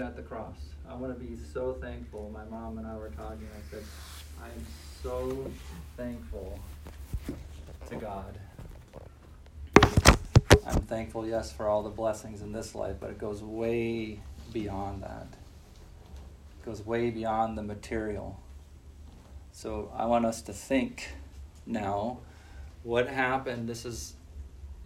at 0.00 0.16
the 0.16 0.22
cross. 0.22 0.56
I 0.88 0.94
want 0.94 1.18
to 1.18 1.24
be 1.24 1.36
so 1.52 1.74
thankful. 1.80 2.30
My 2.32 2.44
mom 2.44 2.78
and 2.78 2.86
I 2.86 2.96
were 2.96 3.10
talking. 3.10 3.48
I 3.54 3.70
said, 3.70 3.82
I 4.42 4.46
am 4.46 4.66
so 5.02 5.50
thankful 5.96 6.58
to 7.88 7.96
God. 7.96 8.38
I'm 10.66 10.82
thankful, 10.82 11.26
yes, 11.26 11.50
for 11.50 11.66
all 11.66 11.82
the 11.82 11.90
blessings 11.90 12.42
in 12.42 12.52
this 12.52 12.74
life, 12.74 12.96
but 13.00 13.10
it 13.10 13.18
goes 13.18 13.42
way 13.42 14.20
beyond 14.52 15.02
that. 15.02 15.26
It 16.60 16.66
goes 16.66 16.84
way 16.84 17.10
beyond 17.10 17.56
the 17.56 17.62
material. 17.62 18.38
So 19.52 19.90
I 19.96 20.06
want 20.06 20.26
us 20.26 20.42
to 20.42 20.52
think 20.52 21.12
now 21.66 22.18
what 22.82 23.08
happened. 23.08 23.68
This 23.68 23.84
is 23.84 24.14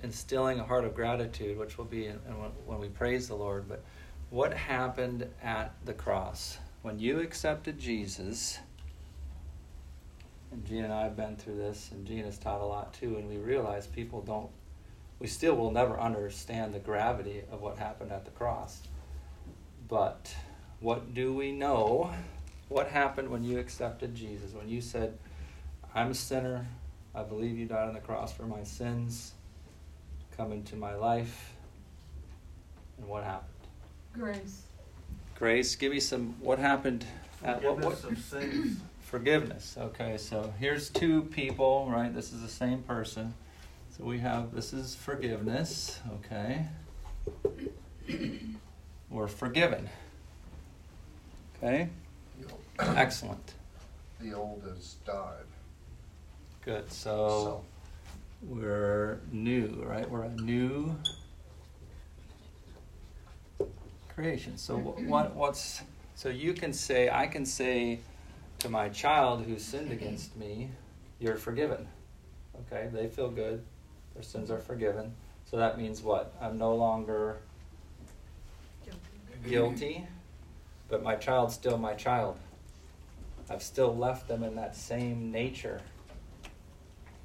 instilling 0.03 0.61
a 0.61 0.65
heart 0.65 0.85
of 0.85 0.95
gratitude, 0.95 1.59
which 1.59 1.79
will 1.79 1.85
be 1.85 2.09
when 2.67 2.81
we 2.81 2.89
praise 2.89 3.29
the 3.29 3.35
Lord. 3.35 3.69
But 3.69 3.85
what 4.33 4.55
happened 4.55 5.29
at 5.43 5.75
the 5.85 5.93
cross? 5.93 6.57
When 6.81 6.99
you 6.99 7.21
accepted 7.21 7.79
Jesus, 7.79 8.59
and 10.51 10.65
Gina 10.65 10.85
and 10.85 10.93
I 10.93 11.03
have 11.03 11.17
been 11.17 11.37
through 11.37 11.57
this, 11.57 11.91
and 11.93 12.07
Gina's 12.07 12.39
taught 12.39 12.63
a 12.63 12.65
lot 12.65 12.95
too, 12.95 13.19
and 13.19 13.29
we 13.29 13.37
realize 13.37 13.87
people 13.87 14.23
don't, 14.23 14.49
we 15.19 15.27
still 15.27 15.55
will 15.55 15.71
never 15.71 16.01
understand 16.01 16.73
the 16.73 16.79
gravity 16.79 17.43
of 17.53 17.61
what 17.61 17.77
happened 17.77 18.11
at 18.11 18.25
the 18.25 18.31
cross. 18.31 18.81
But 19.87 20.35
what 20.81 21.13
do 21.13 21.35
we 21.35 21.53
know? 21.53 22.15
What 22.71 22.89
happened 22.89 23.29
when 23.29 23.45
you 23.45 23.59
accepted 23.59 24.15
Jesus? 24.15 24.55
When 24.55 24.67
you 24.67 24.81
said, 24.81 25.19
I'm 25.95 26.13
a 26.13 26.15
sinner, 26.15 26.67
I 27.15 27.23
believe 27.23 27.59
you 27.59 27.67
died 27.67 27.87
on 27.87 27.93
the 27.93 28.01
cross 28.01 28.33
for 28.33 28.45
my 28.45 28.65
sins, 28.65 29.35
come 30.39 30.53
into 30.53 30.75
my 30.75 30.95
life, 30.95 31.53
and 32.97 33.07
what 33.07 33.25
happened? 33.25 33.52
Grace. 34.13 34.63
Grace, 35.35 35.75
give 35.75 35.93
me 35.93 36.01
some, 36.01 36.35
what 36.41 36.59
happened 36.59 37.05
at 37.43 37.63
what, 37.63 37.79
what? 37.79 38.05
Of 38.05 38.19
sins. 38.19 38.79
Forgiveness. 39.01 39.77
Okay, 39.79 40.17
so 40.17 40.53
here's 40.59 40.89
two 40.89 41.23
people, 41.25 41.89
right? 41.91 42.15
This 42.15 42.33
is 42.33 42.41
the 42.41 42.49
same 42.49 42.83
person. 42.83 43.35
So 43.97 44.05
we 44.05 44.19
have 44.21 44.55
this 44.55 44.73
is 44.73 44.95
forgiveness, 44.95 46.01
okay? 46.15 46.67
We're 49.11 49.29
forgiven. 49.29 49.89
Okay? 51.59 51.91
Excellent. 52.79 53.55
The 54.21 54.33
old 54.33 54.63
has 54.67 54.95
died. 55.05 55.45
Good. 56.65 56.91
So, 56.91 57.11
so 57.11 57.65
we're 58.43 59.21
new, 59.31 59.83
right? 59.85 60.09
We're 60.09 60.23
a 60.23 60.35
new 60.41 60.97
creation. 64.23 64.57
So 64.57 64.77
mm-hmm. 64.77 65.09
what 65.09 65.35
what's 65.35 65.83
so 66.15 66.29
you 66.29 66.55
can 66.55 66.73
say 66.73 67.11
I 67.11 67.27
can 67.27 67.45
say 67.45 68.01
to 68.61 68.69
my 68.69 68.89
child 68.89 69.45
who 69.45 69.59
sinned 69.59 69.91
mm-hmm. 69.91 69.95
against 69.95 70.37
me, 70.37 70.71
you're 71.19 71.37
forgiven. 71.37 71.89
Okay? 72.61 72.89
They 72.93 73.09
feel 73.09 73.31
good. 73.31 73.63
Their 74.15 74.23
sins 74.23 74.51
are 74.51 74.59
forgiven. 74.59 75.13
So 75.51 75.57
that 75.57 75.79
means 75.79 76.03
what? 76.03 76.35
I'm 76.41 76.57
no 76.57 76.75
longer 76.75 77.39
guilty, 79.47 80.07
but 80.89 81.03
my 81.03 81.17
child's 81.17 81.55
still 81.55 81.77
my 81.77 81.95
child. 81.95 82.39
I've 83.51 83.63
still 83.63 83.95
left 83.95 84.29
them 84.29 84.45
in 84.45 84.55
that 84.55 84.77
same 84.77 85.33
nature. 85.33 85.81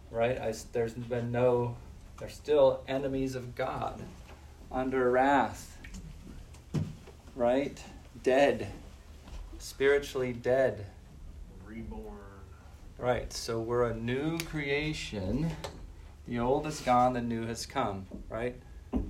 Right? 0.09 0.39
I, 0.39 0.54
there's 0.72 0.94
been 0.94 1.32
no, 1.32 1.76
they're 2.20 2.30
still 2.30 2.82
enemies 2.88 3.36
of 3.36 3.56
God, 3.56 4.02
under 4.72 5.11
wrath. 5.11 5.77
Right? 7.38 7.81
Dead. 8.23 8.67
Spiritually 9.59 10.33
dead 10.33 10.88
reborn. 11.67 12.17
Right, 12.97 13.31
so 13.31 13.59
we're 13.59 13.85
a 13.85 13.95
new 13.95 14.39
creation. 14.39 15.52
The 16.27 16.39
old 16.39 16.65
is 16.65 16.81
gone, 16.81 17.14
the 17.14 17.21
new 17.21 17.45
has 17.45 17.65
come, 17.65 18.08
right? 18.30 18.55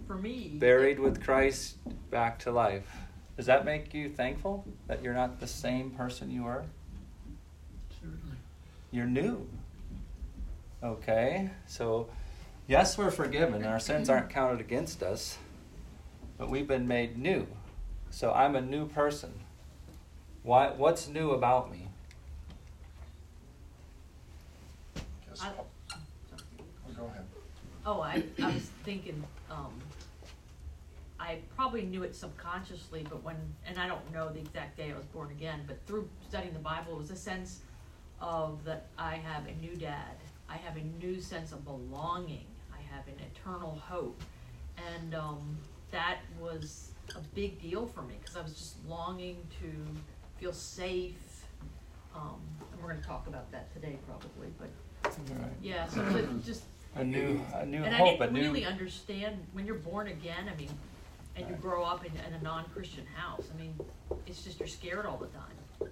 For 0.05 0.16
me. 0.16 0.51
Buried 0.55 0.99
with 0.99 1.23
Christ, 1.23 1.77
back 2.11 2.39
to 2.39 2.51
life. 2.51 2.87
Does 3.37 3.45
that 3.45 3.63
make 3.63 3.93
you 3.93 4.09
thankful 4.09 4.66
that 4.87 5.01
you're 5.01 5.13
not 5.13 5.39
the 5.39 5.47
same 5.47 5.91
person 5.91 6.29
you 6.29 6.43
were? 6.43 6.66
Certainly. 8.01 8.37
You're 8.91 9.05
new. 9.05 9.47
Okay, 10.83 11.49
so 11.66 12.09
yes, 12.67 12.97
we're 12.97 13.11
forgiven. 13.11 13.63
Our 13.63 13.79
sins 13.79 14.09
aren't 14.09 14.29
counted 14.29 14.59
against 14.59 15.01
us, 15.01 15.37
but 16.37 16.49
we've 16.49 16.67
been 16.67 16.87
made 16.87 17.17
new. 17.17 17.47
So 18.09 18.31
I'm 18.31 18.56
a 18.56 18.62
new 18.62 18.88
person. 18.88 19.34
Why, 20.44 20.69
what's 20.69 21.07
new 21.07 21.31
about 21.31 21.72
me? 21.72 21.88
I, 25.41 25.51
oh, 25.59 25.66
go 26.96 27.06
ahead. 27.06 27.25
Oh, 27.85 28.01
I, 28.01 28.23
I 28.41 28.53
was 28.53 28.72
thinking, 28.84 29.23
um, 29.51 29.73
I 31.19 31.40
probably 31.56 31.84
knew 31.84 32.03
it 32.03 32.16
subconsciously, 32.16 33.06
but 33.09 33.23
when, 33.23 33.35
and 33.67 33.78
I 33.78 33.88
don't 33.88 34.12
know 34.13 34.29
the 34.29 34.40
exact 34.40 34.78
day 34.78 34.91
I 34.91 34.97
was 34.97 35.06
born 35.06 35.29
again, 35.31 35.63
but 35.67 35.85
through 35.85 36.07
studying 36.28 36.53
the 36.53 36.59
Bible, 36.59 36.94
it 36.94 36.97
was 36.97 37.12
a 37.12 37.16
sense 37.16 37.59
of 38.19 38.63
that 38.63 38.88
I 38.97 39.16
have 39.16 39.46
a 39.47 39.53
new 39.62 39.75
dad. 39.75 40.16
I 40.50 40.57
have 40.57 40.78
a 40.78 41.03
new 41.03 41.19
sense 41.22 41.51
of 41.51 41.66
belonging. 41.66 42.46
I 42.73 42.81
have 42.96 43.07
an 43.07 43.16
eternal 43.35 43.75
hope. 43.75 44.22
And 44.96 45.13
um, 45.13 45.57
that 45.91 46.19
was 46.40 46.86
a 47.16 47.22
big 47.34 47.62
deal 47.62 47.85
for 47.88 48.01
me 48.01 48.16
because 48.19 48.35
I 48.35 48.41
was 48.41 48.53
just 48.53 48.75
longing 48.88 49.38
to 49.62 50.40
feel 50.40 50.53
safe. 50.53 51.45
Um, 52.16 52.40
and 52.72 52.81
we're 52.81 52.90
going 52.90 53.01
to 53.01 53.07
talk 53.07 53.28
about 53.28 53.51
that 53.51 53.73
today 53.73 53.97
probably, 54.07 54.47
but 54.59 54.69
Right. 55.03 55.51
Yeah, 55.62 55.88
so 55.88 56.03
just. 56.46 56.63
A 56.96 57.03
new, 57.03 57.40
a 57.53 57.66
new 57.66 57.84
and 57.84 57.94
hope, 57.94 58.16
I 58.22 58.25
didn't 58.25 58.34
new. 58.34 58.41
really 58.41 58.66
understand 58.66 59.38
when 59.53 59.66
you're 59.66 59.75
born 59.75 60.07
again. 60.07 60.50
I 60.51 60.56
mean, 60.59 60.69
and 61.35 61.47
you 61.47 61.56
grow 61.56 61.84
up 61.84 62.03
in, 62.03 62.12
in 62.28 62.34
a 62.34 62.44
non-Christian 62.44 63.06
house. 63.16 63.44
I 63.53 63.62
mean, 63.62 63.75
it's 64.25 64.44
just 64.44 64.59
you're 64.59 64.67
scared 64.67 65.06
all 65.06 65.17
the 65.17 65.28
time. 65.28 65.91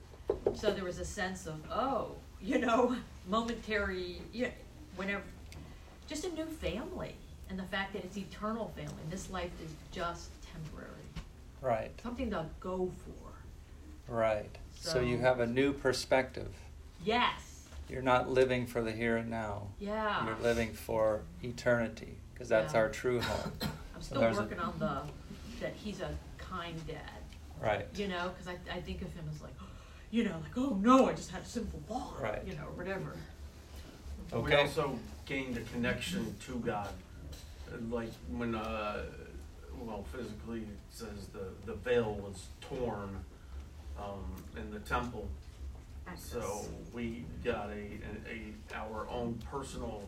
So 0.56 0.72
there 0.72 0.84
was 0.84 1.00
a 1.00 1.06
sense 1.06 1.46
of 1.46 1.62
oh, 1.72 2.14
you 2.42 2.58
know, 2.58 2.96
momentary, 3.30 4.22
you 4.34 4.46
know, 4.46 4.52
whenever, 4.96 5.22
just 6.08 6.26
a 6.26 6.30
new 6.34 6.46
family, 6.46 7.16
and 7.50 7.60
the 7.60 7.64
fact 7.64 7.94
that 7.94 8.04
it's 8.04 8.18
eternal 8.18 8.74
family. 8.76 9.04
This 9.12 9.30
life 9.30 9.52
is 9.64 9.72
just 9.92 10.30
temporary. 10.52 10.95
Right. 11.66 11.92
Something 12.02 12.30
to 12.32 12.46
go 12.60 12.92
for. 13.06 14.14
Right. 14.14 14.56
So, 14.76 14.94
so 14.94 15.00
you 15.00 15.18
have 15.18 15.40
a 15.40 15.48
new 15.48 15.74
perspective. 15.74 16.54
Yes 17.04 17.56
you're 17.90 18.02
not 18.02 18.30
living 18.30 18.66
for 18.66 18.82
the 18.82 18.92
here 18.92 19.18
and 19.18 19.30
now. 19.30 19.68
Yeah. 19.80 20.26
You're 20.26 20.38
living 20.38 20.74
for 20.74 21.22
eternity 21.44 22.18
because 22.34 22.50
that's 22.50 22.74
yeah. 22.74 22.80
our 22.80 22.90
true 22.90 23.22
home. 23.22 23.52
I'm 23.96 24.02
still 24.02 24.22
so 24.22 24.42
working 24.42 24.60
a, 24.60 24.64
on 24.64 24.74
the 24.80 25.02
that 25.62 25.74
he's 25.76 26.02
a 26.02 26.10
kind 26.38 26.76
dad. 26.88 27.00
Right. 27.62 27.88
You 27.96 28.08
know, 28.08 28.30
because 28.30 28.54
I, 28.54 28.78
I 28.78 28.82
think 28.82 29.02
of 29.02 29.14
him 29.14 29.26
as 29.34 29.42
like, 29.42 29.54
you 30.12 30.24
know, 30.24 30.36
like 30.42 30.58
oh 30.58 30.78
no, 30.82 31.08
I 31.08 31.14
just 31.14 31.32
had 31.32 31.44
a 31.44 31.46
simple 31.46 31.82
thought. 31.88 32.22
Right. 32.22 32.42
You 32.46 32.54
know, 32.54 32.68
whatever. 32.76 33.16
Okay. 34.34 34.56
We 34.56 34.56
also 34.56 34.98
gained 35.26 35.58
a 35.58 35.62
connection 35.62 36.36
to 36.48 36.56
God, 36.58 36.90
like 37.90 38.12
when 38.36 38.56
uh, 38.56 39.04
well, 39.82 40.04
physically 40.12 40.60
it 40.60 40.80
says 40.90 41.28
the 41.34 41.48
the 41.66 41.78
veil 41.78 42.14
was 42.16 42.48
torn 42.62 43.18
um, 43.98 44.44
in 44.58 44.72
the 44.72 44.80
temple 44.80 45.28
Access. 46.08 46.44
So 46.44 46.66
we 46.94 47.26
got 47.44 47.70
a, 47.70 47.72
a, 47.72 48.76
a, 48.76 48.78
our 48.78 49.08
own 49.10 49.40
personal, 49.50 50.04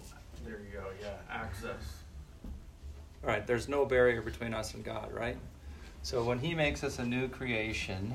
there 0.46 0.60
you 0.60 0.80
go, 0.80 0.86
yeah, 1.02 1.16
access. 1.30 2.04
All 3.24 3.30
right, 3.30 3.46
there's 3.48 3.68
no 3.68 3.86
barrier 3.86 4.22
between 4.22 4.54
us 4.54 4.74
and 4.74 4.84
God, 4.84 5.12
right? 5.12 5.38
So 6.04 6.24
when 6.24 6.40
He 6.40 6.54
makes 6.54 6.84
us 6.84 7.00
a 7.00 7.06
new 7.06 7.28
creation, 7.28 8.14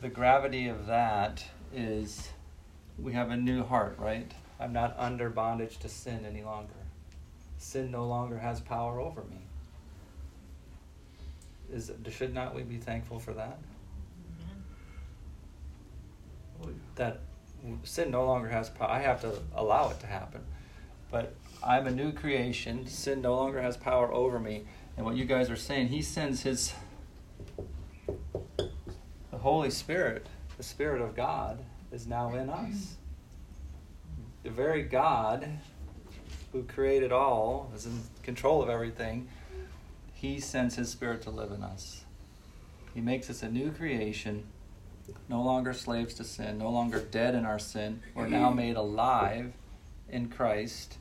the 0.00 0.08
gravity 0.08 0.66
of 0.68 0.86
that 0.86 1.44
is 1.72 2.28
we 2.98 3.12
have 3.12 3.30
a 3.30 3.36
new 3.36 3.62
heart, 3.62 3.96
right? 3.98 4.30
I'm 4.58 4.72
not 4.72 4.94
under 4.98 5.30
bondage 5.30 5.78
to 5.78 5.88
sin 5.88 6.26
any 6.26 6.42
longer. 6.42 6.72
Sin 7.58 7.90
no 7.90 8.06
longer 8.06 8.38
has 8.38 8.60
power 8.60 9.00
over 9.00 9.22
me. 9.22 9.38
Is 11.74 11.90
should 12.10 12.32
not 12.32 12.54
we 12.54 12.62
be 12.62 12.78
thankful 12.78 13.18
for 13.18 13.32
that? 13.34 13.58
that 16.94 17.20
sin 17.82 18.10
no 18.10 18.24
longer 18.24 18.48
has 18.48 18.70
power. 18.70 18.88
I 18.88 19.00
have 19.00 19.20
to 19.22 19.32
allow 19.54 19.90
it 19.90 19.98
to 20.00 20.06
happen. 20.06 20.42
But 21.10 21.34
I'm 21.62 21.86
a 21.86 21.90
new 21.90 22.12
creation. 22.12 22.86
Sin 22.86 23.20
no 23.20 23.34
longer 23.34 23.60
has 23.60 23.76
power 23.76 24.12
over 24.12 24.38
me. 24.38 24.64
And 24.96 25.04
what 25.04 25.16
you 25.16 25.24
guys 25.24 25.50
are 25.50 25.56
saying, 25.56 25.88
He 25.88 26.00
sends 26.00 26.42
His 26.42 26.72
the 28.56 29.38
Holy 29.38 29.70
Spirit, 29.70 30.26
the 30.56 30.62
Spirit 30.62 31.02
of 31.02 31.16
God, 31.16 31.64
is 31.90 32.06
now 32.06 32.34
in 32.34 32.48
us. 32.48 32.94
The 34.44 34.50
very 34.50 34.82
God 34.82 35.48
who 36.52 36.62
created 36.62 37.10
all, 37.10 37.72
is 37.74 37.86
in 37.86 38.00
control 38.22 38.62
of 38.62 38.68
everything, 38.68 39.28
He 40.24 40.40
sends 40.40 40.76
His 40.76 40.88
Spirit 40.88 41.20
to 41.24 41.30
live 41.30 41.50
in 41.50 41.62
us. 41.62 42.06
He 42.94 43.02
makes 43.02 43.28
us 43.28 43.42
a 43.42 43.50
new 43.50 43.70
creation, 43.70 44.46
no 45.28 45.42
longer 45.42 45.74
slaves 45.74 46.14
to 46.14 46.24
sin, 46.24 46.56
no 46.56 46.70
longer 46.70 46.98
dead 46.98 47.34
in 47.34 47.44
our 47.44 47.58
sin. 47.58 48.00
We're 48.14 48.28
now 48.28 48.48
made 48.50 48.76
alive 48.76 49.52
in 50.08 50.30
Christ. 50.30 50.96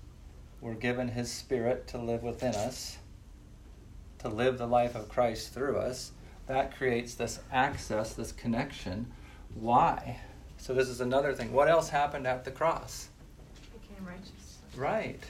We're 0.60 0.74
given 0.74 1.08
His 1.08 1.32
Spirit 1.32 1.88
to 1.88 1.98
live 2.00 2.22
within 2.22 2.54
us, 2.54 2.98
to 4.20 4.28
live 4.28 4.58
the 4.58 4.68
life 4.68 4.94
of 4.94 5.08
Christ 5.08 5.54
through 5.54 5.78
us. 5.78 6.12
That 6.48 6.76
creates 6.76 7.16
this 7.16 7.40
access, 7.50 8.16
this 8.16 8.34
connection. 8.34 9.10
Why? 9.56 10.20
So, 10.58 10.74
this 10.74 10.90
is 10.90 11.00
another 11.00 11.32
thing. 11.32 11.54
What 11.54 11.70
else 11.70 11.88
happened 11.88 12.28
at 12.28 12.44
the 12.44 12.52
cross? 12.52 13.08
Became 13.88 14.06
righteous. 14.06 14.58
Right. 14.76 15.22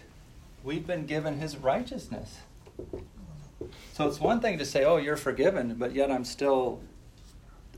We've 0.64 0.88
been 0.88 1.06
given 1.06 1.38
His 1.38 1.58
righteousness. 1.58 2.40
So 3.94 4.08
it's 4.08 4.20
one 4.20 4.40
thing 4.40 4.58
to 4.58 4.66
say, 4.66 4.86
oh, 4.86 4.98
you're 4.98 5.16
forgiven, 5.16 5.76
but 5.76 5.94
yet 5.94 6.10
I'm 6.10 6.26
still 6.26 6.82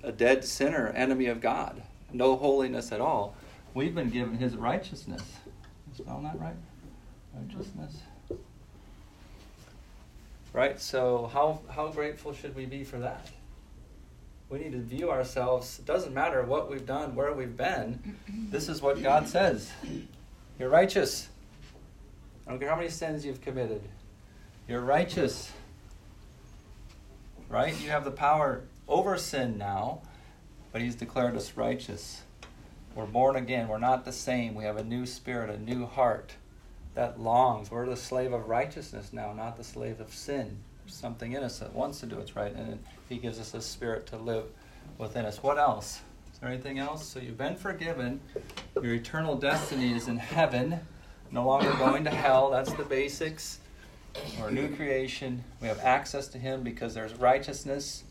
a 0.02 0.14
dead 0.14 0.46
sinner, 0.46 0.88
enemy 0.96 1.26
of 1.26 1.42
God, 1.42 1.84
no 2.14 2.38
holiness 2.38 2.94
at 2.94 3.02
all. 3.02 3.36
We've 3.74 3.94
been 3.94 4.10
given 4.10 4.38
his 4.38 4.56
righteousness. 4.56 5.22
Spell 5.94 6.22
that 6.24 6.40
right? 6.40 6.56
Righteousness. 7.34 7.98
Right? 10.54 10.80
So 10.80 11.30
how 11.34 11.60
how 11.70 11.90
grateful 11.90 12.32
should 12.32 12.56
we 12.56 12.66
be 12.66 12.86
for 12.86 12.98
that? 13.00 13.30
We 14.50 14.60
need 14.60 14.72
to 14.72 14.80
view 14.80 15.12
ourselves, 15.12 15.80
it 15.80 15.86
doesn't 15.86 16.14
matter 16.14 16.44
what 16.44 16.72
we've 16.72 16.86
done, 16.86 17.14
where 17.14 17.34
we've 17.34 17.58
been. 17.58 18.16
This 18.52 18.70
is 18.70 18.82
what 18.82 19.04
God 19.04 19.28
says. 19.28 19.70
You're 20.58 20.70
righteous. 20.70 21.28
I 22.48 22.52
don't 22.52 22.60
care 22.60 22.70
how 22.70 22.78
many 22.78 22.88
sins 22.88 23.26
you've 23.26 23.42
committed. 23.42 23.82
You're 24.70 24.80
righteous. 24.80 25.52
Right? 27.50 27.80
You 27.82 27.90
have 27.90 28.04
the 28.04 28.12
power 28.12 28.64
over 28.88 29.18
sin 29.18 29.58
now, 29.58 30.02
but 30.72 30.82
He's 30.82 30.96
declared 30.96 31.36
us 31.36 31.56
righteous. 31.56 32.24
We're 32.96 33.06
born 33.06 33.36
again. 33.36 33.68
We're 33.68 33.78
not 33.78 34.06
the 34.06 34.12
same. 34.12 34.56
We 34.56 34.64
have 34.64 34.78
a 34.78 34.84
new 34.84 35.06
spirit, 35.06 35.50
a 35.50 35.58
new 35.58 35.86
heart 35.86 36.36
that 36.96 37.20
longs. 37.20 37.70
We're 37.70 37.86
the 37.86 37.98
slave 37.98 38.34
of 38.34 38.48
righteousness 38.48 39.12
now, 39.14 39.34
not 39.34 39.58
the 39.58 39.64
slave 39.64 40.00
of 40.00 40.14
sin. 40.14 40.58
There's 40.84 40.96
something 40.96 41.34
in 41.34 41.44
us 41.44 41.60
that 41.60 41.74
wants 41.74 42.00
to 42.00 42.06
do 42.06 42.16
what's 42.16 42.36
right, 42.36 42.54
and 42.54 42.80
He 43.10 43.18
gives 43.18 43.40
us 43.40 43.54
a 43.54 43.62
spirit 43.62 44.06
to 44.08 44.18
live 44.18 44.46
within 44.98 45.26
us. 45.26 45.44
What 45.44 45.58
else? 45.58 46.02
Is 46.34 46.40
there 46.40 46.50
anything 46.50 46.80
else? 46.80 47.06
So 47.06 47.20
you've 47.20 47.38
been 47.38 47.56
forgiven. 47.56 48.20
Your 48.82 48.94
eternal 48.94 49.36
destiny 49.36 49.94
is 49.94 50.08
in 50.08 50.18
heaven, 50.18 50.80
no 51.32 51.46
longer 51.46 51.72
going 51.74 52.04
to 52.06 52.12
hell. 52.12 52.50
That's 52.50 52.74
the 52.74 52.84
basics. 52.84 53.60
We're 54.40 54.48
a 54.50 54.52
new 54.52 54.76
creation. 54.76 55.44
We 55.62 55.68
have 55.68 55.80
access 55.80 56.28
to 56.30 56.38
Him 56.38 56.64
because 56.64 56.94
there's 56.94 57.14
righteousness. 57.16 58.04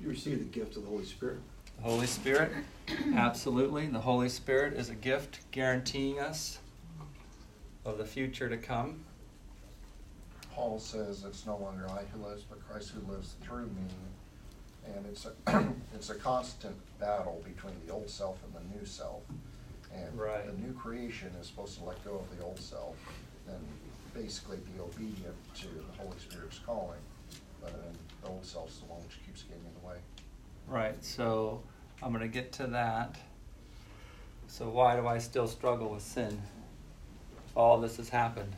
You 0.00 0.08
receive 0.08 0.38
the 0.38 0.44
gift 0.44 0.76
of 0.76 0.82
the 0.82 0.88
Holy 0.88 1.04
Spirit. 1.04 1.38
The 1.76 1.82
Holy 1.82 2.06
Spirit, 2.06 2.52
absolutely. 3.14 3.86
The 3.86 4.00
Holy 4.00 4.28
Spirit 4.28 4.74
is 4.74 4.90
a 4.90 4.94
gift 4.94 5.40
guaranteeing 5.50 6.18
us 6.18 6.58
of 7.84 7.98
the 7.98 8.04
future 8.04 8.48
to 8.48 8.56
come. 8.56 9.04
Paul 10.54 10.78
says 10.78 11.24
it's 11.24 11.46
no 11.46 11.56
longer 11.56 11.86
I 11.88 12.02
who 12.12 12.26
lives, 12.26 12.42
but 12.42 12.66
Christ 12.68 12.90
who 12.90 13.10
lives 13.12 13.34
through 13.42 13.66
me. 13.66 14.94
And 14.94 15.06
it's 15.06 15.26
a, 15.26 15.64
it's 15.94 16.10
a 16.10 16.14
constant 16.14 16.76
battle 16.98 17.42
between 17.44 17.74
the 17.86 17.92
old 17.92 18.10
self 18.10 18.38
and 18.44 18.54
the 18.54 18.78
new 18.78 18.84
self. 18.84 19.22
And 19.94 20.18
Right. 20.18 20.46
the 20.46 20.52
new 20.66 20.72
creation 20.74 21.28
is 21.40 21.46
supposed 21.46 21.78
to 21.78 21.84
let 21.84 22.02
go 22.04 22.16
of 22.16 22.36
the 22.36 22.44
old 22.44 22.58
self 22.58 22.96
and 23.48 23.58
basically 24.14 24.58
be 24.58 24.80
obedient 24.80 25.34
to 25.54 25.66
the 25.66 26.02
Holy 26.02 26.18
Spirit's 26.18 26.58
calling. 26.58 27.00
But 27.60 27.72
then 27.72 27.92
the 28.22 28.28
old 28.28 28.44
self's 28.44 28.78
the 28.78 28.86
one 28.86 29.00
which 29.02 29.24
keeps 29.26 29.42
getting 29.42 29.64
in 29.64 29.80
the 29.80 29.86
way. 29.86 29.96
Right, 30.66 31.02
so 31.04 31.62
I'm 32.02 32.12
going 32.12 32.22
to 32.22 32.28
get 32.28 32.52
to 32.52 32.66
that. 32.68 33.16
So, 34.46 34.68
why 34.68 34.96
do 34.96 35.06
I 35.06 35.18
still 35.18 35.46
struggle 35.46 35.90
with 35.90 36.02
sin? 36.02 36.42
All 37.54 37.80
this 37.80 37.98
has 37.98 38.08
happened. 38.08 38.52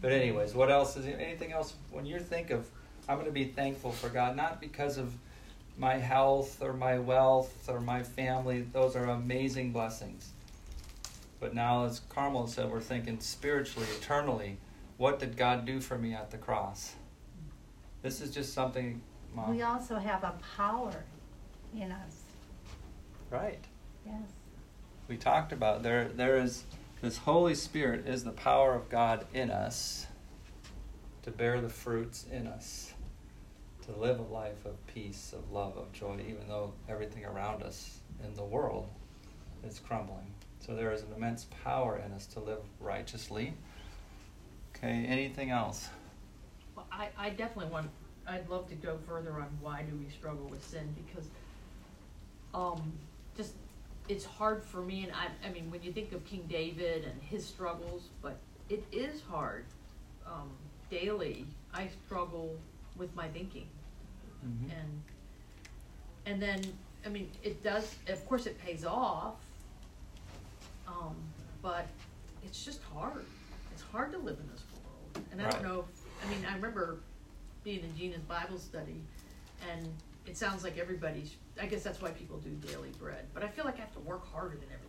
But, 0.00 0.12
anyways, 0.12 0.54
what 0.54 0.70
else 0.70 0.96
is 0.96 1.06
anything 1.06 1.52
else? 1.52 1.74
When 1.90 2.06
you 2.06 2.18
think 2.18 2.50
of, 2.50 2.68
I'm 3.08 3.16
going 3.16 3.26
to 3.26 3.32
be 3.32 3.44
thankful 3.44 3.92
for 3.92 4.08
God, 4.08 4.36
not 4.36 4.60
because 4.60 4.96
of 4.96 5.12
my 5.76 5.94
health 5.94 6.62
or 6.62 6.72
my 6.72 6.98
wealth 6.98 7.68
or 7.68 7.80
my 7.80 8.02
family, 8.02 8.62
those 8.72 8.96
are 8.96 9.06
amazing 9.06 9.72
blessings. 9.72 10.30
But 11.40 11.54
now, 11.54 11.84
as 11.84 12.00
Carmel 12.08 12.46
said, 12.46 12.70
we're 12.70 12.80
thinking 12.80 13.20
spiritually, 13.20 13.88
eternally. 13.98 14.56
What 14.96 15.18
did 15.18 15.36
God 15.36 15.66
do 15.66 15.80
for 15.80 15.98
me 15.98 16.14
at 16.14 16.30
the 16.30 16.38
cross? 16.38 16.94
This 18.02 18.20
is 18.20 18.30
just 18.30 18.52
something, 18.52 19.00
Mom. 19.34 19.50
We 19.50 19.62
also 19.62 19.96
have 19.96 20.22
a 20.22 20.34
power 20.56 21.04
in 21.74 21.90
us. 21.90 22.22
Right. 23.30 23.64
Yes. 24.06 24.28
we 25.08 25.16
talked 25.16 25.52
about 25.52 25.82
there 25.82 26.08
there 26.08 26.36
is 26.36 26.64
this 27.00 27.16
holy 27.18 27.54
spirit 27.54 28.06
is 28.06 28.22
the 28.22 28.32
power 28.32 28.74
of 28.74 28.88
god 28.90 29.26
in 29.32 29.50
us 29.50 30.06
to 31.22 31.30
bear 31.30 31.60
the 31.62 31.68
fruits 31.70 32.26
in 32.30 32.46
us 32.46 32.92
to 33.86 33.92
live 33.92 34.18
a 34.18 34.22
life 34.22 34.64
of 34.66 34.86
peace 34.86 35.32
of 35.36 35.50
love 35.50 35.76
of 35.78 35.90
joy 35.92 36.18
even 36.28 36.46
though 36.48 36.72
everything 36.88 37.24
around 37.24 37.62
us 37.62 37.98
in 38.22 38.34
the 38.34 38.44
world 38.44 38.88
is 39.66 39.78
crumbling 39.78 40.32
so 40.60 40.74
there 40.74 40.92
is 40.92 41.00
an 41.02 41.08
immense 41.16 41.46
power 41.64 42.00
in 42.04 42.12
us 42.12 42.26
to 42.26 42.40
live 42.40 42.60
righteously 42.78 43.54
okay 44.76 45.04
anything 45.08 45.50
else? 45.50 45.88
Well, 46.76 46.86
I, 46.90 47.08
I 47.16 47.30
definitely 47.30 47.72
want, 47.72 47.90
I'd 48.26 48.48
love 48.48 48.68
to 48.68 48.74
go 48.74 48.98
further 49.06 49.32
on 49.34 49.48
why 49.60 49.82
do 49.82 49.96
we 49.96 50.08
struggle 50.10 50.46
with 50.48 50.64
sin, 50.64 50.94
because, 51.06 51.28
um, 52.52 52.92
just, 53.36 53.54
it's 54.08 54.24
hard 54.24 54.62
for 54.62 54.82
me, 54.82 55.04
and 55.04 55.12
I, 55.12 55.28
I 55.46 55.50
mean, 55.52 55.70
when 55.70 55.82
you 55.82 55.92
think 55.92 56.12
of 56.12 56.24
King 56.24 56.44
David 56.48 57.04
and 57.04 57.22
his 57.22 57.44
struggles, 57.44 58.08
but 58.22 58.36
it 58.68 58.84
is 58.92 59.22
hard, 59.22 59.64
um, 60.26 60.50
daily, 60.90 61.46
I 61.72 61.88
struggle 62.06 62.56
with 62.96 63.14
my 63.14 63.28
thinking, 63.28 63.68
Mhm. 64.44 64.70
and, 64.70 65.02
and 66.26 66.42
then, 66.42 66.60
I 67.06 67.08
mean, 67.08 67.30
it 67.42 67.62
does, 67.62 67.94
of 68.08 68.26
course, 68.26 68.46
it 68.46 68.58
pays 68.58 68.84
off, 68.84 69.36
um, 70.88 71.14
but 71.62 71.86
it's 72.44 72.64
just 72.64 72.82
hard, 72.82 73.24
it's 73.74 73.82
hard 73.82 74.12
to 74.12 74.18
live 74.18 74.38
in 74.38 74.48
this 74.52 74.62
world, 74.72 75.26
and 75.32 75.42
I 75.42 75.50
don't 75.50 75.62
know, 75.64 75.84
I 76.24 76.30
mean, 76.30 76.46
I 76.48 76.54
remember 76.54 77.00
being 77.64 77.80
in 77.80 77.96
Gina's 77.96 78.22
Bible 78.22 78.58
study, 78.58 79.00
and 79.70 79.88
it 80.26 80.36
sounds 80.36 80.62
like 80.62 80.78
everybody's, 80.78 81.34
I 81.60 81.66
guess 81.66 81.82
that's 81.82 82.00
why 82.00 82.10
people 82.10 82.38
do 82.38 82.50
daily 82.68 82.90
bread, 83.00 83.26
but 83.34 83.42
I 83.42 83.48
feel 83.48 83.64
like 83.64 83.76
I 83.78 83.80
have 83.80 83.92
to 83.94 84.00
work 84.00 84.30
harder 84.32 84.56
than 84.56 84.68
everyone. 84.72 84.84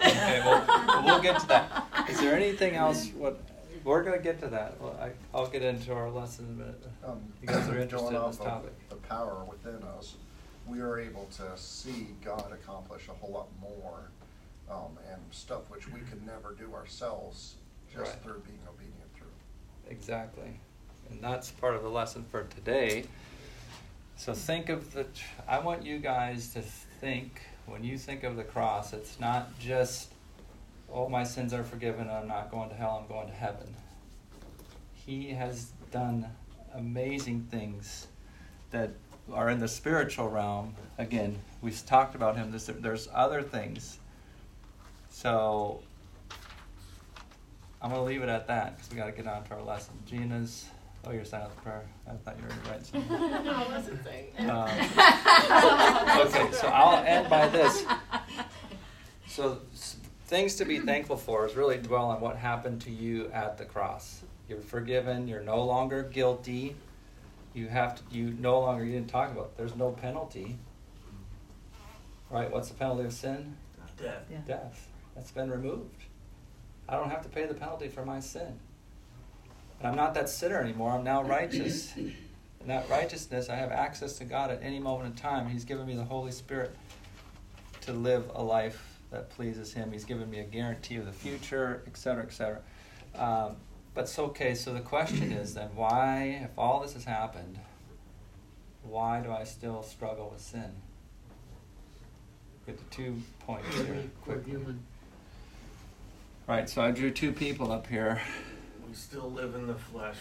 okay 0.00 0.40
well 0.44 1.04
we'll 1.04 1.22
get 1.22 1.38
to 1.40 1.46
that. 1.46 1.86
Is 2.10 2.18
there 2.18 2.34
anything 2.34 2.74
else 2.74 3.10
what 3.10 3.40
we're 3.84 4.02
going 4.02 4.16
to 4.16 4.22
get 4.22 4.40
to 4.40 4.48
that. 4.48 4.80
Well, 4.80 4.96
I, 5.00 5.10
i'll 5.36 5.46
get 5.46 5.62
into 5.62 5.92
our 5.92 6.10
lesson 6.10 6.46
in 6.46 6.52
a 6.52 6.56
minute 6.56 6.82
Um, 7.04 7.20
you 7.42 7.48
guys 7.48 7.68
are 7.68 7.78
interested 7.78 8.10
going 8.12 8.16
in 8.16 8.30
this 8.30 8.38
topic. 8.38 8.72
The 8.88 8.96
power 8.96 9.44
within 9.48 9.82
us, 9.98 10.14
we 10.66 10.80
are 10.80 10.98
able 10.98 11.28
to 11.36 11.44
see 11.56 12.08
God 12.24 12.50
accomplish 12.52 13.08
a 13.08 13.12
whole 13.12 13.30
lot 13.30 13.48
more, 13.60 14.10
um, 14.70 14.98
and 15.12 15.20
stuff 15.30 15.62
which 15.68 15.86
we 15.88 16.00
could 16.00 16.24
never 16.26 16.54
do 16.58 16.72
ourselves, 16.74 17.56
just 17.94 18.12
Right. 18.12 18.22
through 18.22 18.40
being 18.40 18.58
obedient 18.68 19.14
through. 19.14 19.28
Exactly. 19.88 20.58
And 21.10 21.22
that's 21.22 21.50
part 21.50 21.74
of 21.74 21.82
the 21.82 21.88
lesson 21.90 22.24
for 22.30 22.44
today. 22.44 23.04
So 24.16 24.32
think 24.32 24.68
of 24.68 24.92
the, 24.92 25.06
I 25.48 25.58
want 25.58 25.84
you 25.84 25.98
guys 25.98 26.52
to 26.54 26.62
think, 26.62 27.42
when 27.66 27.84
you 27.84 27.98
think 27.98 28.22
of 28.24 28.36
the 28.36 28.44
cross, 28.44 28.92
it's 28.92 29.18
not 29.20 29.58
just, 29.58 30.12
oh, 30.92 31.08
my 31.08 31.24
sins 31.24 31.52
are 31.52 31.64
forgiven, 31.64 32.08
I'm 32.08 32.28
not 32.28 32.50
going 32.50 32.68
to 32.70 32.74
hell, 32.74 33.00
I'm 33.02 33.08
going 33.08 33.28
to 33.28 33.34
heaven. 33.34 33.74
He 34.94 35.30
has 35.30 35.72
done 35.90 36.26
amazing 36.74 37.48
things 37.50 38.06
that 38.70 38.90
are 39.32 39.50
in 39.50 39.58
the 39.60 39.68
spiritual 39.68 40.28
realm. 40.28 40.74
Again, 40.98 41.38
we've 41.60 41.84
talked 41.86 42.14
about 42.14 42.36
him, 42.36 42.50
there's, 42.50 42.66
there's 42.66 43.08
other 43.12 43.42
things. 43.42 43.98
So 45.10 45.80
I'm 47.84 47.90
going 47.90 48.00
to 48.00 48.06
leave 48.06 48.22
it 48.22 48.30
at 48.30 48.46
that 48.46 48.78
because 48.78 48.90
we 48.90 48.96
got 48.96 49.04
to 49.06 49.12
get 49.12 49.26
on 49.26 49.44
to 49.44 49.54
our 49.56 49.62
lesson. 49.62 49.92
Gina's. 50.06 50.64
Oh, 51.06 51.10
you're 51.10 51.22
saying 51.22 51.44
the 51.54 51.60
prayer. 51.60 51.84
I 52.08 52.12
thought 52.12 52.38
you 52.38 52.44
were 52.44 52.70
writing 52.70 52.82
something. 52.82 53.12
I 53.46 53.68
wasn't 53.68 54.02
saying 54.02 54.28
Um, 54.38 54.70
okay, 56.26 56.50
so 56.56 56.68
I'll 56.68 57.04
end 57.04 57.28
by 57.28 57.46
this. 57.48 57.84
So, 59.26 59.58
things 60.28 60.54
to 60.54 60.64
be 60.64 60.78
thankful 60.78 61.18
for 61.18 61.46
is 61.46 61.56
really 61.56 61.76
dwell 61.76 62.06
on 62.06 62.22
what 62.22 62.36
happened 62.36 62.80
to 62.82 62.90
you 62.90 63.30
at 63.34 63.58
the 63.58 63.66
cross. 63.66 64.22
You're 64.48 64.62
forgiven. 64.62 65.28
You're 65.28 65.42
no 65.42 65.62
longer 65.62 66.04
guilty. 66.04 66.76
You 67.52 67.68
have 67.68 67.96
to. 67.96 68.02
You 68.10 68.34
no 68.40 68.60
longer. 68.60 68.82
You 68.82 68.92
didn't 68.92 69.10
talk 69.10 69.30
about. 69.30 69.44
It. 69.44 69.58
There's 69.58 69.76
no 69.76 69.90
penalty. 69.90 70.56
Right? 72.30 72.50
What's 72.50 72.68
the 72.68 72.76
penalty 72.76 73.04
of 73.04 73.12
sin? 73.12 73.56
Death. 74.00 74.24
Yeah. 74.30 74.38
death. 74.46 74.88
That's 75.14 75.32
been 75.32 75.50
removed. 75.50 76.03
I 76.88 76.96
don't 76.96 77.10
have 77.10 77.22
to 77.22 77.28
pay 77.28 77.46
the 77.46 77.54
penalty 77.54 77.88
for 77.88 78.04
my 78.04 78.20
sin. 78.20 78.58
And 79.78 79.88
I'm 79.88 79.96
not 79.96 80.14
that 80.14 80.28
sinner 80.28 80.60
anymore. 80.60 80.92
I'm 80.92 81.04
now 81.04 81.22
righteous. 81.22 81.94
And 81.96 82.70
that 82.70 82.88
righteousness, 82.88 83.50
I 83.50 83.56
have 83.56 83.72
access 83.72 84.16
to 84.18 84.24
God 84.24 84.50
at 84.50 84.62
any 84.62 84.78
moment 84.78 85.10
in 85.10 85.14
time. 85.14 85.48
He's 85.48 85.64
given 85.64 85.86
me 85.86 85.94
the 85.94 86.04
Holy 86.04 86.32
Spirit 86.32 86.74
to 87.82 87.92
live 87.92 88.30
a 88.34 88.42
life 88.42 88.98
that 89.10 89.28
pleases 89.30 89.72
Him. 89.74 89.92
He's 89.92 90.04
given 90.06 90.30
me 90.30 90.40
a 90.40 90.44
guarantee 90.44 90.96
of 90.96 91.04
the 91.04 91.12
future, 91.12 91.82
etc., 91.86 92.22
etc. 92.22 92.60
Um, 93.16 93.56
but 93.92 94.04
it's 94.04 94.18
okay. 94.18 94.54
So 94.54 94.72
the 94.72 94.80
question 94.80 95.30
is 95.30 95.54
then, 95.54 95.68
why, 95.74 96.40
if 96.44 96.50
all 96.58 96.80
this 96.80 96.94
has 96.94 97.04
happened, 97.04 97.58
why 98.82 99.20
do 99.20 99.30
I 99.30 99.44
still 99.44 99.82
struggle 99.82 100.30
with 100.32 100.40
sin? 100.40 100.72
Get 102.66 102.78
the 102.78 102.94
two 102.94 103.20
points 103.40 103.74
here. 103.76 104.04
Quickly. 104.22 104.56
Right. 106.46 106.68
So 106.68 106.82
I 106.82 106.90
drew 106.90 107.10
two 107.10 107.32
people 107.32 107.72
up 107.72 107.86
here. 107.86 108.20
We 108.86 108.94
still 108.94 109.30
live 109.30 109.54
in 109.54 109.66
the 109.66 109.74
flesh. 109.74 110.18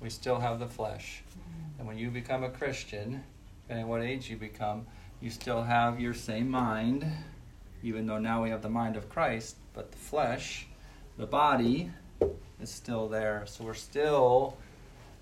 We 0.00 0.08
still 0.08 0.40
have 0.40 0.58
the 0.58 0.66
flesh. 0.66 1.22
And 1.78 1.86
when 1.86 1.98
you 1.98 2.10
become 2.10 2.42
a 2.42 2.48
Christian, 2.48 3.22
depending 3.62 3.84
on 3.84 3.90
what 3.90 4.02
age 4.02 4.30
you 4.30 4.38
become, 4.38 4.86
you 5.20 5.28
still 5.28 5.62
have 5.62 6.00
your 6.00 6.14
same 6.14 6.50
mind, 6.50 7.04
even 7.82 8.06
though 8.06 8.18
now 8.18 8.42
we 8.42 8.48
have 8.48 8.62
the 8.62 8.70
mind 8.70 8.96
of 8.96 9.10
Christ, 9.10 9.56
but 9.74 9.92
the 9.92 9.98
flesh, 9.98 10.68
the 11.18 11.26
body, 11.26 11.90
is 12.58 12.70
still 12.70 13.06
there. 13.06 13.44
So 13.46 13.64
we're 13.64 13.74
still 13.74 14.56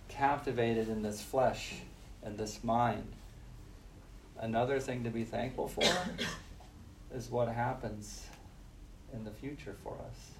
captivated 0.08 0.88
in 0.88 1.02
this 1.02 1.20
flesh 1.20 1.75
and 2.22 2.38
this 2.38 2.62
mind. 2.62 3.14
Another 4.38 4.78
thing 4.78 5.02
to 5.02 5.10
be 5.10 5.25
thankful 5.25 5.66
for 5.66 5.92
is 7.12 7.28
what 7.30 7.49
happens 7.49 8.29
in 9.12 9.25
the 9.25 9.31
future 9.31 9.75
for 9.83 9.95
us. 9.95 10.33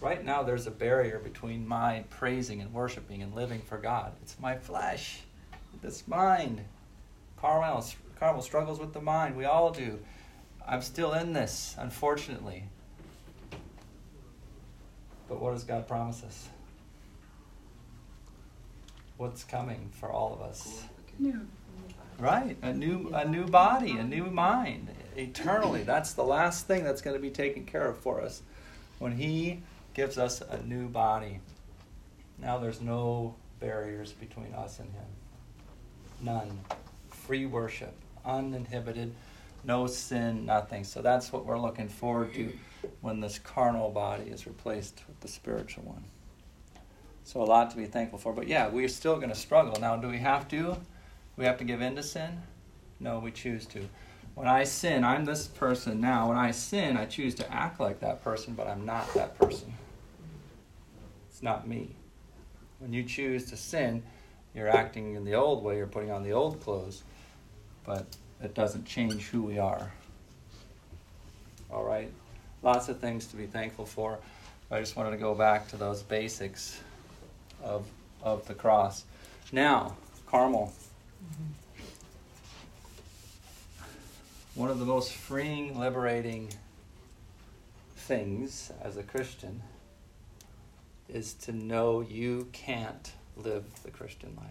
Right 0.00 0.24
now, 0.24 0.42
there's 0.42 0.66
a 0.66 0.70
barrier 0.70 1.18
between 1.18 1.66
my 1.66 2.04
praising 2.08 2.60
and 2.60 2.72
worshiping 2.72 3.22
and 3.22 3.34
living 3.34 3.60
for 3.60 3.78
God. 3.78 4.12
It's 4.22 4.38
my 4.38 4.56
flesh, 4.56 5.20
this 5.82 6.06
mind. 6.06 6.60
Carmel, 7.40 7.84
Carmel 8.18 8.42
struggles 8.42 8.78
with 8.78 8.92
the 8.92 9.00
mind. 9.00 9.36
We 9.36 9.44
all 9.44 9.70
do. 9.70 9.98
I'm 10.66 10.82
still 10.82 11.12
in 11.14 11.32
this, 11.32 11.74
unfortunately. 11.78 12.64
But 15.28 15.40
what 15.40 15.52
does 15.52 15.64
God 15.64 15.86
promise 15.88 16.22
us? 16.22 16.48
What's 19.16 19.44
coming 19.44 19.90
for 19.92 20.12
all 20.12 20.32
of 20.32 20.42
us? 20.42 20.84
Right, 22.18 22.56
a 22.62 22.72
new 22.72 23.10
a 23.14 23.24
new 23.24 23.46
body, 23.46 23.98
a 23.98 24.04
new 24.04 24.24
mind, 24.24 24.88
eternally. 25.18 25.82
That's 25.82 26.12
the 26.12 26.24
last 26.24 26.66
thing 26.66 26.84
that's 26.84 27.02
going 27.02 27.16
to 27.16 27.22
be 27.22 27.30
taken 27.30 27.64
care 27.64 27.88
of 27.88 27.98
for 27.98 28.20
us 28.20 28.42
when 28.98 29.12
He 29.12 29.62
gives 29.94 30.16
us 30.16 30.40
a 30.40 30.62
new 30.62 30.88
body. 30.88 31.40
Now 32.38 32.58
there's 32.58 32.80
no 32.80 33.34
barriers 33.60 34.12
between 34.12 34.54
us 34.54 34.78
and 34.78 34.90
Him. 34.92 35.06
None. 36.20 36.60
Free 37.10 37.46
worship, 37.46 37.94
uninhibited, 38.24 39.12
no 39.64 39.86
sin, 39.86 40.46
nothing. 40.46 40.84
So 40.84 41.02
that's 41.02 41.32
what 41.32 41.44
we're 41.44 41.58
looking 41.58 41.88
forward 41.88 42.32
to 42.34 42.52
when 43.00 43.20
this 43.20 43.38
carnal 43.38 43.90
body 43.90 44.30
is 44.30 44.46
replaced 44.46 45.02
with 45.08 45.18
the 45.20 45.28
spiritual 45.28 45.84
one. 45.84 46.04
So 47.24 47.42
a 47.42 47.44
lot 47.44 47.70
to 47.72 47.76
be 47.76 47.84
thankful 47.84 48.18
for. 48.18 48.32
But 48.32 48.48
yeah, 48.48 48.68
we're 48.68 48.88
still 48.88 49.16
going 49.16 49.28
to 49.28 49.34
struggle. 49.34 49.78
Now, 49.80 49.96
do 49.96 50.08
we 50.08 50.18
have 50.18 50.48
to? 50.48 50.76
We 51.36 51.44
have 51.44 51.58
to 51.58 51.64
give 51.64 51.82
in 51.82 51.96
to 51.96 52.02
sin? 52.02 52.40
No, 53.00 53.18
we 53.18 53.30
choose 53.30 53.66
to. 53.66 53.88
When 54.38 54.46
I 54.46 54.62
sin, 54.62 55.02
I'm 55.02 55.24
this 55.24 55.48
person 55.48 56.00
now. 56.00 56.28
When 56.28 56.36
I 56.36 56.52
sin, 56.52 56.96
I 56.96 57.06
choose 57.06 57.34
to 57.34 57.52
act 57.52 57.80
like 57.80 57.98
that 57.98 58.22
person, 58.22 58.54
but 58.54 58.68
I'm 58.68 58.86
not 58.86 59.12
that 59.14 59.36
person. 59.36 59.74
It's 61.28 61.42
not 61.42 61.66
me. 61.66 61.96
When 62.78 62.92
you 62.92 63.02
choose 63.02 63.46
to 63.46 63.56
sin, 63.56 64.04
you're 64.54 64.68
acting 64.68 65.16
in 65.16 65.24
the 65.24 65.34
old 65.34 65.64
way, 65.64 65.76
you're 65.76 65.88
putting 65.88 66.12
on 66.12 66.22
the 66.22 66.30
old 66.30 66.60
clothes, 66.60 67.02
but 67.84 68.06
it 68.40 68.54
doesn't 68.54 68.84
change 68.84 69.24
who 69.24 69.42
we 69.42 69.58
are. 69.58 69.92
All 71.68 71.82
right? 71.82 72.12
Lots 72.62 72.88
of 72.88 73.00
things 73.00 73.26
to 73.26 73.36
be 73.36 73.46
thankful 73.46 73.86
for. 73.86 74.20
I 74.70 74.78
just 74.78 74.94
wanted 74.94 75.10
to 75.10 75.16
go 75.16 75.34
back 75.34 75.66
to 75.70 75.76
those 75.76 76.04
basics 76.04 76.80
of, 77.60 77.88
of 78.22 78.46
the 78.46 78.54
cross. 78.54 79.02
Now, 79.50 79.96
Carmel. 80.28 80.72
Mm-hmm. 81.24 81.57
One 84.58 84.70
of 84.70 84.80
the 84.80 84.86
most 84.86 85.12
freeing, 85.12 85.78
liberating 85.78 86.48
things 87.94 88.72
as 88.82 88.96
a 88.96 89.04
Christian 89.04 89.62
is 91.08 91.34
to 91.34 91.52
know 91.52 92.00
you 92.00 92.48
can't 92.50 93.12
live 93.36 93.62
the 93.84 93.92
Christian 93.92 94.34
life. 94.36 94.48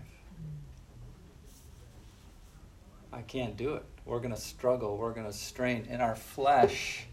I 3.11 3.21
can't 3.23 3.57
do 3.57 3.73
it. 3.73 3.83
We're 4.05 4.21
going 4.21 4.33
to 4.33 4.39
struggle. 4.39 4.95
We're 4.95 5.11
going 5.11 5.27
to 5.27 5.33
strain. 5.33 5.85
In 5.89 5.99
our 5.99 6.15
flesh, 6.15 7.05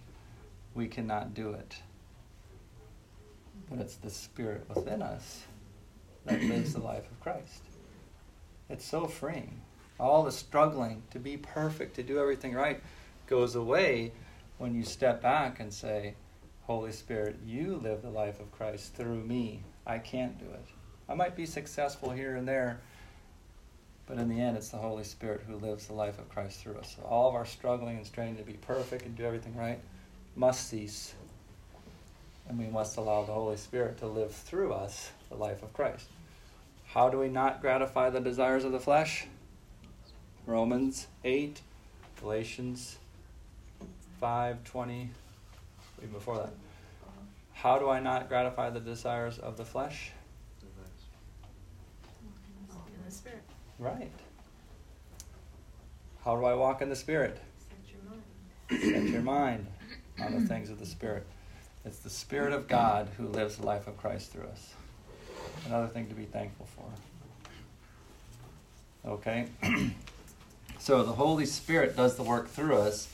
we 0.73 0.87
cannot 0.87 1.35
do 1.35 1.51
it. 1.51 1.75
But 3.69 3.81
it's 3.81 3.97
the 3.97 4.11
Spirit 4.11 4.67
within 4.73 5.03
us 5.03 5.43
that 6.27 6.41
lives 6.41 6.75
the 6.75 6.81
life 6.81 7.11
of 7.11 7.21
Christ. 7.21 7.65
It's 8.71 8.85
so 8.85 9.07
freeing. 9.07 9.63
All 9.99 10.23
the 10.23 10.33
struggling 10.33 11.03
to 11.11 11.19
be 11.19 11.37
perfect, 11.37 11.95
to 11.97 12.03
do 12.03 12.19
everything 12.19 12.53
right, 12.55 12.83
goes 13.27 13.55
away 13.55 14.13
when 14.59 14.75
you 14.75 14.83
step 14.85 15.23
back 15.23 15.61
and 15.61 15.73
say, 15.73 16.15
Holy 16.63 16.93
Spirit, 16.93 17.37
you 17.45 17.77
live 17.83 18.03
the 18.03 18.11
life 18.11 18.41
of 18.41 18.51
Christ 18.53 18.95
through 18.95 19.23
me. 19.23 19.63
I 19.87 19.99
can't 19.99 20.39
do 20.39 20.47
it. 20.47 20.65
I 21.09 21.15
might 21.15 21.37
be 21.37 21.47
successful 21.47 22.11
here 22.11 22.37
and 22.37 22.49
there, 22.49 22.81
but 24.07 24.19
in 24.19 24.29
the 24.29 24.41
end, 24.41 24.57
it's 24.57 24.71
the 24.71 24.79
Holy 24.79 25.05
Spirit 25.05 25.43
who 25.47 25.57
lives 25.57 25.87
the 25.87 25.93
life 25.93 26.19
of 26.19 26.29
Christ 26.29 26.61
through 26.61 26.77
us. 26.77 26.97
So 26.97 27.07
all 27.07 27.29
of 27.29 27.35
our 27.35 27.45
struggling 27.45 27.97
and 27.97 28.07
straining 28.07 28.37
to 28.37 28.43
be 28.43 28.55
perfect 28.55 29.05
and 29.05 29.17
do 29.17 29.25
everything 29.25 29.57
right 29.57 29.79
must 30.37 30.69
cease. 30.69 31.15
And 32.49 32.59
we 32.59 32.67
must 32.67 32.97
allow 32.97 33.25
the 33.25 33.33
Holy 33.33 33.57
Spirit 33.57 33.99
to 33.99 34.07
live 34.07 34.33
through 34.33 34.73
us 34.73 35.11
the 35.29 35.37
life 35.37 35.63
of 35.63 35.73
Christ. 35.73 36.09
How 36.87 37.09
do 37.09 37.19
we 37.19 37.29
not 37.29 37.61
gratify 37.61 38.11
the 38.11 38.21
desires 38.21 38.65
of 38.65 38.73
the 38.73 38.81
flesh? 38.81 39.27
Romans 40.47 41.07
8, 41.25 41.61
Galatians 42.21 42.99
5, 44.21 44.65
20, 44.65 45.11
even 45.99 46.13
before 46.13 46.37
that. 46.37 46.53
How 47.53 47.79
do 47.79 47.89
I 47.89 48.01
not 48.01 48.29
gratify 48.29 48.71
the 48.71 48.81
desires 48.81 49.39
of 49.39 49.57
the 49.57 49.65
flesh? 49.65 50.13
In 52.71 53.05
the 53.05 53.11
spirit. 53.11 53.43
Right. 53.79 54.11
How 56.25 56.37
do 56.37 56.45
I 56.45 56.55
walk 56.55 56.81
in 56.81 56.89
the 56.89 56.97
Spirit? 56.97 57.39
Set 57.69 57.79
your 57.93 58.03
mind. 58.11 59.05
Set 59.05 59.13
your 59.13 59.23
mind 59.23 59.67
on 60.23 60.41
the 60.41 60.49
things 60.49 60.71
of 60.71 60.79
the 60.79 60.87
Spirit. 60.87 61.27
It's 61.85 61.99
the 61.99 62.09
Spirit 62.09 62.55
of 62.55 62.67
God 62.67 63.11
who 63.19 63.29
lives 63.29 63.57
the 63.57 63.67
life 63.67 63.87
of 63.87 63.99
Christ 63.99 64.33
through 64.33 64.47
us. 64.47 64.75
Another 65.67 65.87
thing 65.87 66.07
to 66.09 66.15
be 66.15 66.25
thankful 66.25 66.67
for. 69.05 69.11
Okay? 69.11 69.49
so 70.85 71.03
the 71.03 71.13
Holy 71.13 71.47
Spirit 71.47 71.97
does 71.97 72.17
the 72.17 72.23
work 72.23 72.47
through 72.47 72.77
us. 72.77 73.09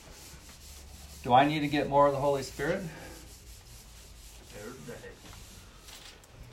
Do 1.23 1.31
I 1.31 1.47
need 1.47 1.61
to 1.61 1.69
get 1.69 1.87
more 1.87 2.05
of 2.05 2.11
the 2.11 2.19
Holy 2.19 2.43
Spirit? 2.43 2.83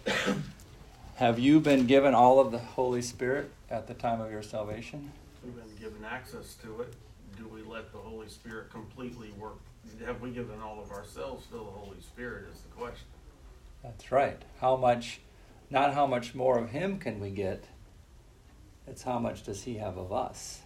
Have 1.16 1.40
you 1.40 1.58
been 1.58 1.88
given 1.88 2.14
all 2.14 2.38
of 2.38 2.52
the 2.52 2.60
Holy 2.60 3.02
Spirit 3.02 3.50
at 3.68 3.88
the 3.88 3.94
time 3.94 4.20
of 4.20 4.30
your 4.30 4.44
salvation? 4.44 5.10
We've 5.44 5.56
been 5.56 5.74
given 5.80 6.04
access 6.04 6.54
to 6.62 6.82
it. 6.82 6.94
Do 7.36 7.48
we 7.48 7.62
let 7.62 7.90
the 7.90 7.98
Holy 7.98 8.28
Spirit 8.28 8.70
completely 8.70 9.32
work? 9.32 9.58
Have 10.06 10.20
we 10.20 10.30
given 10.30 10.60
all 10.60 10.80
of 10.80 10.92
ourselves 10.92 11.46
to 11.46 11.54
the 11.54 11.58
Holy 11.58 12.00
Spirit 12.00 12.44
is 12.54 12.60
the 12.60 12.68
question. 12.76 13.08
That's 13.82 14.12
right. 14.12 14.40
How 14.60 14.76
much, 14.76 15.18
not 15.68 15.94
how 15.94 16.06
much 16.06 16.36
more 16.36 16.60
of 16.60 16.70
Him 16.70 17.00
can 17.00 17.18
we 17.18 17.30
get, 17.30 17.64
it's 18.86 19.02
how 19.02 19.18
much 19.18 19.42
does 19.42 19.64
He 19.64 19.78
have 19.78 19.96
of 19.96 20.12
us. 20.12 20.60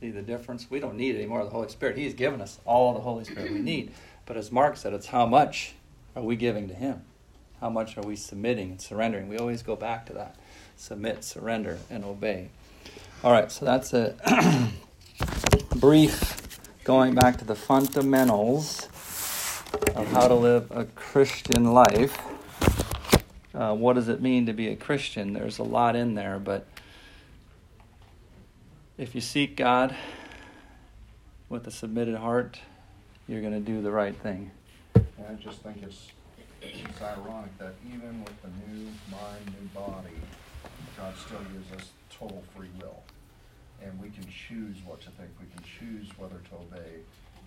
See 0.00 0.10
the 0.10 0.22
difference? 0.22 0.70
We 0.70 0.78
don't 0.78 0.96
need 0.96 1.16
any 1.16 1.26
more 1.26 1.40
of 1.40 1.46
the 1.46 1.52
Holy 1.52 1.68
Spirit. 1.68 1.98
He's 1.98 2.14
given 2.14 2.40
us 2.40 2.60
all 2.64 2.94
the 2.94 3.00
Holy 3.00 3.24
Spirit 3.24 3.52
we 3.52 3.58
need. 3.58 3.92
But 4.26 4.36
as 4.36 4.52
Mark 4.52 4.76
said, 4.76 4.92
it's 4.92 5.06
how 5.06 5.26
much 5.26 5.74
are 6.14 6.22
we 6.22 6.36
giving 6.36 6.68
to 6.68 6.74
Him? 6.74 7.02
How 7.60 7.68
much 7.68 7.98
are 7.98 8.02
we 8.02 8.14
submitting 8.14 8.70
and 8.70 8.80
surrendering? 8.80 9.28
We 9.28 9.38
always 9.38 9.62
go 9.62 9.74
back 9.74 10.06
to 10.06 10.12
that 10.12 10.36
submit, 10.76 11.24
surrender, 11.24 11.78
and 11.90 12.04
obey. 12.04 12.50
All 13.24 13.32
right, 13.32 13.50
so 13.50 13.64
that's 13.64 13.92
a 13.92 14.14
brief 15.76 16.60
going 16.84 17.16
back 17.16 17.36
to 17.38 17.44
the 17.44 17.56
fundamentals 17.56 18.86
of 19.96 20.06
how 20.12 20.28
to 20.28 20.34
live 20.34 20.70
a 20.70 20.84
Christian 20.84 21.72
life. 21.72 22.16
Uh, 23.52 23.74
what 23.74 23.94
does 23.94 24.08
it 24.08 24.22
mean 24.22 24.46
to 24.46 24.52
be 24.52 24.68
a 24.68 24.76
Christian? 24.76 25.32
There's 25.32 25.58
a 25.58 25.64
lot 25.64 25.96
in 25.96 26.14
there, 26.14 26.38
but 26.38 26.64
if 28.98 29.14
you 29.14 29.20
seek 29.20 29.56
God 29.56 29.94
with 31.48 31.68
a 31.68 31.70
submitted 31.70 32.16
heart, 32.16 32.60
you're 33.28 33.40
going 33.40 33.52
to 33.52 33.60
do 33.60 33.80
the 33.80 33.92
right 33.92 34.14
thing. 34.14 34.50
And 34.94 35.06
I 35.30 35.34
just 35.34 35.62
think 35.62 35.82
it's 35.82 36.08
it's 36.60 37.00
ironic 37.00 37.56
that 37.58 37.74
even 37.86 38.24
with 38.24 38.42
the 38.42 38.48
new 38.66 38.86
mind, 39.12 39.46
new 39.46 39.68
body, 39.72 40.18
God 40.96 41.14
still 41.16 41.38
gives 41.52 41.80
us 41.80 41.90
total 42.10 42.42
free 42.56 42.70
will. 42.80 43.04
And 43.80 43.98
we 44.00 44.10
can 44.10 44.26
choose 44.26 44.78
what 44.84 45.00
to 45.02 45.10
think, 45.10 45.30
we 45.38 45.46
can 45.54 45.62
choose 45.62 46.08
whether 46.18 46.34
to 46.50 46.54
obey. 46.56 46.96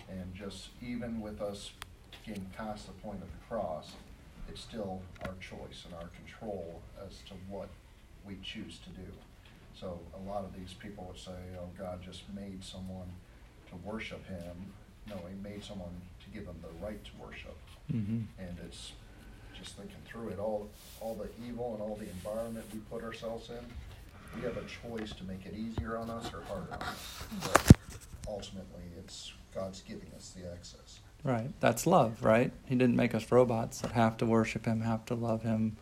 And 0.08 0.34
just 0.34 0.68
even 0.80 1.20
with 1.20 1.42
us 1.42 1.72
getting 2.26 2.46
past 2.56 2.86
the 2.86 2.92
point 2.94 3.20
of 3.20 3.28
the 3.30 3.54
cross, 3.54 3.92
it's 4.48 4.62
still 4.62 5.02
our 5.26 5.34
choice 5.40 5.84
and 5.84 5.94
our 5.94 6.08
control 6.16 6.80
as 7.06 7.18
to 7.28 7.34
what 7.50 7.68
we 8.26 8.38
choose 8.42 8.78
to 8.78 8.88
do. 8.90 9.12
So 9.78 9.98
a 10.14 10.28
lot 10.30 10.44
of 10.44 10.54
these 10.54 10.74
people 10.74 11.04
would 11.08 11.18
say, 11.18 11.32
oh, 11.58 11.68
God 11.78 12.00
just 12.02 12.22
made 12.34 12.62
someone 12.62 13.08
to 13.70 13.76
worship 13.88 14.26
him. 14.28 14.72
No, 15.08 15.16
he 15.28 15.34
made 15.42 15.64
someone 15.64 15.90
to 16.24 16.30
give 16.30 16.46
them 16.46 16.56
the 16.62 16.84
right 16.84 17.02
to 17.04 17.10
worship. 17.20 17.56
Mm-hmm. 17.92 18.20
And 18.38 18.56
it's 18.64 18.92
just 19.58 19.76
thinking 19.76 19.96
through 20.06 20.28
it, 20.28 20.38
all, 20.38 20.68
all 21.00 21.14
the 21.14 21.28
evil 21.46 21.74
and 21.74 21.82
all 21.82 21.96
the 21.96 22.08
environment 22.08 22.64
we 22.72 22.78
put 22.90 23.02
ourselves 23.02 23.50
in, 23.50 23.64
we 24.36 24.42
have 24.42 24.56
a 24.56 24.64
choice 24.64 25.12
to 25.12 25.24
make 25.24 25.44
it 25.46 25.54
easier 25.54 25.96
on 25.96 26.10
us 26.10 26.32
or 26.32 26.42
harder 26.42 26.72
on 26.72 26.82
us. 26.82 27.24
But 27.42 27.76
ultimately, 28.28 28.82
it's 28.98 29.32
God's 29.54 29.82
giving 29.82 30.08
us 30.16 30.34
the 30.36 30.50
access. 30.50 31.00
Right. 31.24 31.50
That's 31.60 31.86
love, 31.86 32.24
right? 32.24 32.50
He 32.66 32.74
didn't 32.74 32.96
make 32.96 33.14
us 33.14 33.30
robots 33.30 33.80
that 33.80 33.92
have 33.92 34.16
to 34.18 34.26
worship 34.26 34.66
him, 34.66 34.80
have 34.80 35.04
to 35.06 35.14
love 35.14 35.42
him. 35.42 35.76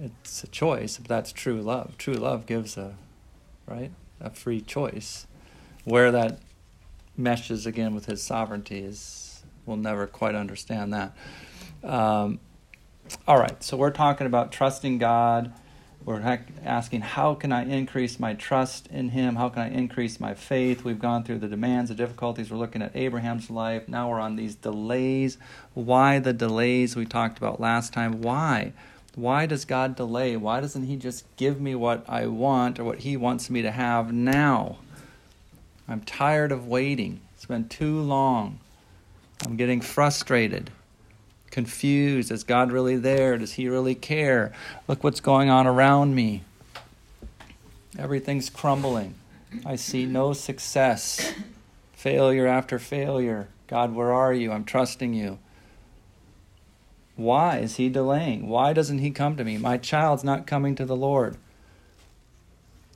It's 0.00 0.42
a 0.42 0.46
choice, 0.46 0.96
but 0.96 1.08
that's 1.08 1.32
true 1.32 1.60
love. 1.60 1.98
True 1.98 2.14
love 2.14 2.46
gives 2.46 2.76
a 2.76 2.94
right? 3.66 3.90
A 4.20 4.30
free 4.30 4.60
choice. 4.60 5.26
Where 5.84 6.10
that 6.12 6.38
meshes 7.16 7.66
again 7.66 7.94
with 7.94 8.06
his 8.06 8.22
sovereignty 8.22 8.78
is 8.80 9.42
we'll 9.66 9.76
never 9.76 10.06
quite 10.06 10.34
understand 10.34 10.92
that. 10.92 11.16
Um, 11.82 12.40
all 13.26 13.38
right, 13.38 13.62
so 13.62 13.76
we're 13.76 13.90
talking 13.90 14.26
about 14.26 14.52
trusting 14.52 14.98
God. 14.98 15.52
We're 16.04 16.40
asking, 16.64 17.02
how 17.02 17.34
can 17.34 17.52
I 17.52 17.64
increase 17.64 18.18
my 18.18 18.34
trust 18.34 18.88
in 18.88 19.10
Him? 19.10 19.36
How 19.36 19.48
can 19.48 19.62
I 19.62 19.70
increase 19.70 20.18
my 20.18 20.34
faith? 20.34 20.82
We've 20.82 20.98
gone 20.98 21.22
through 21.22 21.38
the 21.38 21.46
demands, 21.46 21.90
the 21.90 21.94
difficulties. 21.94 22.50
We're 22.50 22.56
looking 22.56 22.82
at 22.82 22.96
Abraham's 22.96 23.50
life. 23.50 23.86
Now 23.86 24.10
we're 24.10 24.18
on 24.18 24.34
these 24.34 24.56
delays. 24.56 25.38
Why 25.74 26.18
the 26.18 26.32
delays 26.32 26.96
we 26.96 27.06
talked 27.06 27.38
about 27.38 27.60
last 27.60 27.92
time? 27.92 28.20
Why? 28.20 28.72
Why 29.14 29.46
does 29.46 29.64
God 29.64 29.96
delay? 29.96 30.36
Why 30.36 30.60
doesn't 30.60 30.86
He 30.86 30.96
just 30.96 31.24
give 31.36 31.60
me 31.60 31.74
what 31.74 32.04
I 32.08 32.26
want 32.26 32.78
or 32.78 32.84
what 32.84 33.00
He 33.00 33.16
wants 33.16 33.50
me 33.50 33.62
to 33.62 33.70
have 33.70 34.12
now? 34.12 34.78
I'm 35.88 36.00
tired 36.00 36.52
of 36.52 36.66
waiting. 36.66 37.20
It's 37.34 37.46
been 37.46 37.68
too 37.68 38.00
long. 38.00 38.60
I'm 39.44 39.56
getting 39.56 39.80
frustrated 39.80 40.70
confused. 41.52 42.32
Is 42.32 42.42
God 42.42 42.72
really 42.72 42.96
there? 42.96 43.38
Does 43.38 43.52
He 43.52 43.68
really 43.68 43.94
care? 43.94 44.52
Look 44.88 45.04
what's 45.04 45.20
going 45.20 45.48
on 45.50 45.68
around 45.68 46.16
me. 46.16 46.42
Everything's 47.96 48.50
crumbling. 48.50 49.14
I 49.64 49.76
see 49.76 50.06
no 50.06 50.32
success. 50.32 51.34
Failure 51.92 52.48
after 52.48 52.80
failure. 52.80 53.48
God, 53.68 53.94
where 53.94 54.12
are 54.12 54.32
you? 54.32 54.50
I'm 54.50 54.64
trusting 54.64 55.14
you. 55.14 55.38
Why 57.16 57.58
is 57.58 57.76
He 57.76 57.88
delaying? 57.88 58.48
Why 58.48 58.72
doesn't 58.72 58.98
He 58.98 59.10
come 59.10 59.36
to 59.36 59.44
me? 59.44 59.58
My 59.58 59.78
child's 59.78 60.24
not 60.24 60.46
coming 60.46 60.74
to 60.76 60.84
the 60.84 60.96
Lord. 60.96 61.36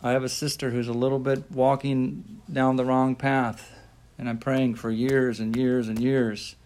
I 0.02 0.12
have 0.12 0.24
a 0.24 0.28
sister 0.28 0.70
who's 0.70 0.88
a 0.88 0.92
little 0.92 1.18
bit 1.18 1.50
walking 1.50 2.40
down 2.52 2.76
the 2.76 2.84
wrong 2.84 3.14
path, 3.14 3.72
and 4.18 4.28
I'm 4.28 4.38
praying 4.38 4.76
for 4.76 4.90
years 4.90 5.40
and 5.40 5.56
years 5.56 5.88
and 5.88 5.98
years 5.98 6.56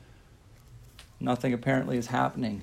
Nothing 1.21 1.53
apparently 1.53 1.99
is 1.99 2.07
happening. 2.07 2.63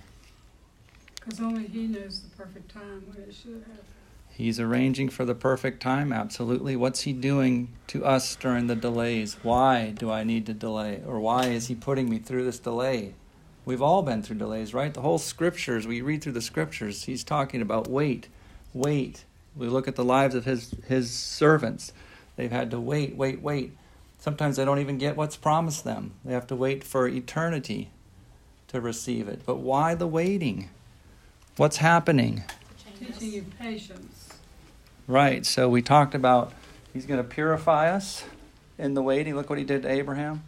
Because 1.15 1.39
only 1.39 1.67
He 1.67 1.85
knows 1.85 2.21
the 2.21 2.35
perfect 2.35 2.71
time 2.71 3.03
when 3.07 3.23
it 3.23 3.33
should 3.33 3.63
happen. 3.67 3.85
He's 4.31 4.59
arranging 4.59 5.09
for 5.09 5.25
the 5.25 5.35
perfect 5.35 5.81
time, 5.81 6.11
absolutely. 6.11 6.75
What's 6.75 7.01
He 7.01 7.13
doing 7.13 7.69
to 7.87 8.03
us 8.03 8.35
during 8.35 8.65
the 8.65 8.75
delays? 8.75 9.37
Why 9.43 9.91
do 9.91 10.09
I 10.09 10.23
need 10.23 10.47
to 10.47 10.53
delay? 10.53 11.03
Or 11.05 11.19
why 11.19 11.45
is 11.47 11.67
He 11.67 11.75
putting 11.75 12.09
me 12.09 12.17
through 12.17 12.45
this 12.45 12.57
delay? 12.57 13.13
We've 13.67 13.81
all 13.81 14.01
been 14.01 14.23
through 14.23 14.37
delays, 14.37 14.73
right? 14.73 14.93
The 14.93 15.01
whole 15.01 15.17
scriptures, 15.17 15.85
we 15.85 15.99
read 15.99 16.21
through 16.21 16.31
the 16.31 16.41
scriptures, 16.41 17.03
He's 17.03 17.25
talking 17.25 17.61
about 17.61 17.89
wait, 17.89 18.29
wait. 18.73 19.25
We 19.57 19.67
look 19.67 19.89
at 19.89 19.97
the 19.97 20.05
lives 20.05 20.35
of 20.35 20.45
His, 20.45 20.73
his 20.87 21.11
servants. 21.11 21.91
They've 22.37 22.49
had 22.49 22.71
to 22.71 22.79
wait, 22.79 23.17
wait, 23.17 23.41
wait. 23.41 23.73
Sometimes 24.19 24.55
they 24.55 24.63
don't 24.63 24.79
even 24.79 24.97
get 24.97 25.17
what's 25.17 25.35
promised 25.35 25.83
them, 25.83 26.13
they 26.23 26.31
have 26.31 26.47
to 26.47 26.55
wait 26.55 26.85
for 26.85 27.09
eternity 27.09 27.89
to 28.69 28.79
receive 28.79 29.27
it. 29.27 29.41
But 29.45 29.57
why 29.57 29.95
the 29.95 30.07
waiting? 30.07 30.69
What's 31.57 31.77
happening? 31.77 32.45
Teaching 32.97 33.31
you 33.33 33.45
patience. 33.59 34.29
Right. 35.07 35.45
So 35.45 35.67
we 35.67 35.81
talked 35.81 36.15
about 36.15 36.53
he's 36.93 37.05
going 37.05 37.21
to 37.21 37.27
purify 37.27 37.91
us 37.91 38.23
in 38.77 38.93
the 38.93 39.01
waiting. 39.01 39.35
Look 39.35 39.49
what 39.49 39.59
he 39.59 39.65
did 39.65 39.81
to 39.81 39.91
Abraham. 39.91 40.43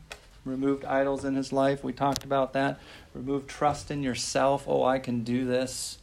Removed 0.45 0.85
idols 0.85 1.25
in 1.25 1.35
his 1.35 1.51
life. 1.51 1.83
We 1.83 1.91
talked 1.91 2.23
about 2.23 2.53
that. 2.53 2.79
Remove 3.13 3.47
trust 3.47 3.89
in 3.89 4.03
yourself. 4.03 4.65
Oh, 4.67 4.83
I 4.83 4.99
can 4.99 5.23
do 5.23 5.45
this. 5.45 5.97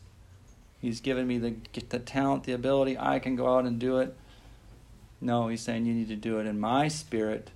He's 0.80 1.00
given 1.00 1.26
me 1.26 1.38
the, 1.38 1.54
the 1.88 1.98
talent, 1.98 2.44
the 2.44 2.52
ability. 2.52 2.98
I 2.98 3.18
can 3.18 3.36
go 3.36 3.56
out 3.56 3.64
and 3.64 3.78
do 3.78 3.98
it. 3.98 4.14
No, 5.20 5.48
he's 5.48 5.62
saying 5.62 5.86
you 5.86 5.94
need 5.94 6.08
to 6.08 6.16
do 6.16 6.38
it 6.38 6.46
in 6.46 6.60
my 6.60 6.88
spirit. 6.88 7.50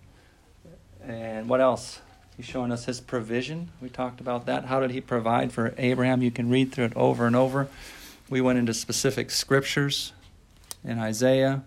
And 1.04 1.48
what 1.48 1.60
else? 1.60 2.00
He's 2.36 2.46
showing 2.46 2.72
us 2.72 2.86
his 2.86 3.00
provision. 3.00 3.70
We 3.82 3.88
talked 3.88 4.20
about 4.20 4.46
that. 4.46 4.64
How 4.64 4.80
did 4.80 4.92
he 4.92 5.00
provide 5.00 5.52
for 5.52 5.74
Abraham? 5.76 6.22
You 6.22 6.30
can 6.30 6.48
read 6.48 6.72
through 6.72 6.86
it 6.86 6.96
over 6.96 7.26
and 7.26 7.36
over. 7.36 7.68
We 8.30 8.40
went 8.40 8.58
into 8.58 8.72
specific 8.72 9.30
scriptures 9.30 10.12
in 10.82 10.98
Isaiah 10.98 11.64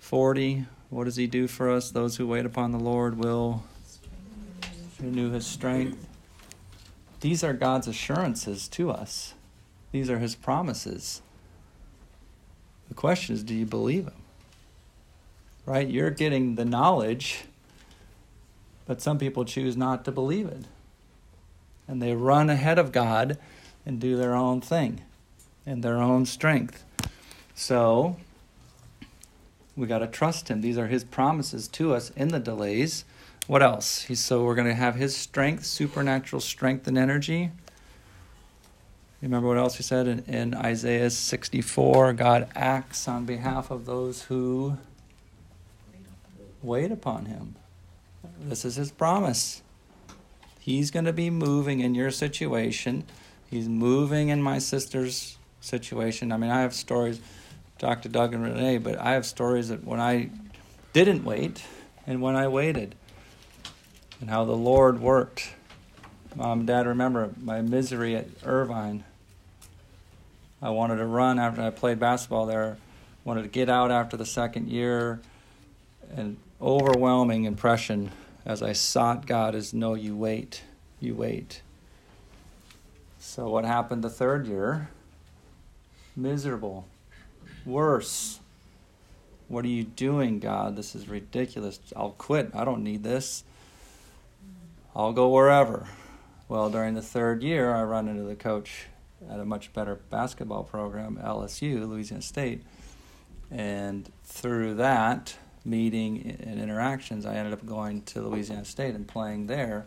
40. 0.00 0.64
What 0.90 1.04
does 1.04 1.16
he 1.16 1.26
do 1.26 1.46
for 1.46 1.70
us? 1.70 1.90
Those 1.90 2.16
who 2.16 2.26
wait 2.26 2.44
upon 2.44 2.72
the 2.72 2.78
Lord 2.78 3.16
will 3.16 3.62
renew 5.00 5.30
his 5.30 5.46
strength. 5.46 6.06
These 7.22 7.42
are 7.42 7.54
God's 7.54 7.88
assurances 7.88 8.68
to 8.68 8.90
us, 8.90 9.32
these 9.90 10.10
are 10.10 10.18
his 10.18 10.34
promises. 10.34 11.22
The 12.88 12.94
question 12.94 13.34
is 13.34 13.42
do 13.42 13.54
you 13.54 13.64
believe 13.64 14.04
him? 14.04 14.22
Right? 15.64 15.88
You're 15.88 16.10
getting 16.10 16.56
the 16.56 16.64
knowledge 16.66 17.44
but 18.86 19.00
some 19.00 19.18
people 19.18 19.44
choose 19.44 19.76
not 19.76 20.04
to 20.04 20.12
believe 20.12 20.46
it. 20.46 20.64
And 21.86 22.02
they 22.02 22.14
run 22.14 22.50
ahead 22.50 22.78
of 22.78 22.92
God 22.92 23.38
and 23.84 24.00
do 24.00 24.16
their 24.16 24.34
own 24.34 24.60
thing 24.60 25.02
in 25.66 25.80
their 25.80 25.98
own 25.98 26.26
strength. 26.26 26.84
So 27.54 28.16
we 29.76 29.86
got 29.86 29.98
to 29.98 30.06
trust 30.06 30.48
him. 30.48 30.60
These 30.60 30.78
are 30.78 30.88
his 30.88 31.04
promises 31.04 31.68
to 31.68 31.94
us 31.94 32.10
in 32.10 32.28
the 32.28 32.38
delays. 32.38 33.04
What 33.46 33.62
else? 33.62 34.02
He's, 34.02 34.20
so 34.20 34.44
we're 34.44 34.54
going 34.54 34.68
to 34.68 34.74
have 34.74 34.94
his 34.94 35.16
strength, 35.16 35.64
supernatural 35.64 36.40
strength 36.40 36.86
and 36.86 36.96
energy. 36.96 37.50
Remember 39.20 39.48
what 39.48 39.58
else 39.58 39.76
he 39.76 39.82
said 39.82 40.06
in, 40.06 40.20
in 40.26 40.54
Isaiah 40.54 41.10
64? 41.10 42.12
God 42.12 42.48
acts 42.54 43.08
on 43.08 43.24
behalf 43.24 43.70
of 43.70 43.84
those 43.84 44.22
who 44.22 44.78
wait 46.62 46.92
upon 46.92 47.26
him. 47.26 47.56
This 48.40 48.64
is 48.64 48.76
his 48.76 48.92
promise. 48.92 49.62
He's 50.60 50.92
going 50.92 51.04
to 51.04 51.12
be 51.12 51.28
moving 51.28 51.80
in 51.80 51.94
your 51.94 52.12
situation. 52.12 53.04
He's 53.50 53.68
moving 53.68 54.28
in 54.28 54.40
my 54.40 54.58
sister's 54.58 55.36
situation. 55.60 56.30
I 56.30 56.36
mean, 56.36 56.50
I 56.50 56.60
have 56.60 56.74
stories, 56.74 57.20
Dr. 57.78 58.08
Doug 58.08 58.34
and 58.34 58.44
Renee, 58.44 58.78
but 58.78 58.98
I 58.98 59.12
have 59.12 59.26
stories 59.26 59.68
that 59.68 59.84
when 59.84 60.00
I 60.00 60.30
didn't 60.92 61.24
wait 61.24 61.64
and 62.06 62.22
when 62.22 62.36
I 62.36 62.46
waited 62.46 62.94
and 64.22 64.30
how 64.30 64.44
the 64.44 64.56
Lord 64.56 65.00
worked. 65.00 65.52
Mom 66.36 66.60
and 66.60 66.66
Dad 66.68 66.86
remember 66.86 67.32
my 67.42 67.60
misery 67.60 68.14
at 68.14 68.28
Irvine. 68.44 69.02
I 70.62 70.70
wanted 70.70 70.98
to 70.98 71.06
run 71.06 71.40
after 71.40 71.60
I 71.60 71.70
played 71.70 71.98
basketball 71.98 72.46
there. 72.46 72.76
Wanted 73.24 73.42
to 73.42 73.48
get 73.48 73.68
out 73.68 73.90
after 73.90 74.16
the 74.16 74.24
second 74.24 74.68
year, 74.68 75.20
and 76.16 76.36
overwhelming 76.60 77.44
impression 77.44 78.12
as 78.46 78.62
I 78.62 78.72
sought 78.74 79.26
God 79.26 79.56
is 79.56 79.74
no, 79.74 79.94
you 79.94 80.16
wait, 80.16 80.62
you 81.00 81.16
wait. 81.16 81.62
So, 83.18 83.48
what 83.48 83.64
happened 83.64 84.04
the 84.04 84.10
third 84.10 84.46
year? 84.46 84.88
Miserable, 86.14 86.86
worse. 87.66 88.38
What 89.48 89.64
are 89.64 89.68
you 89.68 89.82
doing, 89.82 90.38
God? 90.38 90.76
This 90.76 90.94
is 90.94 91.08
ridiculous. 91.08 91.80
I'll 91.96 92.10
quit. 92.10 92.52
I 92.54 92.64
don't 92.64 92.84
need 92.84 93.02
this. 93.02 93.42
I'll 94.94 95.12
go 95.12 95.28
wherever. 95.28 95.88
Well, 96.48 96.70
during 96.70 96.94
the 96.94 97.02
third 97.02 97.42
year, 97.42 97.74
I 97.74 97.82
run 97.82 98.08
into 98.08 98.24
the 98.24 98.36
coach 98.36 98.86
at 99.30 99.40
a 99.40 99.44
much 99.44 99.72
better 99.72 99.96
basketball 100.10 100.64
program, 100.64 101.18
LSU, 101.22 101.88
Louisiana 101.88 102.22
State. 102.22 102.62
And 103.50 104.10
through 104.24 104.74
that, 104.74 105.36
meeting 105.64 106.38
and 106.42 106.60
interactions, 106.60 107.24
I 107.24 107.34
ended 107.36 107.52
up 107.52 107.64
going 107.64 108.02
to 108.02 108.22
Louisiana 108.22 108.64
State 108.64 108.94
and 108.94 109.06
playing 109.06 109.46
there 109.46 109.86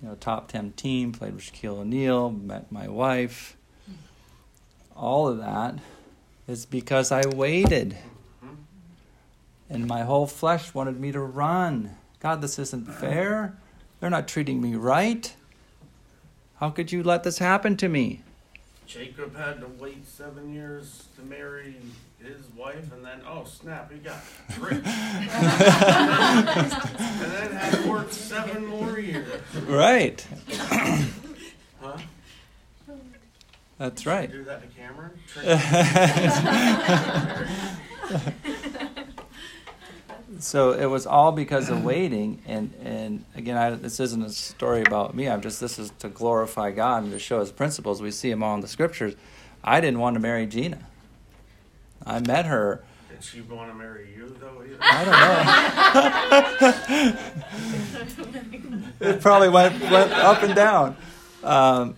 you 0.00 0.08
know, 0.08 0.14
top 0.14 0.48
10 0.48 0.72
team, 0.72 1.12
played 1.12 1.34
with 1.34 1.44
Shaquille 1.44 1.80
O'Neal, 1.80 2.30
met 2.30 2.72
my 2.72 2.88
wife. 2.88 3.56
All 4.96 5.28
of 5.28 5.38
that 5.38 5.78
is 6.48 6.66
because 6.66 7.12
I 7.12 7.26
waited. 7.26 7.96
Mm-hmm. 8.44 8.54
And 9.68 9.86
my 9.86 10.02
whole 10.02 10.26
flesh 10.26 10.74
wanted 10.74 10.98
me 10.98 11.12
to 11.12 11.20
run. 11.20 11.96
God, 12.20 12.40
this 12.40 12.58
isn't 12.58 12.86
fair. 12.86 13.58
They're 14.00 14.10
not 14.10 14.26
treating 14.26 14.60
me 14.60 14.74
right. 14.74 15.32
How 16.56 16.70
could 16.70 16.90
you 16.90 17.02
let 17.02 17.22
this 17.22 17.38
happen 17.38 17.76
to 17.78 17.88
me? 17.88 18.22
Jacob 18.86 19.36
had 19.36 19.60
to 19.60 19.66
wait 19.78 20.06
seven 20.06 20.52
years 20.52 21.04
to 21.16 21.22
marry 21.22 21.76
his 22.18 22.46
wife, 22.56 22.92
and 22.92 23.04
then 23.04 23.20
oh 23.26 23.44
snap, 23.44 23.92
he 23.92 23.98
got 23.98 24.18
rich, 24.58 24.74
and 24.84 24.84
then 27.22 27.52
had 27.52 27.82
to 27.82 27.88
work 27.88 28.10
seven 28.10 28.66
more 28.66 28.98
years. 28.98 29.28
Right. 29.66 30.26
Huh? 31.82 31.96
That's 33.78 34.04
right. 34.04 34.30
Do 34.30 34.44
that 34.44 34.60
to 34.60 34.68
Cameron? 34.76 35.12
so 40.42 40.72
it 40.72 40.86
was 40.86 41.06
all 41.06 41.32
because 41.32 41.68
of 41.68 41.84
waiting 41.84 42.40
and 42.46 42.72
and 42.82 43.24
again 43.34 43.56
I, 43.56 43.70
this 43.70 44.00
isn't 44.00 44.22
a 44.22 44.30
story 44.30 44.82
about 44.82 45.14
me 45.14 45.28
i'm 45.28 45.40
just 45.40 45.60
this 45.60 45.78
is 45.78 45.92
to 46.00 46.08
glorify 46.08 46.70
god 46.70 47.02
and 47.04 47.12
to 47.12 47.18
show 47.18 47.40
his 47.40 47.52
principles. 47.52 48.00
We 48.02 48.10
see 48.10 48.30
them 48.30 48.42
all 48.42 48.54
in 48.54 48.60
the 48.60 48.68
scriptures. 48.68 49.14
I 49.62 49.80
didn't 49.80 49.98
want 49.98 50.14
to 50.14 50.20
marry 50.20 50.46
gina. 50.46 50.78
I 52.04 52.20
met 52.20 52.46
her. 52.46 52.82
Did 53.10 53.22
she 53.22 53.40
want 53.42 53.70
to 53.70 53.74
marry 53.74 54.08
you 54.16 54.34
though? 54.40 54.62
Either? 54.62 54.78
i 54.80 55.04
don't 57.00 58.32
know. 58.32 58.80
It 59.00 59.22
probably 59.22 59.48
went 59.48 59.80
went 59.90 60.12
up 60.12 60.42
and 60.42 60.54
down. 60.54 60.96
Um, 61.42 61.96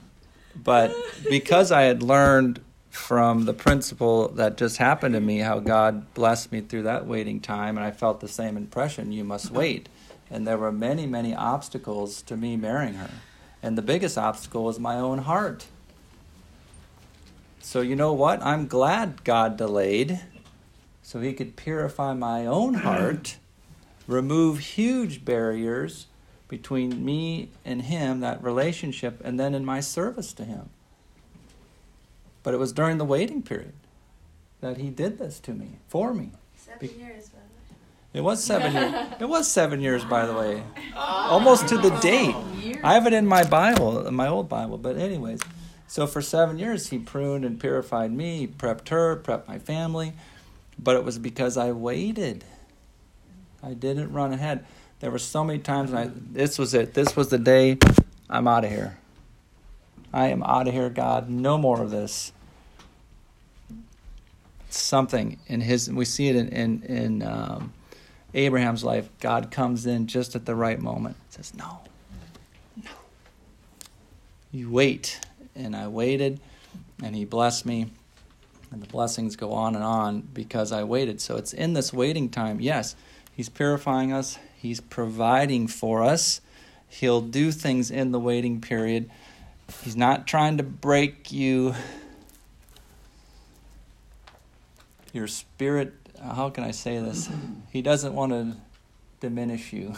but 0.55 0.95
because 1.29 1.73
i 1.73 1.83
had 1.83 2.03
learned 2.03 2.61
from 2.93 3.47
the 3.47 3.55
principle 3.55 4.29
that 4.29 4.59
just 4.59 4.77
happened 4.77 5.15
to 5.15 5.21
me, 5.21 5.39
how 5.39 5.59
God 5.61 6.13
blessed 6.13 6.53
me 6.53 6.61
through 6.61 6.83
that 6.83 7.07
waiting 7.07 7.41
time, 7.41 7.79
and 7.79 7.87
I 7.87 7.91
felt 7.91 8.21
the 8.21 8.29
same 8.29 8.55
impression 8.55 9.13
you 9.13 9.25
must 9.25 9.51
wait. 9.51 9.89
And 10.31 10.47
there 10.47 10.59
were 10.59 10.71
many, 10.71 11.07
many 11.07 11.35
obstacles 11.35 12.21
to 12.23 12.37
me 12.37 12.55
marrying 12.55 12.95
her. 12.95 13.11
And 13.63 13.79
the 13.79 13.83
biggest 13.83 14.19
obstacle 14.19 14.65
was 14.65 14.79
my 14.79 14.97
own 14.97 15.19
heart. 15.19 15.67
So, 17.61 17.81
you 17.81 17.97
know 17.97 18.13
what? 18.13 18.43
I'm 18.43 18.67
glad 18.67 19.25
God 19.25 19.57
delayed 19.57 20.21
so 21.01 21.21
He 21.21 21.33
could 21.33 21.57
purify 21.57 22.13
my 22.13 22.45
own 22.45 22.75
heart, 22.75 23.39
remove 24.07 24.59
huge 24.59 25.25
barriers 25.25 26.09
between 26.47 27.03
me 27.03 27.49
and 27.65 27.83
Him, 27.83 28.21
that 28.21 28.43
relationship, 28.43 29.23
and 29.25 29.41
then 29.41 29.55
in 29.55 29.65
my 29.65 29.81
service 29.81 30.35
to 30.35 30.45
Him. 30.45 30.69
But 32.43 32.55
it 32.55 32.59
was 32.59 32.73
during 32.73 32.99
the 32.99 33.05
waiting 33.05 33.43
period 33.43 33.75
that 34.61 34.79
he 34.79 34.91
did 34.91 35.19
this 35.19 35.39
to 35.41 35.53
me, 35.53 35.79
for 35.89 36.15
me. 36.15 36.31
Seven 36.57 36.79
Be- 36.81 36.95
years, 36.95 37.29
by 37.29 37.39
It 38.15 38.23
was 38.23 38.43
seven 38.43 38.73
years. 38.73 38.95
It 39.21 39.29
was 39.29 39.51
seven 39.51 39.81
years, 39.81 40.05
by 40.05 40.27
the 40.27 40.35
way, 40.35 40.63
oh. 40.97 40.99
almost 40.99 41.69
to 41.69 41.79
the 41.79 41.93
oh, 41.93 42.01
date. 42.01 42.35
I 42.83 42.95
have 42.95 43.07
it 43.07 43.13
in 43.13 43.27
my 43.27 43.45
Bible, 43.45 44.07
in 44.07 44.15
my 44.15 44.29
old 44.29 44.49
Bible. 44.49 44.79
But 44.79 44.97
anyways, 44.97 45.41
so 45.87 46.07
for 46.07 46.23
seven 46.23 46.59
years 46.59 46.89
he 46.89 46.99
pruned 46.99 47.45
and 47.45 47.61
purified 47.61 48.13
me, 48.13 48.39
he 48.39 48.47
prepped 48.47 48.89
her, 48.89 49.17
prepped 49.17 49.47
my 49.47 49.59
family. 49.59 50.15
But 50.79 50.97
it 50.97 51.05
was 51.05 51.19
because 51.19 51.57
I 51.57 51.73
waited. 51.73 52.45
I 53.63 53.75
didn't 53.75 54.13
run 54.13 54.33
ahead. 54.33 54.65
There 55.01 55.11
were 55.11 55.19
so 55.19 55.45
many 55.45 55.59
times, 55.59 55.93
I, 55.93 56.11
this 56.15 56.59
was 56.59 56.75
it. 56.75 56.95
This 56.95 57.15
was 57.15 57.29
the 57.29 57.39
day 57.39 57.79
I'm 58.31 58.49
out 58.49 58.65
of 58.65 58.71
here. 58.71 58.99
I 60.13 60.29
am 60.29 60.43
out 60.43 60.69
of 60.69 60.75
here, 60.75 60.91
God. 60.91 61.31
No 61.31 61.57
more 61.57 61.81
of 61.81 61.91
this. 61.91 62.33
Something 64.69 65.39
in 65.47 65.61
his, 65.61 65.91
we 65.91 66.05
see 66.05 66.29
it 66.29 66.37
in 66.37 66.49
in, 66.49 66.83
in 66.85 67.23
um, 67.23 67.73
Abraham's 68.35 68.85
life. 68.85 69.09
God 69.21 69.51
comes 69.51 69.87
in 69.87 70.07
just 70.07 70.35
at 70.35 70.47
the 70.47 70.55
right 70.55 70.81
moment. 70.81 71.17
Says, 71.31 71.53
"No, 71.55 71.81
no." 72.83 72.91
You 74.51 74.71
wait, 74.71 75.21
and 75.55 75.77
I 75.77 75.89
waited, 75.89 76.41
and 77.03 77.15
He 77.15 77.25
blessed 77.25 77.67
me, 77.67 77.91
and 78.71 78.83
the 78.83 78.87
blessings 78.87 79.37
go 79.37 79.53
on 79.53 79.75
and 79.75 79.85
on 79.85 80.23
because 80.33 80.73
I 80.73 80.85
waited. 80.85 81.21
So 81.21 81.37
it's 81.37 81.53
in 81.53 81.75
this 81.75 81.93
waiting 81.93 82.31
time. 82.31 82.61
Yes, 82.61 82.97
He's 83.35 83.51
purifying 83.51 84.13
us. 84.13 84.39
He's 84.57 84.81
providing 84.81 85.67
for 85.67 86.03
us. 86.03 86.41
He'll 86.89 87.23
do 87.23 87.53
things 87.53 87.91
in 87.91 88.13
the 88.13 88.21
waiting 88.21 88.61
period. 88.61 89.11
He's 89.83 89.97
not 89.97 90.27
trying 90.27 90.59
to 90.59 90.63
break 90.63 91.33
you. 91.33 91.75
Your 95.13 95.27
spirit, 95.27 95.93
how 96.21 96.51
can 96.51 96.65
I 96.65 96.71
say 96.71 96.99
this? 96.99 97.29
He 97.71 97.83
doesn't 97.83 98.15
want 98.15 98.33
to 98.33 98.57
diminish 99.21 99.73
you, 99.73 99.95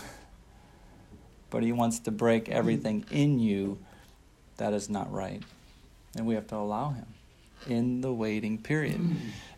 but 1.50 1.62
he 1.62 1.72
wants 1.72 2.00
to 2.00 2.10
break 2.10 2.48
everything 2.48 3.04
in 3.10 3.38
you 3.38 3.78
that 4.56 4.72
is 4.72 4.88
not 4.88 5.12
right. 5.12 5.42
And 6.16 6.26
we 6.26 6.34
have 6.34 6.46
to 6.48 6.56
allow 6.56 6.90
him 6.90 7.06
in 7.66 8.00
the 8.00 8.12
waiting 8.12 8.58
period. 8.58 9.00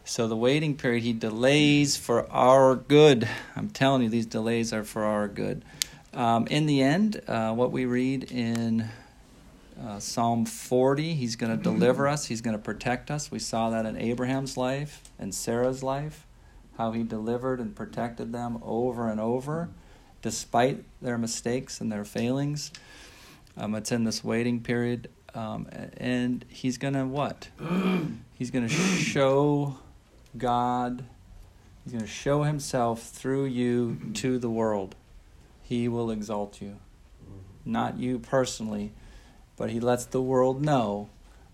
So, 0.04 0.28
the 0.28 0.36
waiting 0.36 0.76
period, 0.76 1.02
he 1.02 1.12
delays 1.12 1.96
for 1.96 2.30
our 2.30 2.76
good. 2.76 3.28
I'm 3.56 3.70
telling 3.70 4.02
you, 4.02 4.08
these 4.08 4.26
delays 4.26 4.72
are 4.72 4.84
for 4.84 5.04
our 5.04 5.26
good. 5.26 5.64
Um, 6.14 6.46
in 6.46 6.66
the 6.66 6.80
end, 6.80 7.20
uh, 7.26 7.52
what 7.52 7.72
we 7.72 7.84
read 7.84 8.30
in 8.30 8.88
uh, 9.80 9.98
Psalm 9.98 10.46
40, 10.46 11.14
he's 11.14 11.36
going 11.36 11.56
to 11.56 11.62
deliver 11.62 12.08
us, 12.08 12.26
he's 12.26 12.40
going 12.40 12.56
to 12.56 12.62
protect 12.62 13.10
us. 13.10 13.30
We 13.30 13.38
saw 13.38 13.70
that 13.70 13.86
in 13.86 13.96
Abraham's 13.96 14.56
life 14.56 15.02
and 15.18 15.34
Sarah's 15.34 15.82
life, 15.82 16.26
how 16.78 16.92
he 16.92 17.02
delivered 17.02 17.60
and 17.60 17.74
protected 17.74 18.32
them 18.32 18.58
over 18.62 19.10
and 19.10 19.20
over, 19.20 19.68
despite 20.22 20.84
their 21.02 21.18
mistakes 21.18 21.80
and 21.80 21.92
their 21.92 22.04
failings. 22.04 22.72
Um, 23.56 23.74
it's 23.74 23.92
in 23.92 24.04
this 24.04 24.22
waiting 24.22 24.60
period. 24.60 25.08
Um, 25.34 25.68
and 25.98 26.44
he's 26.48 26.78
going 26.78 26.94
to 26.94 27.04
what? 27.04 27.48
He's 28.38 28.50
going 28.50 28.68
to 28.68 28.74
show 28.74 29.78
God, 30.36 31.04
he's 31.82 31.92
going 31.94 32.04
to 32.04 32.10
show 32.10 32.42
himself 32.42 33.02
through 33.02 33.46
you 33.46 33.98
to 34.12 34.38
the 34.38 34.50
world. 34.50 34.94
He 35.62 35.88
will 35.88 36.10
exalt 36.10 36.60
you. 36.60 36.76
Not 37.64 37.98
you 37.98 38.18
personally, 38.18 38.92
but 39.56 39.70
he 39.70 39.80
lets 39.80 40.04
the 40.04 40.22
world 40.22 40.62
know 40.62 41.08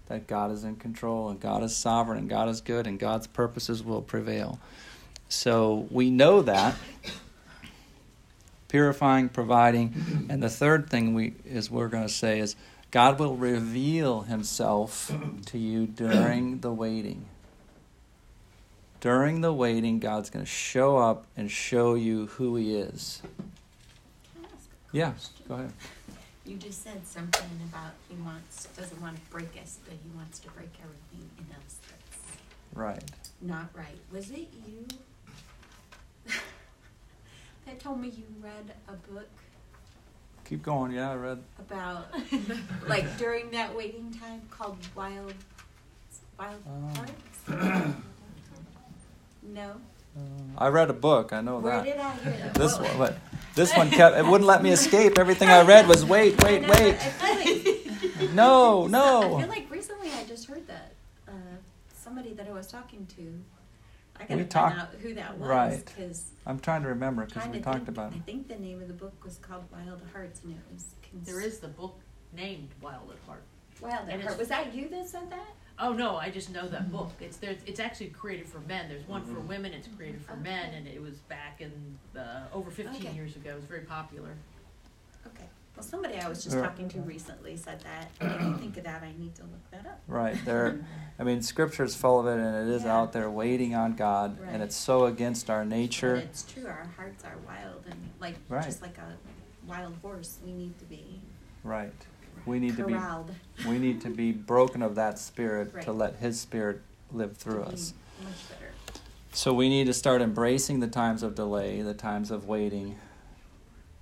that 0.09 0.27
God 0.27 0.51
is 0.51 0.65
in 0.65 0.77
control 0.77 1.29
and 1.29 1.41
God 1.41 1.63
is 1.63 1.75
sovereign 1.75 2.19
and 2.19 2.29
God 2.29 2.49
is 2.49 2.61
good 2.61 2.87
and 2.87 2.99
God's 2.99 3.27
purposes 3.27 3.83
will 3.83 4.03
prevail. 4.03 4.59
So 5.29 5.87
we 5.91 6.11
know 6.11 6.43
that 6.43 6.75
purifying, 8.69 9.29
providing, 9.29 10.27
and 10.31 10.43
the 10.43 10.49
third 10.49 10.89
thing 10.89 11.15
we 11.15 11.35
is 11.45 11.71
we're 11.71 11.89
going 11.89 12.03
to 12.03 12.13
say 12.13 12.41
is 12.41 12.57
God 12.91 13.19
will 13.19 13.37
reveal 13.37 14.23
himself 14.23 15.11
to 15.47 15.59
you 15.59 15.87
during 15.87 16.61
the 16.61 16.73
waiting. 16.73 17.27
During 19.01 19.41
the 19.41 19.53
waiting, 19.53 19.99
God's 19.99 20.31
going 20.31 20.45
to 20.45 20.51
show 20.51 20.97
up 20.97 21.27
and 21.37 21.51
show 21.51 21.95
you 21.95 22.27
who 22.27 22.57
he 22.57 22.77
is. 22.77 23.23
Yeah, 24.93 25.13
go 25.49 25.55
ahead. 25.55 25.73
You 26.45 26.57
just 26.57 26.83
said 26.83 27.07
something 27.07 27.49
about 27.69 27.93
he 28.09 28.17
wants 28.17 28.67
doesn't 28.77 29.01
want 29.01 29.17
to 29.17 29.31
break 29.31 29.57
us, 29.63 29.79
but 29.85 29.95
he 29.95 30.11
wants 30.17 30.39
to 30.41 30.51
break 30.51 30.71
everything 30.83 31.31
in 31.39 31.45
us 31.65 31.77
that's 31.89 32.21
Right. 32.75 33.03
not 33.41 33.69
right. 33.75 33.99
Was 34.11 34.31
it 34.31 34.49
you 34.67 34.87
that 37.67 37.79
told 37.81 38.01
me 38.01 38.09
you 38.09 38.25
read 38.41 38.75
a 38.89 38.93
book 39.13 39.29
Keep 40.45 40.63
going. 40.65 40.91
Yeah, 40.93 41.13
I 41.13 41.15
read. 41.15 41.39
about 41.61 42.09
like 42.89 43.17
during 43.19 43.51
that 43.53 43.75
waiting 43.77 44.13
time 44.13 44.43
called 44.51 44.77
Wild 44.97 45.35
Wild 46.39 46.63
Oh. 46.67 46.93
Hearts? 46.97 47.95
no. 49.43 49.75
I 50.59 50.69
read 50.69 50.91
a 50.91 50.93
book. 50.95 51.33
I 51.33 51.41
know 51.41 51.59
Where 51.59 51.77
that. 51.79 51.85
did 51.85 51.97
I 51.99 52.13
hear 52.17 52.33
that? 52.33 52.55
This 52.55 52.79
What- 52.79 52.89
one, 52.89 52.99
but 52.99 53.19
this 53.55 53.75
one 53.77 53.91
kept. 53.91 54.17
It 54.17 54.27
wouldn't 54.27 54.47
let 54.47 54.63
me 54.63 54.71
escape. 54.71 55.19
Everything 55.19 55.49
I 55.49 55.63
read 55.73 55.89
was 55.89 56.05
wait, 56.05 56.43
wait, 56.45 56.69
wait. 56.69 56.99
no, 58.35 58.83
feel 58.89 58.91
like 58.91 58.91
No, 58.91 59.37
I 59.37 59.41
feel 59.41 59.49
like 59.49 59.71
recently 59.71 60.11
I 60.13 60.25
just 60.25 60.47
heard 60.47 60.67
that 60.69 60.93
uh, 61.29 61.33
somebody 61.95 62.33
that 62.35 62.47
I 62.49 62.53
was 62.53 62.67
talking 62.67 63.07
to. 63.17 63.41
I 64.17 64.25
gotta 64.25 64.35
We 64.35 64.39
find 64.43 64.51
talked- 64.51 64.79
out 64.79 64.89
who 65.01 65.15
that 65.15 65.39
was 65.39 65.49
right. 65.49 65.83
because 65.85 66.31
I'm 66.47 66.59
trying 66.61 66.83
to 66.83 66.89
remember 66.89 67.25
because 67.25 67.49
we 67.49 67.61
talked 67.61 67.77
think, 67.79 67.89
about 67.89 68.13
I 68.13 68.19
think 68.21 68.49
the 68.49 68.57
name 68.57 68.81
of 68.83 68.89
the 68.89 68.95
book 68.95 69.15
was 69.25 69.39
called 69.39 69.65
Wild 69.73 70.03
Hearts, 70.13 70.41
and 70.45 70.53
it 70.53 70.59
was. 70.73 70.85
Cons- 71.11 71.27
There 71.27 71.41
is 71.41 71.59
the 71.59 71.69
book 71.69 71.99
named 72.37 72.69
Wild 72.81 73.11
at 73.11 73.17
Heart. 73.27 73.43
Wild 73.81 74.03
and 74.09 74.13
at 74.13 74.21
it's- 74.21 74.39
Was 74.39 74.49
that 74.49 74.75
you 74.75 74.89
that 74.91 75.09
said 75.09 75.31
that? 75.31 75.47
Oh 75.79 75.93
no, 75.93 76.17
I 76.17 76.31
just 76.31 76.51
know 76.51 76.69
that 76.69 76.93
book. 76.93 77.11
It's 77.21 77.39
there. 77.39 77.57
It's 77.67 77.81
actually 77.81 78.09
created 78.11 78.47
for 78.47 78.61
men. 78.61 78.89
There's 78.89 79.07
one 79.09 79.25
for 79.25 79.41
Mhm. 79.41 79.47
women. 79.49 79.73
It's 79.73 79.89
created 79.89 80.25
for 80.25 80.37
men, 80.37 80.75
and 80.75 80.87
it 80.87 81.01
was 81.01 81.19
back 81.23 81.61
in 81.61 81.99
uh, 82.17 82.45
over 82.53 82.71
15 82.71 82.97
Okay. 83.07 83.15
years 83.15 83.35
ago. 83.37 83.51
It 83.51 83.57
was 83.57 83.65
very 83.65 83.81
popular. 83.81 84.35
Okay. 85.27 85.47
Well, 85.75 85.83
somebody 85.83 86.19
I 86.21 86.29
was 86.29 86.45
just 86.45 86.55
Right. 86.55 86.65
talking 86.65 86.89
to 86.91 87.01
recently 87.01 87.57
said 87.57 87.81
that. 87.81 88.11
And 88.21 88.31
If 88.33 88.41
you 88.43 88.57
think 88.59 88.77
of 88.77 88.85
that, 88.85 89.03
I 89.03 89.13
need 89.19 89.35
to 89.37 89.43
look 89.45 89.71
that 89.71 89.87
up. 89.87 90.01
Right 90.07 90.37
there, 90.45 90.85
I 91.19 91.25
mean, 91.25 91.41
Scripture's 91.43 91.97
full 91.97 92.21
of 92.21 92.27
it, 92.27 92.39
and 92.39 92.69
it 92.69 92.73
is 92.73 92.85
Yeah. 92.85 92.95
out 92.99 93.13
there 93.13 93.31
waiting 93.31 93.75
on 93.75 93.95
God, 93.97 94.39
Right. 94.39 94.51
and 94.53 94.63
it's 94.63 94.77
so 94.77 95.07
against 95.07 95.49
our 95.49 95.61
But 95.63 95.69
nature. 95.69 96.17
it's 96.17 96.43
true. 96.45 96.67
Our 96.67 96.87
hearts 96.97 97.25
are 97.25 97.39
wild 97.47 97.87
and 97.91 98.11
like 98.21 98.37
Right. 98.51 98.63
just 98.63 98.83
like 98.83 98.99
a 98.99 99.17
wild 99.67 99.97
horse. 100.03 100.39
We 100.45 100.53
need 100.53 100.79
to 100.79 100.85
be 100.85 101.23
Right. 101.65 101.95
We 102.47 102.59
need 102.59 102.77
to 102.77 102.85
be 102.85 102.97
we 103.69 103.79
need 103.79 104.01
to 104.03 104.11
be 104.11 104.33
broken 104.33 104.83
of 104.83 104.95
that 104.97 105.19
spirit 105.19 105.83
to 105.83 105.93
let 105.93 106.17
His 106.17 106.41
Spirit 106.41 106.81
live 107.13 107.37
through 107.37 107.63
us. 107.63 107.95
Much 108.23 108.49
better. 108.49 108.73
So 109.33 109.55
we 109.55 109.69
need 109.69 109.87
to 109.87 109.95
start 109.95 110.21
embracing 110.21 110.81
the 110.81 110.89
times 110.89 111.23
of 111.23 111.35
delay, 111.35 111.83
the 111.83 111.95
times 111.95 112.31
of 112.31 112.47
waiting, 112.47 112.97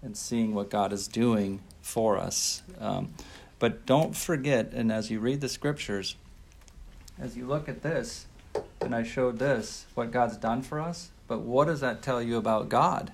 and 0.03 0.17
seeing 0.17 0.55
what 0.55 0.71
God 0.71 0.93
is 0.93 1.07
doing 1.07 1.61
for 1.83 2.19
us. 2.19 2.63
Um, 2.81 3.15
but 3.59 3.87
don't 3.87 4.17
forget, 4.17 4.73
and 4.73 4.91
as 4.91 5.11
you 5.11 5.21
read 5.21 5.41
the 5.41 5.49
scriptures, 5.49 6.17
as 7.19 7.37
you 7.37 7.47
look 7.47 7.69
at 7.69 7.83
this, 7.83 8.27
and 8.81 8.95
I 8.95 9.03
showed 9.03 9.39
this, 9.39 9.87
what 9.95 10.11
God's 10.11 10.37
done 10.37 10.63
for 10.63 10.81
us, 10.81 11.11
but 11.29 11.41
what 11.41 11.67
does 11.67 11.81
that 11.81 12.03
tell 12.03 12.23
you 12.23 12.37
about 12.37 12.69
God? 12.69 13.13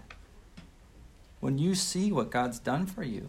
When 1.41 1.59
you 1.59 1.75
see 1.75 2.13
what 2.13 2.31
God's 2.31 2.59
done 2.59 2.87
for 2.87 3.03
you, 3.03 3.29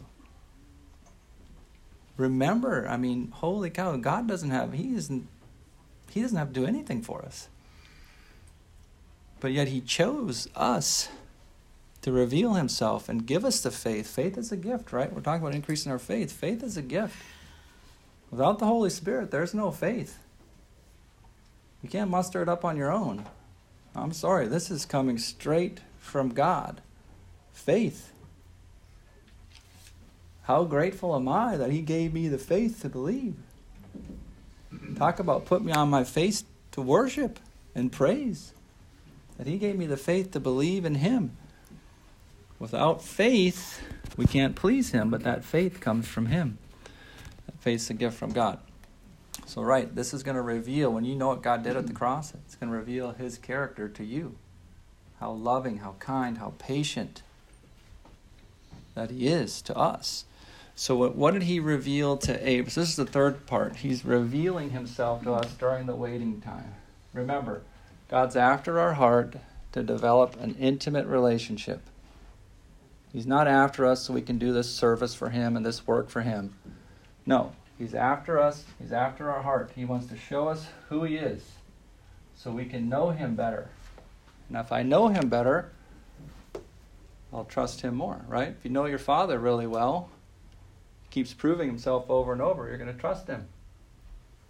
remember, 2.17 2.87
I 2.87 2.97
mean, 2.97 3.31
holy 3.31 3.69
cow, 3.69 3.95
God 3.97 4.27
doesn't 4.27 4.51
have, 4.51 4.73
He 4.73 4.95
isn't, 4.95 5.27
He 6.11 6.21
doesn't 6.21 6.37
have 6.37 6.49
to 6.49 6.59
do 6.59 6.65
anything 6.65 7.01
for 7.01 7.23
us. 7.23 7.47
But 9.39 9.51
yet 9.51 9.67
he 9.67 9.81
chose 9.81 10.47
us 10.55 11.09
to 12.01 12.11
reveal 12.11 12.53
himself 12.53 13.09
and 13.09 13.25
give 13.25 13.45
us 13.45 13.61
the 13.61 13.71
faith. 13.71 14.07
Faith 14.07 14.37
is 14.37 14.51
a 14.51 14.57
gift, 14.57 14.91
right? 14.91 15.11
We're 15.11 15.21
talking 15.21 15.41
about 15.41 15.55
increasing 15.55 15.91
our 15.91 15.99
faith. 15.99 16.31
Faith 16.31 16.63
is 16.63 16.77
a 16.77 16.81
gift. 16.81 17.15
Without 18.31 18.59
the 18.59 18.65
Holy 18.65 18.89
Spirit, 18.89 19.31
there's 19.31 19.53
no 19.53 19.71
faith. 19.71 20.19
You 21.81 21.89
can't 21.89 22.09
muster 22.09 22.41
it 22.41 22.49
up 22.49 22.65
on 22.65 22.77
your 22.77 22.91
own. 22.91 23.25
I'm 23.95 24.13
sorry, 24.13 24.47
this 24.47 24.69
is 24.69 24.85
coming 24.85 25.17
straight 25.17 25.79
from 25.99 26.29
God. 26.29 26.81
Faith. 27.51 28.11
How 30.47 30.63
grateful 30.63 31.13
am 31.13 31.27
I 31.27 31.57
that 31.57 31.71
He 31.71 31.81
gave 31.81 32.13
me 32.13 32.29
the 32.29 32.37
faith 32.37 32.81
to 32.81 32.87
believe? 32.89 33.35
Talk 34.95 35.19
about 35.19 35.43
put 35.43 35.61
me 35.61 35.73
on 35.73 35.89
my 35.89 36.05
face 36.05 36.45
to 36.71 36.81
worship 36.81 37.37
and 37.75 37.91
praise 37.91 38.53
that 39.37 39.45
He 39.45 39.57
gave 39.57 39.75
me 39.75 39.87
the 39.87 39.97
faith 39.97 40.31
to 40.31 40.39
believe 40.39 40.85
in 40.85 40.95
Him. 40.95 41.35
Without 42.59 43.03
faith, 43.03 43.81
we 44.15 44.25
can't 44.25 44.55
please 44.55 44.91
Him, 44.91 45.09
but 45.09 45.23
that 45.23 45.43
faith 45.43 45.81
comes 45.81 46.07
from 46.07 46.27
Him. 46.27 46.59
That 47.45 47.59
faith's 47.59 47.89
a 47.89 47.93
gift 47.93 48.17
from 48.17 48.31
God. 48.31 48.59
So, 49.45 49.61
right, 49.61 49.93
this 49.93 50.13
is 50.13 50.23
going 50.23 50.35
to 50.35 50.41
reveal, 50.41 50.93
when 50.93 51.03
you 51.03 51.17
know 51.17 51.27
what 51.27 51.43
God 51.43 51.61
did 51.61 51.75
at 51.75 51.87
the 51.87 51.93
cross, 51.93 52.33
it's 52.33 52.55
going 52.55 52.71
to 52.71 52.77
reveal 52.77 53.11
His 53.11 53.37
character 53.37 53.89
to 53.89 54.03
you. 54.05 54.37
How 55.19 55.31
loving, 55.31 55.79
how 55.79 55.95
kind, 55.99 56.37
how 56.37 56.53
patient 56.57 57.21
that 58.95 59.11
He 59.11 59.27
is 59.27 59.61
to 59.63 59.75
us. 59.75 60.23
So, 60.79 60.95
what, 60.95 61.15
what 61.15 61.33
did 61.33 61.41
He 61.41 61.59
reveal 61.59 62.17
to 62.17 62.33
Abraham? 62.47 62.69
So 62.69 62.81
this 62.81 62.91
is 62.91 62.95
the 62.97 63.05
third 63.07 63.47
part. 63.47 63.77
He's 63.77 64.05
revealing 64.05 64.69
Himself 64.69 65.23
to 65.23 65.33
us 65.33 65.51
during 65.53 65.87
the 65.87 65.95
waiting 65.95 66.39
time. 66.39 66.75
Remember, 67.13 67.63
God's 68.09 68.35
after 68.35 68.79
our 68.79 68.93
heart 68.93 69.37
to 69.71 69.81
develop 69.81 70.39
an 70.39 70.55
intimate 70.59 71.07
relationship. 71.07 71.81
He's 73.11 73.25
not 73.25 73.47
after 73.47 73.87
us 73.87 74.03
so 74.03 74.13
we 74.13 74.21
can 74.21 74.37
do 74.37 74.53
this 74.53 74.69
service 74.69 75.15
for 75.15 75.31
Him 75.31 75.57
and 75.57 75.65
this 75.65 75.87
work 75.87 76.11
for 76.11 76.21
Him. 76.21 76.53
No, 77.25 77.53
He's 77.79 77.95
after 77.95 78.39
us. 78.39 78.63
He's 78.79 78.91
after 78.91 79.31
our 79.31 79.41
heart. 79.41 79.71
He 79.75 79.83
wants 79.83 80.05
to 80.09 80.15
show 80.15 80.47
us 80.47 80.67
who 80.89 81.05
He 81.05 81.15
is 81.15 81.43
so 82.35 82.51
we 82.51 82.65
can 82.65 82.87
know 82.87 83.09
Him 83.09 83.33
better. 83.33 83.67
And 84.47 84.57
if 84.59 84.71
I 84.71 84.83
know 84.83 85.07
Him 85.07 85.27
better, 85.27 85.71
I'll 87.33 87.45
trust 87.45 87.81
Him 87.81 87.95
more, 87.95 88.21
right? 88.27 88.49
If 88.49 88.63
you 88.63 88.69
know 88.69 88.85
your 88.85 88.99
Father 88.99 89.39
really 89.39 89.65
well, 89.65 90.11
keeps 91.09 91.33
proving 91.33 91.67
Himself 91.67 92.09
over 92.09 92.33
and 92.33 92.41
over, 92.41 92.67
you're 92.67 92.77
going 92.77 92.93
to 92.93 92.99
trust 92.99 93.27
Him. 93.27 93.47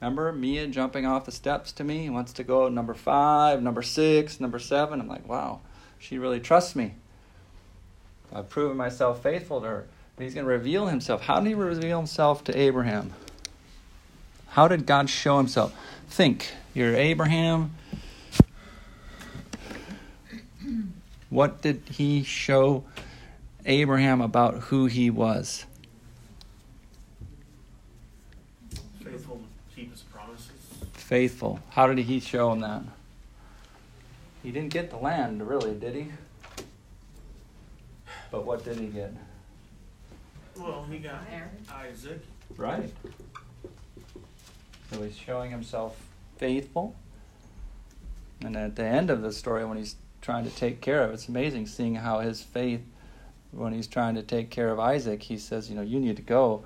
Remember 0.02 0.32
Mia 0.32 0.67
jumping 0.67 1.06
off 1.06 1.26
the 1.26 1.32
steps 1.32 1.72
to 1.74 1.84
me? 1.84 2.10
Wants 2.10 2.34
to 2.34 2.43
go 2.43 2.70
number 2.70 2.93
five, 2.93 3.62
number 3.63 3.82
six, 3.82 4.39
number 4.39 4.60
seven. 4.60 5.02
I'm 5.02 5.08
like, 5.08 5.28
wow, 5.28 5.62
she 5.98 6.17
really 6.17 6.39
trusts 6.39 6.76
me. 6.76 6.93
I've 8.34 8.50
proven 8.50 8.78
myself 8.78 9.24
faithful 9.24 9.62
to 9.62 9.67
her. 9.67 9.88
But 10.15 10.24
he's 10.24 10.34
going 10.34 10.46
to 10.46 10.52
reveal 10.52 10.88
himself. 10.88 11.22
How 11.22 11.39
did 11.39 11.48
he 11.48 11.54
reveal 11.54 11.98
himself 11.98 12.43
to 12.46 12.58
Abraham? 12.58 13.13
How 14.50 14.67
did 14.67 14.86
God 14.88 15.10
show 15.10 15.38
himself? 15.38 15.76
Think. 16.10 16.52
You're 16.74 16.96
Abraham. 16.96 17.76
What 21.30 21.62
did 21.62 21.84
he 21.91 22.24
show 22.24 22.84
Abraham 23.65 24.22
about 24.22 24.56
who 24.56 24.88
he 24.88 25.10
was? 25.10 25.65
Faithful 29.04 29.38
to 29.38 29.76
keep 29.76 29.91
his 29.91 30.02
promises. 30.02 30.50
Faithful. 31.08 31.62
How 31.70 31.88
did 31.88 32.00
he 32.00 32.20
show 32.20 32.52
him 32.52 32.60
that? 32.60 32.82
He 34.43 34.52
didn't 34.52 34.74
get 34.74 34.89
the 34.89 34.98
land, 34.98 35.48
really, 35.48 35.74
did 35.74 35.96
he? 35.96 36.08
But 38.30 38.46
what 38.46 38.65
did 38.65 38.78
he 38.78 38.88
get? 38.88 39.13
Well, 40.58 40.86
he 40.91 40.98
got 40.98 41.22
Isaac. 41.74 42.20
Right. 42.58 42.93
So 44.91 45.02
he's 45.02 45.15
showing 45.15 45.50
himself 45.50 45.98
faithful. 46.38 46.93
And 48.41 48.58
at 48.58 48.76
the 48.76 48.84
end 48.84 49.10
of 49.10 49.22
the 49.22 49.32
story, 49.32 49.63
when 49.63 49.78
he's 49.78 49.96
trying 50.22 50.43
to 50.43 50.52
take 50.52 50.82
care 50.82 51.04
of, 51.04 51.13
it's 51.13 51.30
amazing 51.30 51.67
seeing 51.67 51.96
how 51.96 52.20
his 52.20 52.41
faith, 52.41 52.82
when 53.52 53.72
he's 53.72 53.88
trying 53.88 54.15
to 54.15 54.24
take 54.24 54.50
care 54.50 54.72
of 54.72 54.80
Isaac, 54.80 55.24
he 55.24 55.38
says, 55.38 55.70
you 55.70 55.76
know, 55.78 55.82
you 55.82 56.02
need 56.02 56.17
to 56.17 56.22
go. 56.22 56.65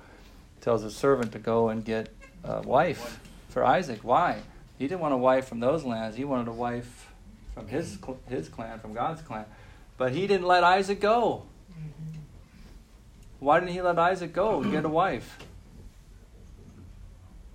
Tells 0.60 0.82
his 0.82 0.96
servant 0.96 1.30
to 1.30 1.38
go 1.38 1.68
and 1.68 1.84
get 1.84 2.08
a 2.42 2.62
wife 2.62 3.20
for 3.52 3.64
Isaac. 3.64 4.00
Why? 4.02 4.40
He 4.78 4.88
didn't 4.88 5.00
want 5.00 5.14
a 5.14 5.18
wife 5.18 5.46
from 5.46 5.60
those 5.60 5.84
lands. 5.84 6.16
He 6.16 6.24
wanted 6.24 6.48
a 6.48 6.52
wife 6.52 7.08
from 7.54 7.68
his 7.68 7.98
his 8.28 8.48
clan, 8.48 8.80
from 8.80 8.94
God's 8.94 9.22
clan. 9.22 9.44
But 9.98 10.12
he 10.12 10.26
didn't 10.26 10.46
let 10.46 10.64
Isaac 10.64 11.00
go. 11.00 11.44
Why 13.38 13.60
didn't 13.60 13.72
he 13.72 13.82
let 13.82 13.98
Isaac 13.98 14.32
go 14.32 14.62
and 14.62 14.70
get 14.70 14.84
a 14.84 14.88
wife? 14.88 15.38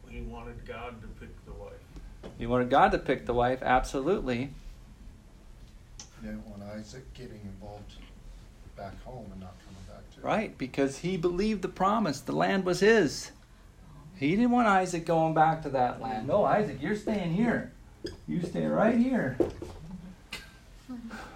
He 0.10 0.22
wanted 0.22 0.66
God 0.66 1.02
to 1.02 1.08
pick 1.20 1.46
the 1.46 1.52
wife. 1.52 2.32
He 2.38 2.46
wanted 2.46 2.70
God 2.70 2.92
to 2.92 3.00
pick 3.00 3.26
the 3.26 3.34
wife, 3.34 3.62
absolutely. 3.62 4.50
You 6.22 6.30
didn't 6.30 6.48
want 6.48 6.64
Isaac 6.64 7.14
getting 7.14 7.40
involved 7.44 7.94
back 8.76 9.02
home 9.04 9.28
and 9.32 9.42
not 9.42 9.56
coming 9.66 9.84
back 9.88 10.10
to 10.14 10.20
it. 10.20 10.24
Right, 10.24 10.58
because 10.58 11.00
he 11.00 11.18
believed 11.18 11.62
the 11.62 11.70
promise. 11.70 12.22
The 12.22 12.34
land 12.34 12.66
was 12.66 12.80
his. 12.80 13.32
He 14.20 14.32
didn't 14.32 14.52
want 14.52 14.68
Isaac 14.68 15.06
going 15.06 15.34
back 15.34 15.62
to 15.64 15.70
that 15.70 16.02
land. 16.02 16.28
No, 16.28 16.44
Isaac, 16.44 16.82
you're 16.82 16.96
staying 16.96 17.34
here. 17.34 17.72
You 18.28 18.42
stay 18.42 18.66
right 18.66 18.98
here. 18.98 19.38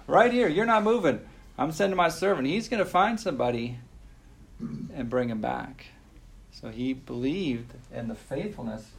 Right 0.06 0.32
here. 0.32 0.48
You're 0.48 0.66
not 0.66 0.82
moving. 0.82 1.20
I'm 1.56 1.70
sending 1.70 1.96
my 1.96 2.08
servant. 2.08 2.48
He's 2.48 2.68
going 2.68 2.82
to 2.82 2.88
find 2.88 3.20
somebody 3.20 3.78
and 4.58 5.08
bring 5.08 5.28
him 5.28 5.40
back. 5.40 5.86
So 6.50 6.68
he 6.68 6.92
believed 6.92 7.72
in 7.92 8.08
the 8.08 8.14
faithfulness 8.14 8.90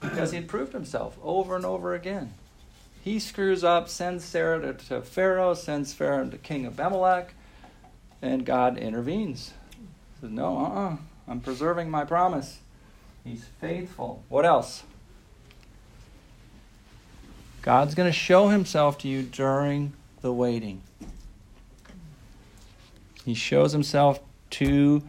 because 0.00 0.32
he 0.32 0.40
proved 0.40 0.72
himself 0.72 1.18
over 1.22 1.56
and 1.56 1.64
over 1.64 1.94
again. 1.94 2.34
He 3.02 3.18
screws 3.18 3.62
up, 3.64 3.88
sends 3.88 4.24
Sarah 4.24 4.60
to, 4.60 4.72
to 4.88 5.02
Pharaoh, 5.02 5.54
sends 5.54 5.92
Pharaoh 5.92 6.28
to 6.28 6.38
King 6.38 6.66
Abimelech, 6.66 7.34
and 8.22 8.46
God 8.46 8.78
intervenes. 8.78 9.52
He 9.70 10.20
Says, 10.22 10.30
No, 10.30 10.56
uh 10.56 10.60
uh-uh. 10.60 10.90
uh, 10.92 10.96
i 11.28 11.30
am 11.30 11.40
preserving 11.40 11.90
my 11.90 12.04
promise. 12.04 12.60
He's 13.24 13.44
faithful. 13.60 14.22
What 14.28 14.44
else? 14.44 14.84
God's 17.62 17.94
going 17.94 18.08
to 18.08 18.16
show 18.16 18.48
himself 18.48 18.98
to 18.98 19.08
you 19.08 19.22
during 19.22 19.94
the 20.20 20.32
waiting. 20.32 20.82
He 23.24 23.32
shows 23.32 23.72
himself 23.72 24.20
to 24.50 25.02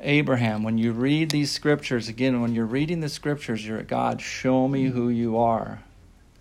Abraham. 0.00 0.62
When 0.62 0.78
you 0.78 0.92
read 0.92 1.30
these 1.30 1.50
scriptures, 1.50 2.08
again, 2.08 2.40
when 2.40 2.54
you're 2.54 2.64
reading 2.64 3.00
the 3.00 3.10
scriptures, 3.10 3.66
you're 3.66 3.82
God, 3.82 4.22
show 4.22 4.66
me 4.66 4.86
who 4.86 5.10
you 5.10 5.36
are. 5.36 5.80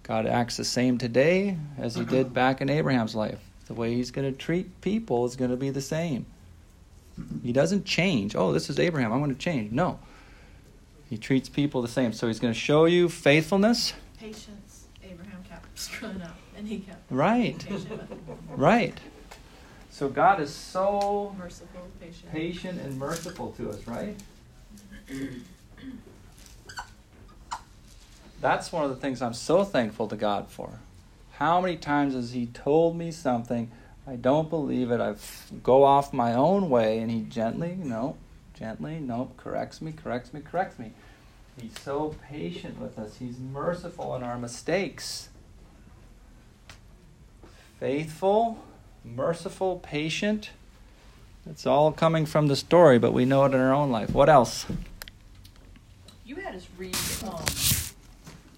God 0.04 0.26
acts 0.26 0.56
the 0.58 0.64
same 0.64 0.98
today 0.98 1.58
as 1.78 1.96
he 1.96 2.06
did 2.06 2.34
back 2.34 2.62
in 2.62 2.70
Abraham's 2.70 3.16
life. 3.16 3.40
The 3.68 3.74
way 3.74 3.94
he's 3.94 4.12
going 4.12 4.32
to 4.32 4.38
treat 4.38 4.82
people 4.82 5.26
is 5.26 5.36
going 5.36 5.52
to 5.52 5.58
be 5.58 5.70
the 5.70 5.82
same. 5.82 6.26
He 7.44 7.52
doesn't 7.52 7.86
change. 7.86 8.36
Oh, 8.36 8.52
this 8.54 8.70
is 8.70 8.80
Abraham. 8.80 9.12
I'm 9.12 9.20
going 9.20 9.34
to 9.34 9.38
change. 9.38 9.72
No. 9.72 10.00
He 11.12 11.18
treats 11.18 11.50
people 11.50 11.82
the 11.82 11.90
same. 11.90 12.14
So 12.14 12.28
he's 12.28 12.40
going 12.40 12.54
to 12.54 12.60
show 12.60 12.86
you 12.86 13.10
faithfulness. 13.10 13.92
Patience. 14.18 14.86
Abraham 15.04 15.44
kept 15.44 15.78
screwing 15.78 16.22
up, 16.22 16.38
and 16.56 16.66
he 16.66 16.80
kept 16.80 17.12
Right. 17.12 17.58
being 17.68 17.82
patient 17.82 17.90
with 18.00 18.10
him. 18.10 18.38
Right. 18.56 18.98
So 19.90 20.08
God 20.08 20.40
is 20.40 20.52
so 20.56 21.36
Merciful, 21.38 21.82
patient. 22.00 22.32
patient 22.32 22.80
and 22.80 22.98
merciful 22.98 23.52
to 23.58 23.70
us, 23.72 23.86
right? 23.86 24.16
That's 28.40 28.72
one 28.72 28.86
of 28.86 28.90
the 28.90 28.96
things 28.96 29.22
I'm 29.22 29.34
so 29.34 29.66
thankful 29.66 30.08
to 30.08 30.16
God 30.16 30.48
for. 30.48 30.80
How 31.34 31.60
many 31.60 31.76
times 31.76 32.14
has 32.14 32.32
He 32.32 32.46
told 32.46 32.96
me 32.96 33.12
something, 33.12 33.70
I 34.08 34.16
don't 34.16 34.50
believe 34.50 34.92
it, 34.92 35.02
I 35.02 35.16
go 35.62 35.84
off 35.84 36.14
my 36.14 36.34
own 36.34 36.70
way, 36.70 37.00
and 37.00 37.12
He 37.12 37.20
gently, 37.24 37.76
no, 37.78 38.16
gently, 38.62 39.00
no, 39.00 39.32
corrects 39.38 39.82
me, 39.82 39.92
corrects 39.92 40.36
me, 40.36 40.40
corrects 40.40 40.78
me. 40.78 40.92
He's 41.60 41.80
so 41.80 42.16
patient 42.30 42.80
with 42.80 43.00
us, 43.00 43.18
He's 43.18 43.40
merciful 43.40 44.16
in 44.16 44.22
our 44.22 44.38
mistakes. 44.38 45.30
Faithful, 47.80 48.64
merciful, 49.04 49.78
patient. 49.78 50.52
It's 51.50 51.66
all 51.66 51.92
coming 51.92 52.28
from 52.28 52.50
the 52.50 52.56
story, 52.56 53.00
but 53.00 53.14
we 53.14 53.26
know 53.26 53.46
it 53.46 53.54
in 53.56 53.60
our 53.60 53.74
own 53.74 53.90
life. 53.90 54.14
What 54.14 54.30
else? 54.30 54.68
You 56.24 56.36
had 56.36 56.54
us 56.54 56.68
read 56.78 56.96
um, 57.24 57.44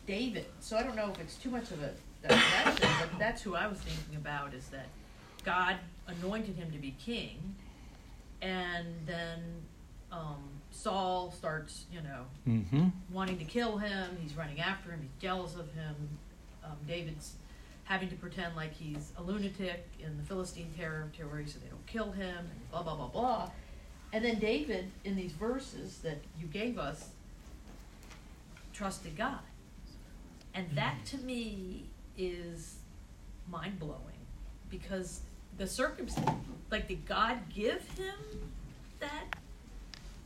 David, 0.06 0.48
so 0.60 0.76
I 0.76 0.84
don't 0.84 0.98
know 0.98 1.12
if 1.12 1.22
it's 1.22 1.38
too 1.38 1.50
much 1.50 1.72
of 1.72 1.82
a 1.82 1.94
digression, 2.28 2.89
but 3.00 3.18
that's 3.18 3.42
who 3.42 3.56
I 3.56 3.68
was 3.68 3.78
thinking 3.78 4.18
about 4.18 4.54
is 4.54 4.68
that 4.68 4.88
God 5.46 5.78
anointed 6.08 6.58
him 6.58 6.72
to 6.72 6.78
be 6.78 6.94
king, 7.00 7.56
and 8.42 8.88
then 9.06 9.39
um, 10.13 10.38
Saul 10.71 11.32
starts, 11.32 11.86
you 11.91 12.02
know, 12.02 12.26
Mm-hmm. 12.47 12.88
wanting 13.12 13.38
to 13.39 13.45
kill 13.45 13.78
him. 13.78 14.17
He's 14.21 14.36
running 14.38 14.60
after 14.62 14.91
him. 14.91 14.99
He's 15.02 15.21
jealous 15.21 15.56
of 15.56 15.71
him. 15.73 15.95
Um, 16.63 16.78
David's 16.88 17.34
having 17.86 18.08
to 18.10 18.15
pretend 18.15 18.56
like 18.56 18.73
he's 18.73 19.12
a 19.17 19.21
lunatic 19.23 19.86
in 19.99 20.15
the 20.17 20.23
Philistine 20.23 20.71
territory 20.78 21.45
so 21.47 21.60
they 21.60 21.67
don't 21.69 21.86
kill 21.88 22.12
him. 22.12 22.38
And 22.38 22.71
blah 22.71 22.84
blah 22.84 22.95
blah 22.95 23.08
blah. 23.08 23.49
And 24.13 24.23
then 24.23 24.39
David, 24.39 24.91
in 25.04 25.15
these 25.15 25.32
verses 25.34 25.97
that 26.04 26.19
you 26.39 26.45
gave 26.47 26.78
us, 26.78 27.10
trusted 28.73 29.15
God, 29.17 29.39
and 30.54 30.67
that 30.76 30.95
to 31.08 31.17
me 31.17 31.86
is 32.17 32.76
mind 33.49 33.80
blowing 33.80 33.99
because 34.69 35.21
the 35.58 35.65
circumstance, 35.67 36.30
like, 36.71 36.88
did 36.88 37.06
God 37.06 37.38
give 37.54 37.82
him 37.97 38.52
that 38.99 39.26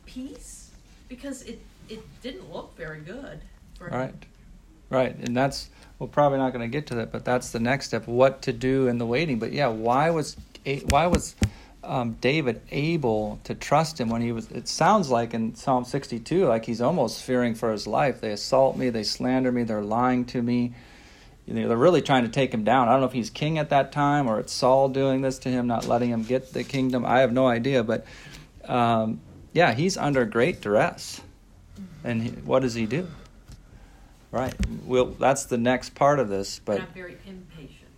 peace? 0.07 0.71
Because 1.07 1.43
it 1.43 1.61
it 1.89 2.03
didn't 2.21 2.51
look 2.51 2.75
very 2.75 2.99
good 2.99 3.41
for 3.77 3.87
him. 3.87 3.93
Right. 3.93 4.25
Right. 4.89 5.15
And 5.15 5.35
that's, 5.35 5.69
we're 5.99 6.07
probably 6.07 6.37
not 6.37 6.53
going 6.53 6.69
to 6.69 6.71
get 6.71 6.87
to 6.87 6.95
that, 6.95 7.11
but 7.11 7.25
that's 7.25 7.51
the 7.51 7.59
next 7.59 7.87
step 7.87 8.07
what 8.07 8.41
to 8.43 8.53
do 8.53 8.87
in 8.87 8.97
the 8.97 9.05
waiting. 9.05 9.39
But 9.39 9.51
yeah, 9.51 9.67
why 9.67 10.09
was, 10.09 10.37
why 10.85 11.07
was 11.07 11.35
um, 11.83 12.13
David 12.21 12.61
able 12.71 13.39
to 13.43 13.53
trust 13.53 13.99
him 13.99 14.09
when 14.09 14.21
he 14.21 14.31
was, 14.31 14.49
it 14.51 14.67
sounds 14.67 15.09
like 15.09 15.33
in 15.33 15.55
Psalm 15.55 15.83
62, 15.83 16.45
like 16.45 16.65
he's 16.65 16.81
almost 16.81 17.23
fearing 17.23 17.53
for 17.53 17.71
his 17.71 17.85
life. 17.85 18.21
They 18.21 18.31
assault 18.31 18.77
me, 18.77 18.89
they 18.89 19.03
slander 19.03 19.51
me, 19.51 19.63
they're 19.63 19.81
lying 19.81 20.25
to 20.25 20.41
me. 20.41 20.73
You 21.45 21.53
know, 21.53 21.67
they're 21.69 21.77
really 21.77 22.01
trying 22.01 22.23
to 22.23 22.29
take 22.29 22.53
him 22.53 22.65
down. 22.65 22.89
I 22.89 22.91
don't 22.91 23.01
know 23.01 23.07
if 23.07 23.13
he's 23.13 23.29
king 23.29 23.57
at 23.57 23.69
that 23.69 23.93
time 23.93 24.27
or 24.27 24.39
it's 24.39 24.51
Saul 24.51 24.89
doing 24.89 25.21
this 25.21 25.39
to 25.39 25.49
him, 25.49 25.67
not 25.67 25.87
letting 25.87 26.09
him 26.09 26.23
get 26.23 26.51
the 26.51 26.65
kingdom. 26.65 27.05
I 27.05 27.21
have 27.21 27.31
no 27.31 27.47
idea. 27.47 27.83
But 27.83 28.05
um, 28.65 29.21
yeah, 29.57 29.73
he's 29.73 29.97
under 29.97 30.23
great 30.23 30.61
duress. 30.61 31.19
Mm-hmm. 31.73 32.07
And 32.07 32.21
he, 32.21 32.29
what 32.29 32.61
does 32.61 32.75
he 32.75 32.85
do? 32.85 33.07
Right. 34.29 34.53
Well, 34.85 35.05
that's 35.05 35.45
the 35.45 35.57
next 35.57 35.95
part 35.95 36.19
of 36.19 36.29
this, 36.29 36.61
but 36.63 36.81
I'm 36.81 36.87
very 36.93 37.17
impatient. 37.25 37.89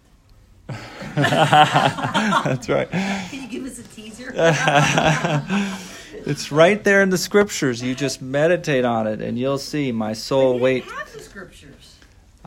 that's 1.15 2.69
right. 2.69 2.89
Can 2.89 3.41
you 3.41 3.47
give 3.49 3.65
us 3.65 3.77
a 3.77 3.83
teaser? 3.83 4.31
it's 6.25 6.49
right 6.49 6.81
there 6.81 7.01
in 7.01 7.09
the 7.09 7.17
scriptures. 7.17 7.81
You 7.81 7.93
just 7.93 8.21
meditate 8.21 8.85
on 8.85 9.05
it, 9.05 9.19
and 9.19 9.37
you'll 9.37 9.57
see 9.57 9.91
my 9.91 10.13
soul 10.13 10.53
But 10.53 10.61
wait. 10.61 10.83
He 10.85 10.91
have 10.91 11.11
the 11.11 11.19
scriptures. 11.19 11.75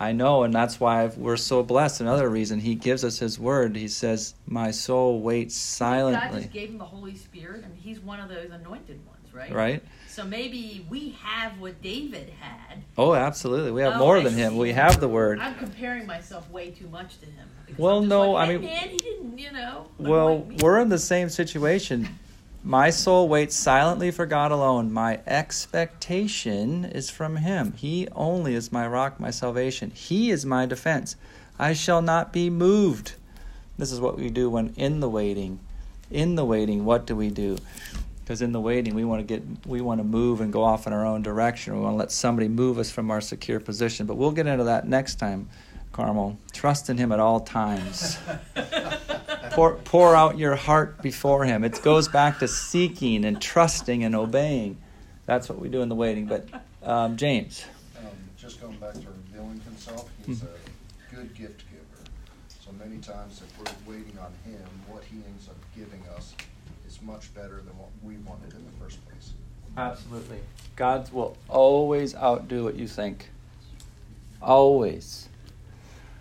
I 0.03 0.11
know, 0.11 0.43
and 0.43 0.53
that's 0.53 0.81
why 0.81 1.07
we're 1.17 1.37
so 1.37 1.63
blessed. 1.63 2.01
Another 2.01 2.29
reason 2.29 2.59
He 2.59 2.75
gives 2.75 3.05
us 3.05 3.21
His 3.21 3.39
word. 3.39 3.77
He 3.77 3.87
says, 3.87 4.35
"My 4.47 4.73
soul 4.73 5.21
waits 5.21 5.55
silently." 5.57 6.15
God 6.15 6.21
silently." 6.21 6.43
just 6.43 6.53
gave 6.53 6.71
him 6.71 6.79
the 6.79 6.85
Holy 6.85 7.17
Spirit, 7.17 7.63
and 7.65 7.73
he's 7.77 8.01
one 8.01 8.19
of 8.19 8.29
those 8.29 8.51
anointed 8.51 8.99
ones, 9.07 9.33
right? 9.33 9.53
Right? 9.53 9.83
So 10.09 10.25
maybe 10.25 10.85
we 10.91 11.17
have 11.23 11.61
what 11.61 11.81
David 11.81 12.33
had. 12.41 12.83
Oh, 12.99 13.15
absolutely. 13.15 13.71
We 13.71 13.83
have 13.83 13.95
Oh, 13.95 13.99
more 13.99 14.17
I 14.19 14.25
than 14.25 14.35
Him. 14.35 14.57
We 14.57 14.73
have 14.73 14.99
the 14.99 15.09
word. 15.09 15.39
I'm 15.39 15.55
comparing 15.55 16.05
myself 16.05 16.51
way 16.51 16.71
too 16.71 16.89
much 16.89 17.19
to 17.21 17.27
him. 17.27 17.49
Well, 17.79 18.03
no, 18.03 18.33
like, 18.33 18.49
I 18.49 18.53
mean- 18.53 18.63
man, 18.63 18.89
he 18.89 18.99
didn't, 18.99 19.39
you 19.39 19.53
know. 19.53 19.87
Well, 19.99 20.39
we're 20.59 20.81
in 20.81 20.89
the 20.89 20.99
same 20.99 21.29
situation. 21.29 22.19
My 22.65 22.91
soul 22.91 23.29
waits 23.29 23.57
silently 23.57 24.13
for 24.13 24.25
God 24.25 24.53
alone. 24.53 24.93
My 24.93 25.19
expectation 25.27 26.85
is 26.85 27.11
from 27.11 27.37
Him. 27.37 27.73
He 27.73 28.07
only 28.15 28.55
is 28.55 28.71
my 28.71 28.87
rock, 28.87 29.19
my 29.19 29.33
salvation. 29.33 29.91
He 29.91 30.31
is 30.31 30.47
my 30.47 30.67
defense. 30.67 31.17
I 31.59 31.73
shall 31.73 32.01
not 32.01 32.33
be 32.33 32.51
moved. 32.51 33.15
This 33.79 33.91
is 33.91 34.01
what 34.01 34.17
we 34.17 34.31
do 34.31 34.49
when 34.49 34.73
in 34.77 35.01
the 35.01 35.09
waiting. 35.09 35.59
In 36.09 36.37
the 36.37 36.45
waiting, 36.45 36.85
what 36.85 37.05
do 37.05 37.17
we 37.17 37.31
do? 37.31 37.59
Because 38.21 38.41
in 38.41 38.53
the 38.53 38.61
waiting, 38.61 38.95
we 38.95 39.05
want 39.05 39.27
to 39.27 39.27
get, 39.27 39.43
we 39.67 39.81
want 39.81 39.99
to 39.99 40.05
move 40.05 40.41
and 40.41 40.53
go 40.53 40.63
off 40.63 40.87
in 40.87 40.93
our 40.93 41.05
own 41.05 41.21
direction. 41.21 41.75
We 41.75 41.81
want 41.81 41.95
to 41.95 41.99
let 41.99 42.13
somebody 42.13 42.47
move 42.47 42.79
us 42.79 42.93
from 42.93 43.11
our 43.11 43.21
secure 43.21 43.59
position. 43.59 44.07
But 44.07 44.19
we'll 44.19 44.31
get 44.31 44.47
into 44.47 44.65
that 44.65 44.87
next 44.87 45.17
time, 45.17 45.49
Carmel. 45.91 46.39
Trust 46.53 46.89
in 46.89 46.97
Him 46.97 47.11
at 47.11 47.19
all 47.19 47.41
times 47.41 48.19
pour, 49.53 49.75
pour 49.85 50.17
out 50.17 50.39
your 50.39 50.57
heart 50.57 51.03
before 51.03 51.45
him. 51.45 51.65
It 51.65 51.81
goes 51.83 52.09
back 52.09 52.39
to 52.41 52.49
seeking 52.49 53.25
and 53.25 53.41
trusting 53.41 54.05
and 54.05 54.15
obeying. 54.15 54.79
That's 55.27 55.49
what 55.49 55.59
we 55.59 55.69
do 55.69 55.83
in 55.83 55.89
the 55.89 55.95
waiting. 55.95 56.27
But 56.27 56.49
um, 56.83 57.17
james. 57.17 57.65
Um, 57.99 58.07
just 58.37 58.61
going 58.61 58.77
back 58.77 58.95
to 58.95 59.01
revealing 59.01 59.61
himself, 59.61 60.11
he's 60.27 60.43
a 60.43 61.15
good 61.15 61.35
gift 61.35 61.65
giver. 61.71 62.11
So 62.49 62.73
many 62.73 62.99
times 62.99 63.43
if 63.43 63.59
we're 63.59 63.95
waiting 63.95 64.19
on 64.19 64.33
him, 64.45 64.67
what 64.89 65.05
he 65.05 65.17
ends 65.17 65.49
up 65.49 65.57
giving 65.77 66.03
us 66.17 66.35
is 66.87 67.01
much 67.03 67.33
better 67.35 67.57
than 67.57 67.77
what 67.79 67.91
we 68.03 68.17
wanted 68.19 68.53
in 68.53 68.65
the 68.65 68.85
first 68.85 69.05
place. 69.07 69.33
absolutely. 69.77 70.39
God 70.77 71.13
will 71.13 71.37
always 71.49 72.15
outdo 72.15 72.65
what 72.65 72.77
you 72.77 72.89
think. 72.89 73.31
Always. 74.41 75.29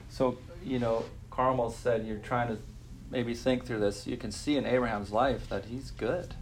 So 0.09 0.37
you 0.63 0.77
know 0.77 1.03
carmel 1.31 1.71
said 1.71 2.05
you're 2.05 2.17
trying 2.17 2.49
to 2.49 2.57
maybe 3.11 3.33
think 3.33 3.65
through 3.65 3.79
this 3.79 4.07
you 4.07 4.17
can 4.17 4.31
see 4.31 4.55
in 4.55 4.65
abraham's 4.65 5.11
life 5.11 5.47
that 5.49 5.65
he's 5.65 5.91
good. 5.91 6.33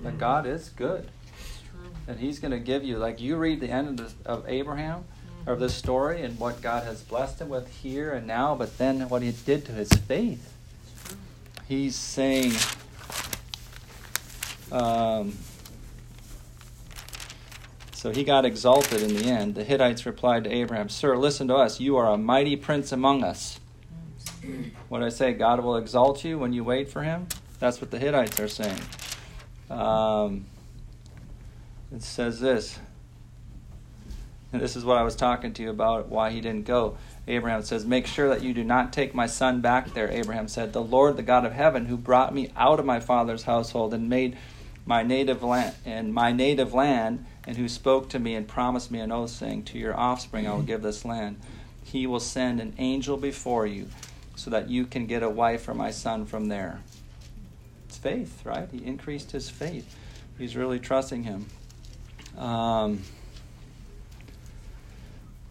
That 0.00 0.18
god 0.18 0.46
is 0.46 0.68
good. 0.70 1.08
True. 1.70 1.90
and 2.06 2.20
he's 2.20 2.38
going 2.38 2.52
to 2.52 2.60
give 2.60 2.84
you 2.84 2.98
like 2.98 3.20
you 3.20 3.36
read 3.36 3.60
the 3.60 3.68
end 3.68 3.88
of, 3.88 3.96
this, 3.96 4.14
of 4.24 4.48
abraham 4.48 5.04
of 5.46 5.58
this 5.58 5.74
story 5.74 6.22
and 6.22 6.38
what 6.38 6.62
god 6.62 6.84
has 6.84 7.02
blessed 7.02 7.40
him 7.40 7.48
with 7.48 7.68
here 7.68 8.12
and 8.12 8.26
now 8.26 8.54
but 8.54 8.78
then 8.78 9.08
what 9.08 9.22
he 9.22 9.32
did 9.32 9.64
to 9.66 9.72
his 9.72 9.92
faith. 9.92 10.52
He's 11.66 11.96
saying 11.96 12.52
um, 14.70 15.36
so 17.92 18.10
he 18.10 18.22
got 18.22 18.44
exalted 18.44 19.02
in 19.02 19.14
the 19.16 19.24
end. 19.24 19.54
The 19.54 19.64
hittites 19.64 20.06
replied 20.06 20.44
to 20.44 20.50
abraham 20.52 20.88
sir 20.88 21.16
listen 21.16 21.48
to 21.48 21.56
us. 21.56 21.80
You 21.80 21.96
are 21.96 22.12
a 22.12 22.16
mighty 22.16 22.54
prince 22.54 22.92
among 22.92 23.24
us 23.24 23.58
what 24.88 25.02
I 25.02 25.08
say, 25.08 25.32
God 25.32 25.62
will 25.62 25.76
exalt 25.76 26.24
you 26.24 26.38
when 26.38 26.52
you 26.52 26.64
wait 26.64 26.88
for 26.88 27.02
Him. 27.02 27.26
That's 27.58 27.80
what 27.80 27.90
the 27.90 27.98
Hittites 27.98 28.38
are 28.40 28.48
saying. 28.48 28.80
Um, 29.70 30.46
it 31.94 32.02
says 32.02 32.40
this, 32.40 32.78
and 34.54 34.62
this 34.62 34.76
is 34.76 34.84
what 34.84 34.98
I 34.98 35.02
was 35.02 35.16
talking 35.16 35.52
to 35.54 35.62
you 35.64 35.70
about 35.70 36.08
why 36.08 36.30
he 36.30 36.40
didn't 36.40 36.64
go. 36.64 36.96
Abraham 37.26 37.62
says, 37.62 37.84
Make 37.84 38.06
sure 38.06 38.28
that 38.28 38.42
you 38.42 38.54
do 38.54 38.62
not 38.62 38.92
take 38.92 39.12
my 39.12 39.26
son 39.26 39.60
back 39.60 39.94
there. 39.94 40.08
Abraham 40.08 40.46
said, 40.46 40.72
The 40.72 40.80
Lord, 40.80 41.16
the 41.16 41.24
God 41.24 41.44
of 41.44 41.52
heaven, 41.52 41.86
who 41.86 41.96
brought 41.96 42.32
me 42.32 42.52
out 42.56 42.78
of 42.78 42.86
my 42.86 43.00
father's 43.00 43.42
household 43.42 43.92
and 43.92 44.08
made 44.08 44.36
my 44.86 45.02
native 45.02 45.42
land 45.42 45.74
and 45.84 46.14
my 46.14 46.30
native 46.30 46.72
land, 46.72 47.26
and 47.48 47.56
who 47.56 47.68
spoke 47.68 48.08
to 48.10 48.20
me 48.20 48.36
and 48.36 48.46
promised 48.46 48.92
me 48.92 49.00
an 49.00 49.10
oath, 49.10 49.30
saying, 49.30 49.64
To 49.64 49.78
your 49.78 49.98
offspring 49.98 50.46
I 50.46 50.52
will 50.54 50.62
give 50.62 50.82
this 50.82 51.04
land. 51.04 51.40
He 51.82 52.06
will 52.06 52.20
send 52.20 52.60
an 52.60 52.74
angel 52.78 53.16
before 53.16 53.66
you, 53.66 53.88
so 54.36 54.50
that 54.50 54.68
you 54.68 54.84
can 54.86 55.06
get 55.06 55.22
a 55.22 55.30
wife 55.30 55.62
for 55.62 55.74
my 55.74 55.90
son 55.90 56.26
from 56.26 56.46
there. 56.46 56.80
It's 57.86 57.96
faith, 57.96 58.44
right? 58.44 58.68
He 58.70 58.84
increased 58.84 59.30
his 59.30 59.48
faith. 59.48 59.96
He's 60.38 60.56
really 60.56 60.80
trusting 60.80 61.22
him. 61.22 61.46
Um, 62.36 63.02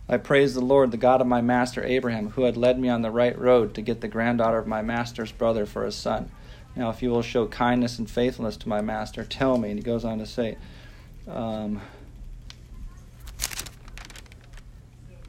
I 0.09 0.17
praise 0.17 0.53
the 0.53 0.61
Lord, 0.61 0.91
the 0.91 0.97
God 0.97 1.21
of 1.21 1.27
my 1.27 1.41
master 1.41 1.83
Abraham, 1.83 2.31
who 2.31 2.43
had 2.43 2.57
led 2.57 2.77
me 2.77 2.89
on 2.89 3.01
the 3.01 3.11
right 3.11 3.37
road 3.39 3.73
to 3.75 3.81
get 3.81 4.01
the 4.01 4.09
granddaughter 4.09 4.57
of 4.57 4.67
my 4.67 4.81
master's 4.81 5.31
brother 5.31 5.65
for 5.65 5.85
his 5.85 5.95
son. 5.95 6.29
Now, 6.75 6.89
if 6.89 7.01
you 7.01 7.09
will 7.09 7.21
show 7.21 7.47
kindness 7.47 7.99
and 7.99 8.09
faithfulness 8.09 8.57
to 8.57 8.69
my 8.69 8.81
master, 8.81 9.23
tell 9.23 9.57
me. 9.57 9.69
And 9.69 9.79
he 9.79 9.83
goes 9.83 10.03
on 10.03 10.19
to 10.19 10.25
say, 10.25 10.57
um, 11.27 11.81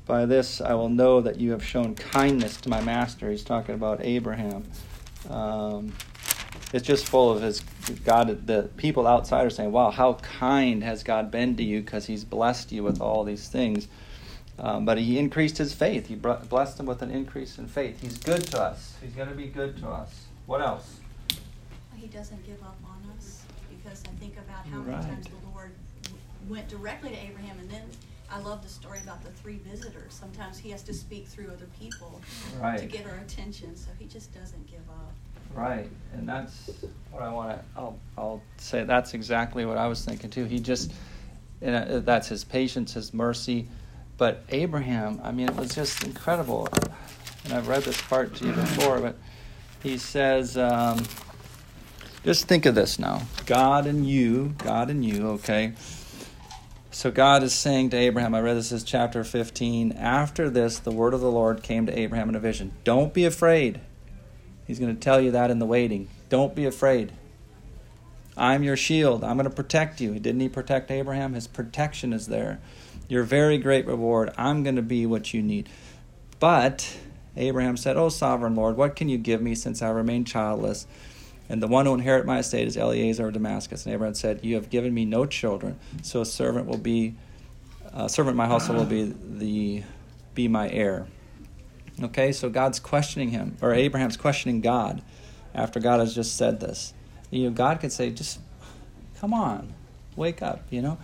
By 0.06 0.26
this 0.26 0.60
I 0.60 0.74
will 0.74 0.90
know 0.90 1.20
that 1.20 1.40
you 1.40 1.52
have 1.52 1.64
shown 1.64 1.94
kindness 1.94 2.60
to 2.62 2.68
my 2.68 2.80
master. 2.82 3.30
He's 3.30 3.44
talking 3.44 3.74
about 3.74 4.00
Abraham. 4.02 4.64
Um, 5.30 5.92
it's 6.72 6.86
just 6.86 7.06
full 7.06 7.30
of 7.32 7.40
his 7.40 7.62
God. 8.04 8.46
The 8.46 8.68
people 8.76 9.06
outside 9.06 9.46
are 9.46 9.50
saying, 9.50 9.72
"Wow, 9.72 9.90
how 9.90 10.14
kind 10.14 10.82
has 10.82 11.02
God 11.02 11.30
been 11.30 11.56
to 11.56 11.62
you? 11.62 11.80
Because 11.80 12.06
He's 12.06 12.24
blessed 12.24 12.72
you 12.72 12.82
with 12.82 13.00
all 13.00 13.24
these 13.24 13.48
things." 13.48 13.88
Um, 14.58 14.84
but 14.84 14.98
He 14.98 15.18
increased 15.18 15.58
his 15.58 15.72
faith. 15.72 16.08
He 16.08 16.14
blessed 16.14 16.80
him 16.80 16.86
with 16.86 17.02
an 17.02 17.10
increase 17.10 17.58
in 17.58 17.66
faith. 17.66 18.00
He's 18.00 18.18
good 18.18 18.44
to 18.48 18.60
us. 18.60 18.96
He's 19.02 19.12
going 19.12 19.28
to 19.28 19.34
be 19.34 19.46
good 19.46 19.76
to 19.78 19.88
us. 19.88 20.26
What 20.46 20.60
else? 20.60 21.00
He 21.96 22.06
doesn't 22.08 22.44
give 22.44 22.62
up 22.62 22.76
on 22.84 23.10
us 23.16 23.42
because 23.70 24.02
I 24.04 24.10
think 24.20 24.36
about 24.36 24.66
how 24.66 24.80
many 24.80 25.02
times 25.02 25.26
the 25.26 25.48
Lord 25.50 25.72
went 26.48 26.68
directly 26.68 27.10
to 27.10 27.16
Abraham, 27.16 27.58
and 27.58 27.70
then 27.70 27.82
I 28.34 28.40
love 28.40 28.64
the 28.64 28.68
story 28.68 28.98
about 29.00 29.22
the 29.22 29.30
three 29.30 29.58
visitors. 29.58 30.12
Sometimes 30.12 30.58
He 30.58 30.70
has 30.70 30.82
to 30.82 30.92
speak 30.92 31.28
through 31.28 31.52
other 31.52 31.68
people 31.78 32.20
to 32.60 32.84
get 32.86 33.06
our 33.06 33.18
attention, 33.18 33.76
so 33.76 33.90
He 33.96 34.06
just 34.06 34.34
doesn't 34.34 34.66
give 34.66 34.82
up. 34.90 35.12
Right, 35.54 35.88
and 36.12 36.28
that's 36.28 36.68
what 37.12 37.22
I 37.22 37.32
want 37.32 37.56
to. 37.56 37.64
I'll, 37.76 37.96
I'll 38.18 38.42
say 38.56 38.82
that's 38.82 39.14
exactly 39.14 39.64
what 39.64 39.78
I 39.78 39.86
was 39.86 40.04
thinking 40.04 40.30
too. 40.30 40.46
He 40.46 40.58
just, 40.58 40.92
and 41.62 41.76
uh, 41.76 42.00
that's 42.00 42.26
his 42.26 42.42
patience, 42.42 42.94
his 42.94 43.14
mercy. 43.14 43.68
But 44.16 44.42
Abraham, 44.48 45.20
I 45.22 45.30
mean, 45.30 45.48
it 45.48 45.54
was 45.54 45.72
just 45.72 46.02
incredible. 46.02 46.68
And 47.44 47.52
I've 47.52 47.68
read 47.68 47.84
this 47.84 48.00
part 48.02 48.34
to 48.36 48.46
you 48.46 48.52
before, 48.52 48.98
but 48.98 49.16
he 49.80 49.96
says, 49.96 50.56
um, 50.56 51.04
just 52.24 52.48
think 52.48 52.66
of 52.66 52.74
this 52.74 52.98
now 52.98 53.22
God 53.46 53.86
and 53.86 54.04
you, 54.04 54.56
God 54.58 54.90
and 54.90 55.04
you, 55.04 55.28
okay? 55.30 55.74
So 56.94 57.10
God 57.10 57.42
is 57.42 57.52
saying 57.52 57.90
to 57.90 57.96
Abraham, 57.96 58.36
I 58.36 58.40
read 58.40 58.56
this 58.56 58.70
is 58.70 58.84
chapter 58.84 59.24
15. 59.24 59.94
After 59.98 60.48
this, 60.48 60.78
the 60.78 60.92
word 60.92 61.12
of 61.12 61.20
the 61.20 61.30
Lord 61.30 61.60
came 61.60 61.86
to 61.86 61.98
Abraham 61.98 62.28
in 62.28 62.36
a 62.36 62.38
vision. 62.40 62.70
Don't 62.84 63.12
be 63.12 63.24
afraid. 63.24 63.80
He's 64.64 64.78
going 64.78 64.94
to 64.94 65.00
tell 65.00 65.20
you 65.20 65.32
that 65.32 65.50
in 65.50 65.58
the 65.58 65.66
waiting. 65.66 66.08
Don't 66.28 66.54
be 66.54 66.66
afraid. 66.66 67.12
I'm 68.36 68.62
your 68.62 68.76
shield. 68.76 69.24
I'm 69.24 69.36
going 69.36 69.50
to 69.50 69.54
protect 69.54 70.00
you. 70.00 70.20
Didn't 70.20 70.40
he 70.40 70.48
protect 70.48 70.88
Abraham? 70.92 71.34
His 71.34 71.48
protection 71.48 72.12
is 72.12 72.28
there. 72.28 72.60
Your 73.08 73.24
very 73.24 73.58
great 73.58 73.88
reward. 73.88 74.32
I'm 74.38 74.62
going 74.62 74.76
to 74.76 74.82
be 74.82 75.04
what 75.04 75.34
you 75.34 75.42
need. 75.42 75.68
But 76.38 76.96
Abraham 77.36 77.76
said, 77.76 77.96
O 77.96 78.08
sovereign 78.08 78.54
Lord, 78.54 78.76
what 78.76 78.94
can 78.94 79.08
you 79.08 79.18
give 79.18 79.42
me 79.42 79.56
since 79.56 79.82
I 79.82 79.90
remain 79.90 80.24
childless? 80.24 80.86
And 81.48 81.62
the 81.62 81.66
one 81.66 81.86
who 81.86 81.94
inherit 81.94 82.24
my 82.24 82.38
estate 82.38 82.66
is 82.66 82.76
Eliezer 82.76 83.28
of 83.28 83.34
Damascus. 83.34 83.84
And 83.84 83.94
Abraham 83.94 84.14
said, 84.14 84.40
You 84.42 84.54
have 84.54 84.70
given 84.70 84.94
me 84.94 85.04
no 85.04 85.26
children, 85.26 85.78
so 86.02 86.22
a 86.22 86.26
servant 86.26 86.66
will 86.66 86.78
be, 86.78 87.16
a 87.92 88.08
servant 88.08 88.36
my 88.36 88.46
household 88.46 88.78
will 88.78 88.86
be 88.86 89.14
the 89.22 89.82
be 90.34 90.48
my 90.48 90.68
heir. 90.70 91.06
Okay, 92.02 92.32
so 92.32 92.50
God's 92.50 92.80
questioning 92.80 93.30
him, 93.30 93.56
or 93.60 93.72
Abraham's 93.72 94.16
questioning 94.16 94.60
God 94.60 95.02
after 95.54 95.78
God 95.78 96.00
has 96.00 96.14
just 96.14 96.36
said 96.36 96.60
this. 96.60 96.92
You 97.30 97.44
know, 97.44 97.50
God 97.50 97.80
could 97.80 97.92
say, 97.92 98.10
just 98.10 98.40
come 99.20 99.32
on, 99.32 99.72
wake 100.16 100.42
up, 100.42 100.62
you 100.70 100.82
know. 100.82 100.98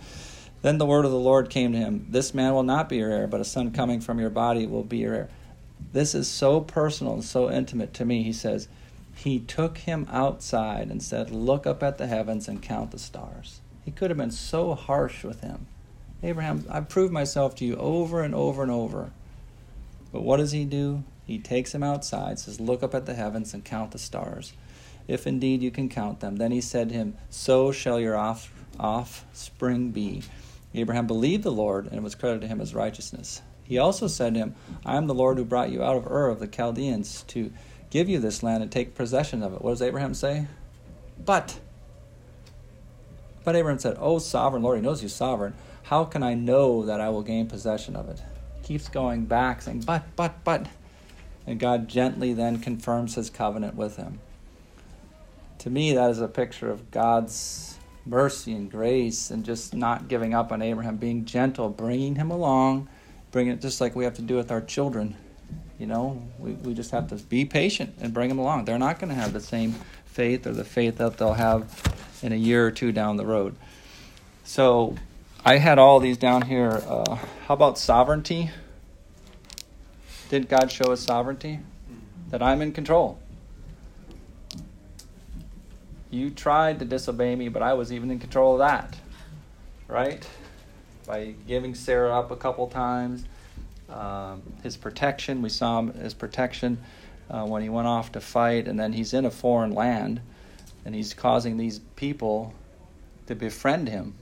Then 0.61 0.77
the 0.77 0.85
word 0.85 1.05
of 1.05 1.11
the 1.11 1.17
Lord 1.17 1.49
came 1.49 1.71
to 1.71 1.77
him 1.77 2.05
This 2.09 2.33
man 2.33 2.53
will 2.53 2.63
not 2.63 2.89
be 2.89 2.97
your 2.97 3.11
heir, 3.11 3.27
but 3.27 3.41
a 3.41 3.45
son 3.45 3.71
coming 3.71 4.01
from 4.01 4.19
your 4.19 4.29
body 4.29 4.67
will 4.67 4.83
be 4.83 4.97
your 4.97 5.13
heir. 5.13 5.29
This 5.93 6.13
is 6.13 6.27
so 6.27 6.61
personal 6.61 7.13
and 7.13 7.23
so 7.23 7.49
intimate 7.49 7.93
to 7.95 8.05
me. 8.05 8.23
He 8.23 8.33
says, 8.33 8.67
He 9.15 9.39
took 9.39 9.79
him 9.79 10.07
outside 10.09 10.89
and 10.89 11.01
said, 11.01 11.31
Look 11.31 11.67
up 11.67 11.83
at 11.83 11.97
the 11.97 12.07
heavens 12.07 12.47
and 12.47 12.61
count 12.61 12.91
the 12.91 12.99
stars. 12.99 13.61
He 13.83 13.91
could 13.91 14.09
have 14.09 14.17
been 14.17 14.31
so 14.31 14.73
harsh 14.73 15.23
with 15.23 15.41
him. 15.41 15.67
Abraham, 16.23 16.65
I've 16.69 16.89
proved 16.89 17.11
myself 17.11 17.55
to 17.55 17.65
you 17.65 17.75
over 17.75 18.21
and 18.21 18.35
over 18.35 18.61
and 18.61 18.71
over. 18.71 19.11
But 20.11 20.21
what 20.21 20.37
does 20.37 20.51
he 20.51 20.65
do? 20.65 21.03
He 21.25 21.39
takes 21.39 21.73
him 21.73 21.83
outside, 21.83 22.39
says, 22.39 22.59
Look 22.59 22.83
up 22.83 22.93
at 22.93 23.05
the 23.05 23.13
heavens 23.13 23.53
and 23.53 23.63
count 23.63 23.91
the 23.91 23.97
stars, 23.97 24.53
if 25.07 25.25
indeed 25.25 25.61
you 25.61 25.71
can 25.71 25.89
count 25.89 26.19
them. 26.19 26.35
Then 26.35 26.51
he 26.51 26.61
said 26.61 26.89
to 26.89 26.95
him, 26.95 27.15
So 27.29 27.71
shall 27.71 27.99
your 27.99 28.17
off, 28.17 28.51
offspring 28.79 29.91
be. 29.91 30.23
Abraham 30.73 31.07
believed 31.07 31.43
the 31.43 31.51
Lord, 31.51 31.87
and 31.87 31.95
it 31.95 32.03
was 32.03 32.15
credited 32.15 32.41
to 32.41 32.47
him 32.47 32.61
as 32.61 32.75
righteousness. 32.75 33.41
He 33.63 33.77
also 33.77 34.07
said 34.07 34.33
to 34.33 34.39
him, 34.41 34.55
I 34.85 34.97
am 34.97 35.07
the 35.07 35.13
Lord 35.13 35.37
who 35.37 35.45
brought 35.45 35.71
you 35.71 35.81
out 35.81 35.95
of 35.95 36.05
Ur 36.05 36.27
of 36.27 36.39
the 36.39 36.47
Chaldeans 36.47 37.23
to 37.29 37.51
give 37.91 38.09
you 38.09 38.19
this 38.19 38.41
land 38.41 38.63
and 38.63 38.71
take 38.71 38.95
possession 38.95 39.43
of 39.43 39.53
it. 39.53 39.61
What 39.61 39.71
does 39.71 39.81
Abraham 39.83 40.15
say? 40.15 40.47
But. 41.23 41.59
But 43.43 43.55
Abraham 43.55 43.79
said, 43.79 43.97
O 43.99 44.17
sovereign 44.17 44.63
Lord, 44.63 44.77
he 44.77 44.81
knows 44.81 45.01
he's 45.01 45.13
sovereign. 45.13 45.53
How 45.83 46.05
can 46.05 46.23
I 46.23 46.33
know 46.33 46.85
that 46.85 46.99
I 46.99 47.09
will 47.09 47.21
gain 47.21 47.47
possession 47.47 47.95
of 47.95 48.09
it? 48.09 48.21
Keeps 48.63 48.87
going 48.87 49.25
back, 49.25 49.61
saying, 49.61 49.81
But, 49.81 50.03
but, 50.15 50.43
but. 50.43 50.67
And 51.45 51.59
God 51.59 51.87
gently 51.87 52.33
then 52.33 52.59
confirms 52.59 53.15
his 53.15 53.29
covenant 53.29 53.75
with 53.75 53.97
him. 53.97 54.19
To 55.59 55.69
me, 55.69 55.93
that 55.93 56.09
is 56.09 56.21
a 56.21 56.27
picture 56.27 56.71
of 56.71 56.91
God's 56.91 57.77
mercy 58.05 58.53
and 58.53 58.71
grace 58.71 59.29
and 59.29 59.43
just 59.43 59.73
not 59.73 60.07
giving 60.07 60.33
up 60.33 60.51
on 60.51 60.61
Abraham, 60.61 60.97
being 60.97 61.25
gentle, 61.25 61.69
bringing 61.69 62.15
him 62.15 62.31
along, 62.31 62.89
bringing 63.31 63.53
it 63.53 63.61
just 63.61 63.81
like 63.81 63.95
we 63.95 64.03
have 64.03 64.15
to 64.15 64.21
do 64.21 64.35
with 64.35 64.51
our 64.51 64.61
children. 64.61 65.15
You 65.81 65.87
know, 65.87 66.21
we, 66.37 66.51
we 66.51 66.75
just 66.75 66.91
have 66.91 67.07
to 67.07 67.15
be 67.15 67.43
patient 67.43 67.95
and 67.99 68.13
bring 68.13 68.29
them 68.29 68.37
along. 68.37 68.65
They're 68.65 68.77
not 68.77 68.99
going 68.99 69.09
to 69.09 69.15
have 69.15 69.33
the 69.33 69.39
same 69.39 69.73
faith 70.05 70.45
or 70.45 70.51
the 70.51 70.63
faith 70.63 70.99
that 70.99 71.17
they'll 71.17 71.33
have 71.33 71.75
in 72.21 72.31
a 72.31 72.35
year 72.35 72.67
or 72.67 72.69
two 72.69 72.91
down 72.91 73.17
the 73.17 73.25
road. 73.25 73.55
So 74.43 74.95
I 75.43 75.57
had 75.57 75.79
all 75.79 75.99
these 75.99 76.19
down 76.19 76.43
here. 76.43 76.83
Uh, 76.87 77.15
how 77.47 77.55
about 77.55 77.79
sovereignty? 77.79 78.51
Did 80.29 80.47
God 80.47 80.71
show 80.71 80.91
us 80.91 80.99
sovereignty? 80.99 81.61
That 82.29 82.43
I'm 82.43 82.61
in 82.61 82.73
control. 82.73 83.17
You 86.11 86.29
tried 86.29 86.77
to 86.77 86.85
disobey 86.85 87.35
me, 87.35 87.49
but 87.49 87.63
I 87.63 87.73
was 87.73 87.91
even 87.91 88.11
in 88.11 88.19
control 88.19 88.53
of 88.53 88.59
that. 88.59 88.99
Right? 89.87 90.29
By 91.07 91.33
giving 91.47 91.73
Sarah 91.73 92.19
up 92.19 92.29
a 92.29 92.35
couple 92.35 92.67
times. 92.67 93.25
Um, 93.91 94.41
his 94.63 94.77
protection, 94.77 95.41
we 95.41 95.49
saw 95.49 95.79
him, 95.79 95.93
his 95.93 96.13
protection 96.13 96.81
uh, 97.29 97.45
when 97.45 97.61
he 97.61 97.69
went 97.69 97.87
off 97.87 98.11
to 98.13 98.21
fight, 98.21 98.67
and 98.67 98.79
then 98.79 98.93
he's 98.93 99.13
in 99.13 99.25
a 99.25 99.31
foreign 99.31 99.71
land, 99.71 100.21
and 100.85 100.95
he's 100.95 101.13
causing 101.13 101.57
these 101.57 101.79
people 101.95 102.53
to 103.27 103.35
befriend 103.35 103.87
him 103.87 104.15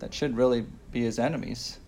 that 0.00 0.12
should 0.12 0.36
really 0.36 0.66
be 0.90 1.02
his 1.02 1.18
enemies. 1.18 1.78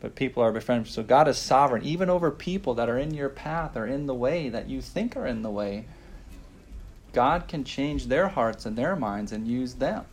But 0.00 0.14
people 0.14 0.42
are 0.42 0.52
befriended. 0.52 0.92
So 0.92 1.02
God 1.02 1.26
is 1.28 1.38
sovereign, 1.38 1.82
even 1.84 2.10
over 2.10 2.30
people 2.30 2.74
that 2.74 2.88
are 2.88 2.98
in 2.98 3.14
your 3.14 3.28
path 3.28 3.76
or 3.76 3.86
in 3.86 4.06
the 4.06 4.14
way 4.14 4.48
that 4.48 4.68
you 4.68 4.80
think 4.80 5.16
are 5.16 5.26
in 5.26 5.42
the 5.42 5.50
way. 5.50 5.86
God 7.12 7.48
can 7.48 7.64
change 7.64 8.06
their 8.06 8.28
hearts 8.28 8.66
and 8.66 8.76
their 8.76 8.94
minds 8.94 9.32
and 9.32 9.48
use 9.48 9.74
them 9.74 10.04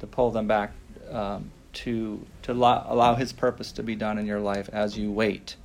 to 0.00 0.06
pull 0.06 0.30
them 0.30 0.46
back 0.46 0.72
um, 1.10 1.50
to 1.72 2.24
to 2.42 2.52
allow 2.52 3.14
His 3.14 3.32
purpose 3.32 3.72
to 3.72 3.82
be 3.82 3.94
done 3.94 4.18
in 4.18 4.26
your 4.26 4.40
life 4.40 4.68
as 4.72 4.98
you 4.98 5.10
wait. 5.10 5.56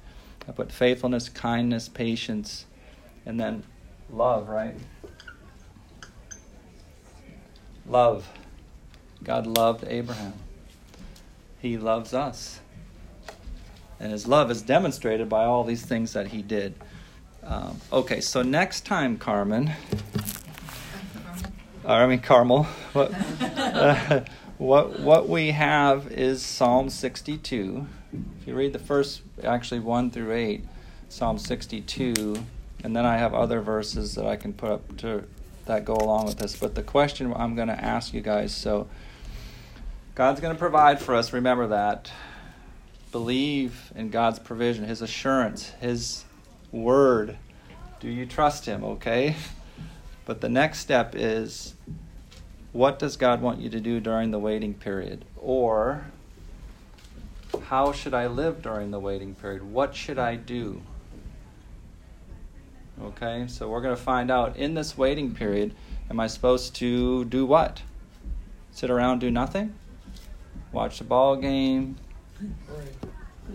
I 0.48 0.52
put 0.52 0.72
faithfulness, 0.72 1.30
kindness, 1.30 1.90
patience, 1.90 2.66
and 3.26 3.40
then 3.40 3.64
love. 4.10 4.48
Right? 4.48 4.76
Love. 7.88 8.30
God 9.24 9.48
loved 9.48 9.84
Abraham. 9.88 10.34
He 11.60 11.78
loves 11.78 12.14
us. 12.14 12.60
And 14.00 14.12
his 14.12 14.28
love 14.28 14.52
is 14.52 14.62
demonstrated 14.62 15.28
by 15.28 15.46
all 15.46 15.64
these 15.64 15.84
things 15.84 16.14
that 16.14 16.28
he 16.28 16.42
did. 16.42 16.76
Um, 17.44 17.80
okay, 17.92 18.22
so 18.22 18.42
next 18.44 18.86
time, 18.86 19.18
Carmen, 19.18 19.72
or 21.84 21.92
I 21.92 22.06
mean 22.06 22.20
Carmel, 22.20 22.64
what, 22.94 23.12
uh, 23.42 24.22
what, 24.58 25.00
what 25.00 25.30
we 25.30 25.52
have 25.52 26.12
is 26.12 26.44
Psalm 26.44 26.90
62. 26.90 27.88
If 28.42 28.48
you 28.48 28.56
read 28.56 28.74
the 28.74 28.80
first, 28.80 29.22
actually 29.44 29.80
1 29.80 30.12
through 30.12 30.34
8, 30.34 30.64
Psalm 31.10 31.38
62, 31.38 32.44
and 32.84 32.96
then 32.96 33.06
I 33.06 33.18
have 33.18 33.34
other 33.34 33.62
verses 33.62 34.16
that 34.16 34.26
I 34.26 34.36
can 34.36 34.54
put 34.54 34.72
up 34.72 34.98
to 34.98 35.24
that 35.66 35.84
go 35.84 35.96
along 35.96 36.26
with 36.26 36.38
this. 36.38 36.56
But 36.56 36.76
the 36.76 36.84
question 36.84 37.34
I'm 37.36 37.56
going 37.56 37.68
to 37.68 37.84
ask 37.84 38.14
you 38.14 38.22
guys 38.22 38.56
so 38.56 38.88
God's 40.16 40.40
going 40.40 40.56
to 40.56 40.60
provide 40.60 41.00
for 41.00 41.14
us, 41.14 41.34
remember 41.34 41.68
that 41.68 42.12
believe 43.12 43.92
in 43.96 44.10
God's 44.10 44.40
provision, 44.40 44.84
His 44.84 45.02
assurance, 45.02 45.70
His 45.82 46.26
word. 46.72 47.38
Do 48.00 48.10
you 48.10 48.26
trust 48.26 48.66
Him, 48.66 48.84
okay? 48.84 49.36
But 50.26 50.42
the 50.42 50.50
next 50.50 50.80
step 50.80 51.16
is 51.16 51.74
what 52.72 53.00
does 53.00 53.18
God 53.18 53.42
want 53.42 53.60
you 53.60 53.70
to 53.70 53.80
do 53.80 54.00
during 54.00 54.32
the 54.32 54.40
waiting 54.40 54.74
period? 54.74 55.26
Or 55.38 56.06
how 57.66 57.92
should 57.92 58.14
I 58.14 58.28
live 58.28 58.62
during 58.62 58.92
the 58.92 59.00
waiting 59.00 59.36
period? 59.36 59.64
What 59.64 59.96
should 59.96 60.20
I 60.20 60.36
do? 60.36 60.82
Okay, 63.02 63.46
so 63.48 63.70
we're 63.70 63.82
going 63.82 63.96
to 63.96 64.02
find 64.02 64.32
out 64.32 64.58
in 64.58 64.74
this 64.74 64.98
waiting 64.98 65.34
period 65.34 65.76
am 66.10 66.20
I 66.20 66.28
supposed 66.28 66.76
to 66.76 67.26
do 67.26 67.46
what? 67.46 67.82
Sit 68.72 68.90
around, 68.90 69.20
do 69.20 69.30
nothing? 69.30 69.76
Watch 70.72 71.00
the 71.00 71.04
ball 71.04 71.36
game? 71.36 71.98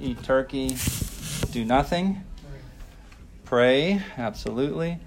eat 0.00 0.22
turkey, 0.22 0.76
do 1.50 1.64
nothing, 1.64 2.24
pray, 3.44 4.02
absolutely. 4.16 4.98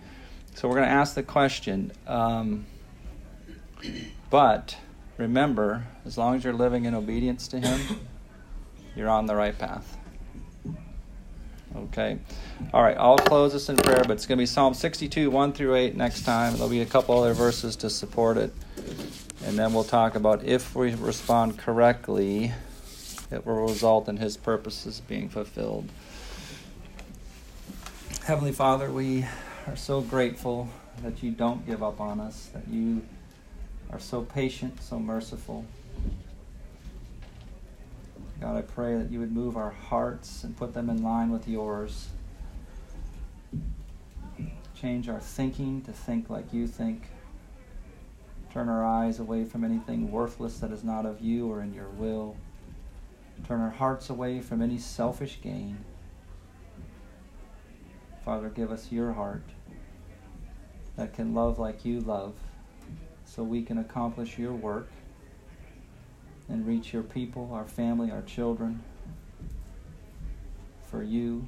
So 0.53 0.67
we're 0.67 0.75
going 0.75 0.87
to 0.87 0.93
ask 0.93 1.15
the 1.15 1.23
question 1.23 1.91
um, 2.07 2.65
But 4.29 4.77
remember, 5.17 5.85
as 6.05 6.17
long 6.17 6.35
as 6.35 6.43
you're 6.43 6.53
living 6.53 6.85
in 6.85 6.93
obedience 6.93 7.47
to 7.49 7.59
Him, 7.59 7.79
you're 8.95 9.09
on 9.09 9.25
the 9.25 9.35
right 9.35 9.57
path. 9.57 9.97
Okay? 11.75 12.19
All 12.73 12.81
right, 12.81 12.97
I'll 12.97 13.17
close 13.17 13.53
this 13.53 13.69
in 13.69 13.77
prayer, 13.77 14.03
but 14.03 14.11
it's 14.11 14.25
going 14.25 14.37
to 14.37 14.41
be 14.41 14.45
Psalm 14.45 14.73
62, 14.73 15.29
1 15.29 15.53
through 15.53 15.75
8 15.75 15.95
next 15.95 16.23
time. 16.23 16.53
There'll 16.53 16.69
be 16.69 16.81
a 16.81 16.85
couple 16.85 17.17
other 17.17 17.33
verses 17.33 17.75
to 17.77 17.89
support 17.89 18.37
it. 18.37 18.53
And 19.45 19.59
then 19.59 19.73
we'll 19.73 19.83
talk 19.83 20.15
about 20.15 20.43
if 20.43 20.75
we 20.75 20.95
respond 20.95 21.57
correctly, 21.57 22.53
it 23.31 23.45
will 23.45 23.67
result 23.67 24.07
in 24.07 24.17
His 24.17 24.37
purposes 24.37 25.01
being 25.07 25.29
fulfilled. 25.29 25.89
Heavenly 28.25 28.53
Father, 28.53 28.89
we 28.91 29.25
are 29.67 29.75
so 29.75 30.01
grateful 30.01 30.69
that 31.03 31.21
you 31.21 31.31
don't 31.31 31.65
give 31.67 31.83
up 31.83 31.99
on 31.99 32.19
us, 32.19 32.49
that 32.53 32.67
you 32.67 33.03
are 33.91 33.99
so 33.99 34.21
patient, 34.21 34.81
so 34.81 34.99
merciful. 34.99 35.65
God, 38.41 38.57
I 38.57 38.61
pray 38.61 38.97
that 38.97 39.11
you 39.11 39.19
would 39.19 39.31
move 39.31 39.55
our 39.55 39.71
hearts 39.71 40.43
and 40.43 40.55
put 40.55 40.73
them 40.73 40.89
in 40.89 41.01
line 41.01 41.31
with 41.31 41.47
yours. 41.47 42.09
Change 44.75 45.07
our 45.07 45.21
thinking 45.21 45.81
to 45.83 45.93
think 45.93 46.29
like 46.29 46.53
you 46.53 46.67
think. 46.67 47.03
Turn 48.51 48.69
our 48.69 48.85
eyes 48.85 49.19
away 49.19 49.45
from 49.45 49.63
anything 49.63 50.11
worthless 50.11 50.59
that 50.59 50.71
is 50.71 50.83
not 50.83 51.05
of 51.05 51.21
you 51.21 51.49
or 51.49 51.61
in 51.61 51.73
your 51.73 51.89
will. 51.89 52.35
Turn 53.47 53.61
our 53.61 53.69
hearts 53.69 54.09
away 54.09 54.41
from 54.41 54.61
any 54.61 54.77
selfish 54.77 55.39
gain. 55.41 55.77
Father, 58.23 58.49
give 58.49 58.71
us 58.71 58.91
your 58.91 59.13
heart 59.13 59.43
that 60.97 61.13
can 61.13 61.33
love 61.33 61.59
like 61.59 61.85
you 61.85 61.99
love 61.99 62.33
so 63.35 63.43
we 63.43 63.61
can 63.61 63.77
accomplish 63.77 64.37
your 64.37 64.53
work 64.53 64.89
and 66.47 66.65
reach 66.65 66.93
your 66.93 67.03
people, 67.03 67.49
our 67.51 67.65
family, 67.65 68.09
our 68.09 68.21
children 68.21 68.81
for 70.89 71.03
you. 71.03 71.45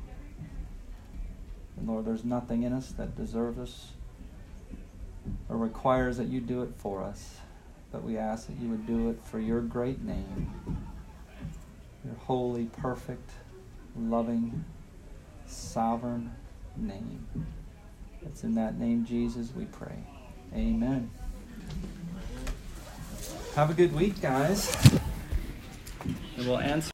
And 1.77 1.88
Lord, 1.88 2.05
there's 2.05 2.25
nothing 2.25 2.63
in 2.63 2.73
us 2.73 2.91
that 2.93 3.15
deserves 3.15 3.57
us 3.57 3.91
or 5.47 5.55
requires 5.55 6.17
that 6.17 6.27
you 6.27 6.41
do 6.41 6.61
it 6.63 6.71
for 6.77 7.01
us. 7.01 7.38
But 7.91 8.03
we 8.03 8.17
ask 8.17 8.47
that 8.47 8.57
you 8.57 8.69
would 8.69 8.85
do 8.85 9.09
it 9.09 9.23
for 9.23 9.39
your 9.39 9.61
great 9.61 10.03
name, 10.03 10.51
your 12.03 12.15
holy, 12.15 12.65
perfect, 12.65 13.31
loving, 13.97 14.65
sovereign 15.45 16.33
name. 16.75 17.25
It's 18.23 18.43
in 18.43 18.55
that 18.55 18.77
name, 18.77 19.05
Jesus, 19.05 19.53
we 19.55 19.65
pray. 19.65 20.03
Amen. 20.53 21.09
Have 23.55 23.70
a 23.72 23.74
good 23.74 23.93
week, 23.95 24.22
guys. 24.22 24.76
And 26.38 26.47
we'll 26.47 26.59
answer. 26.59 26.86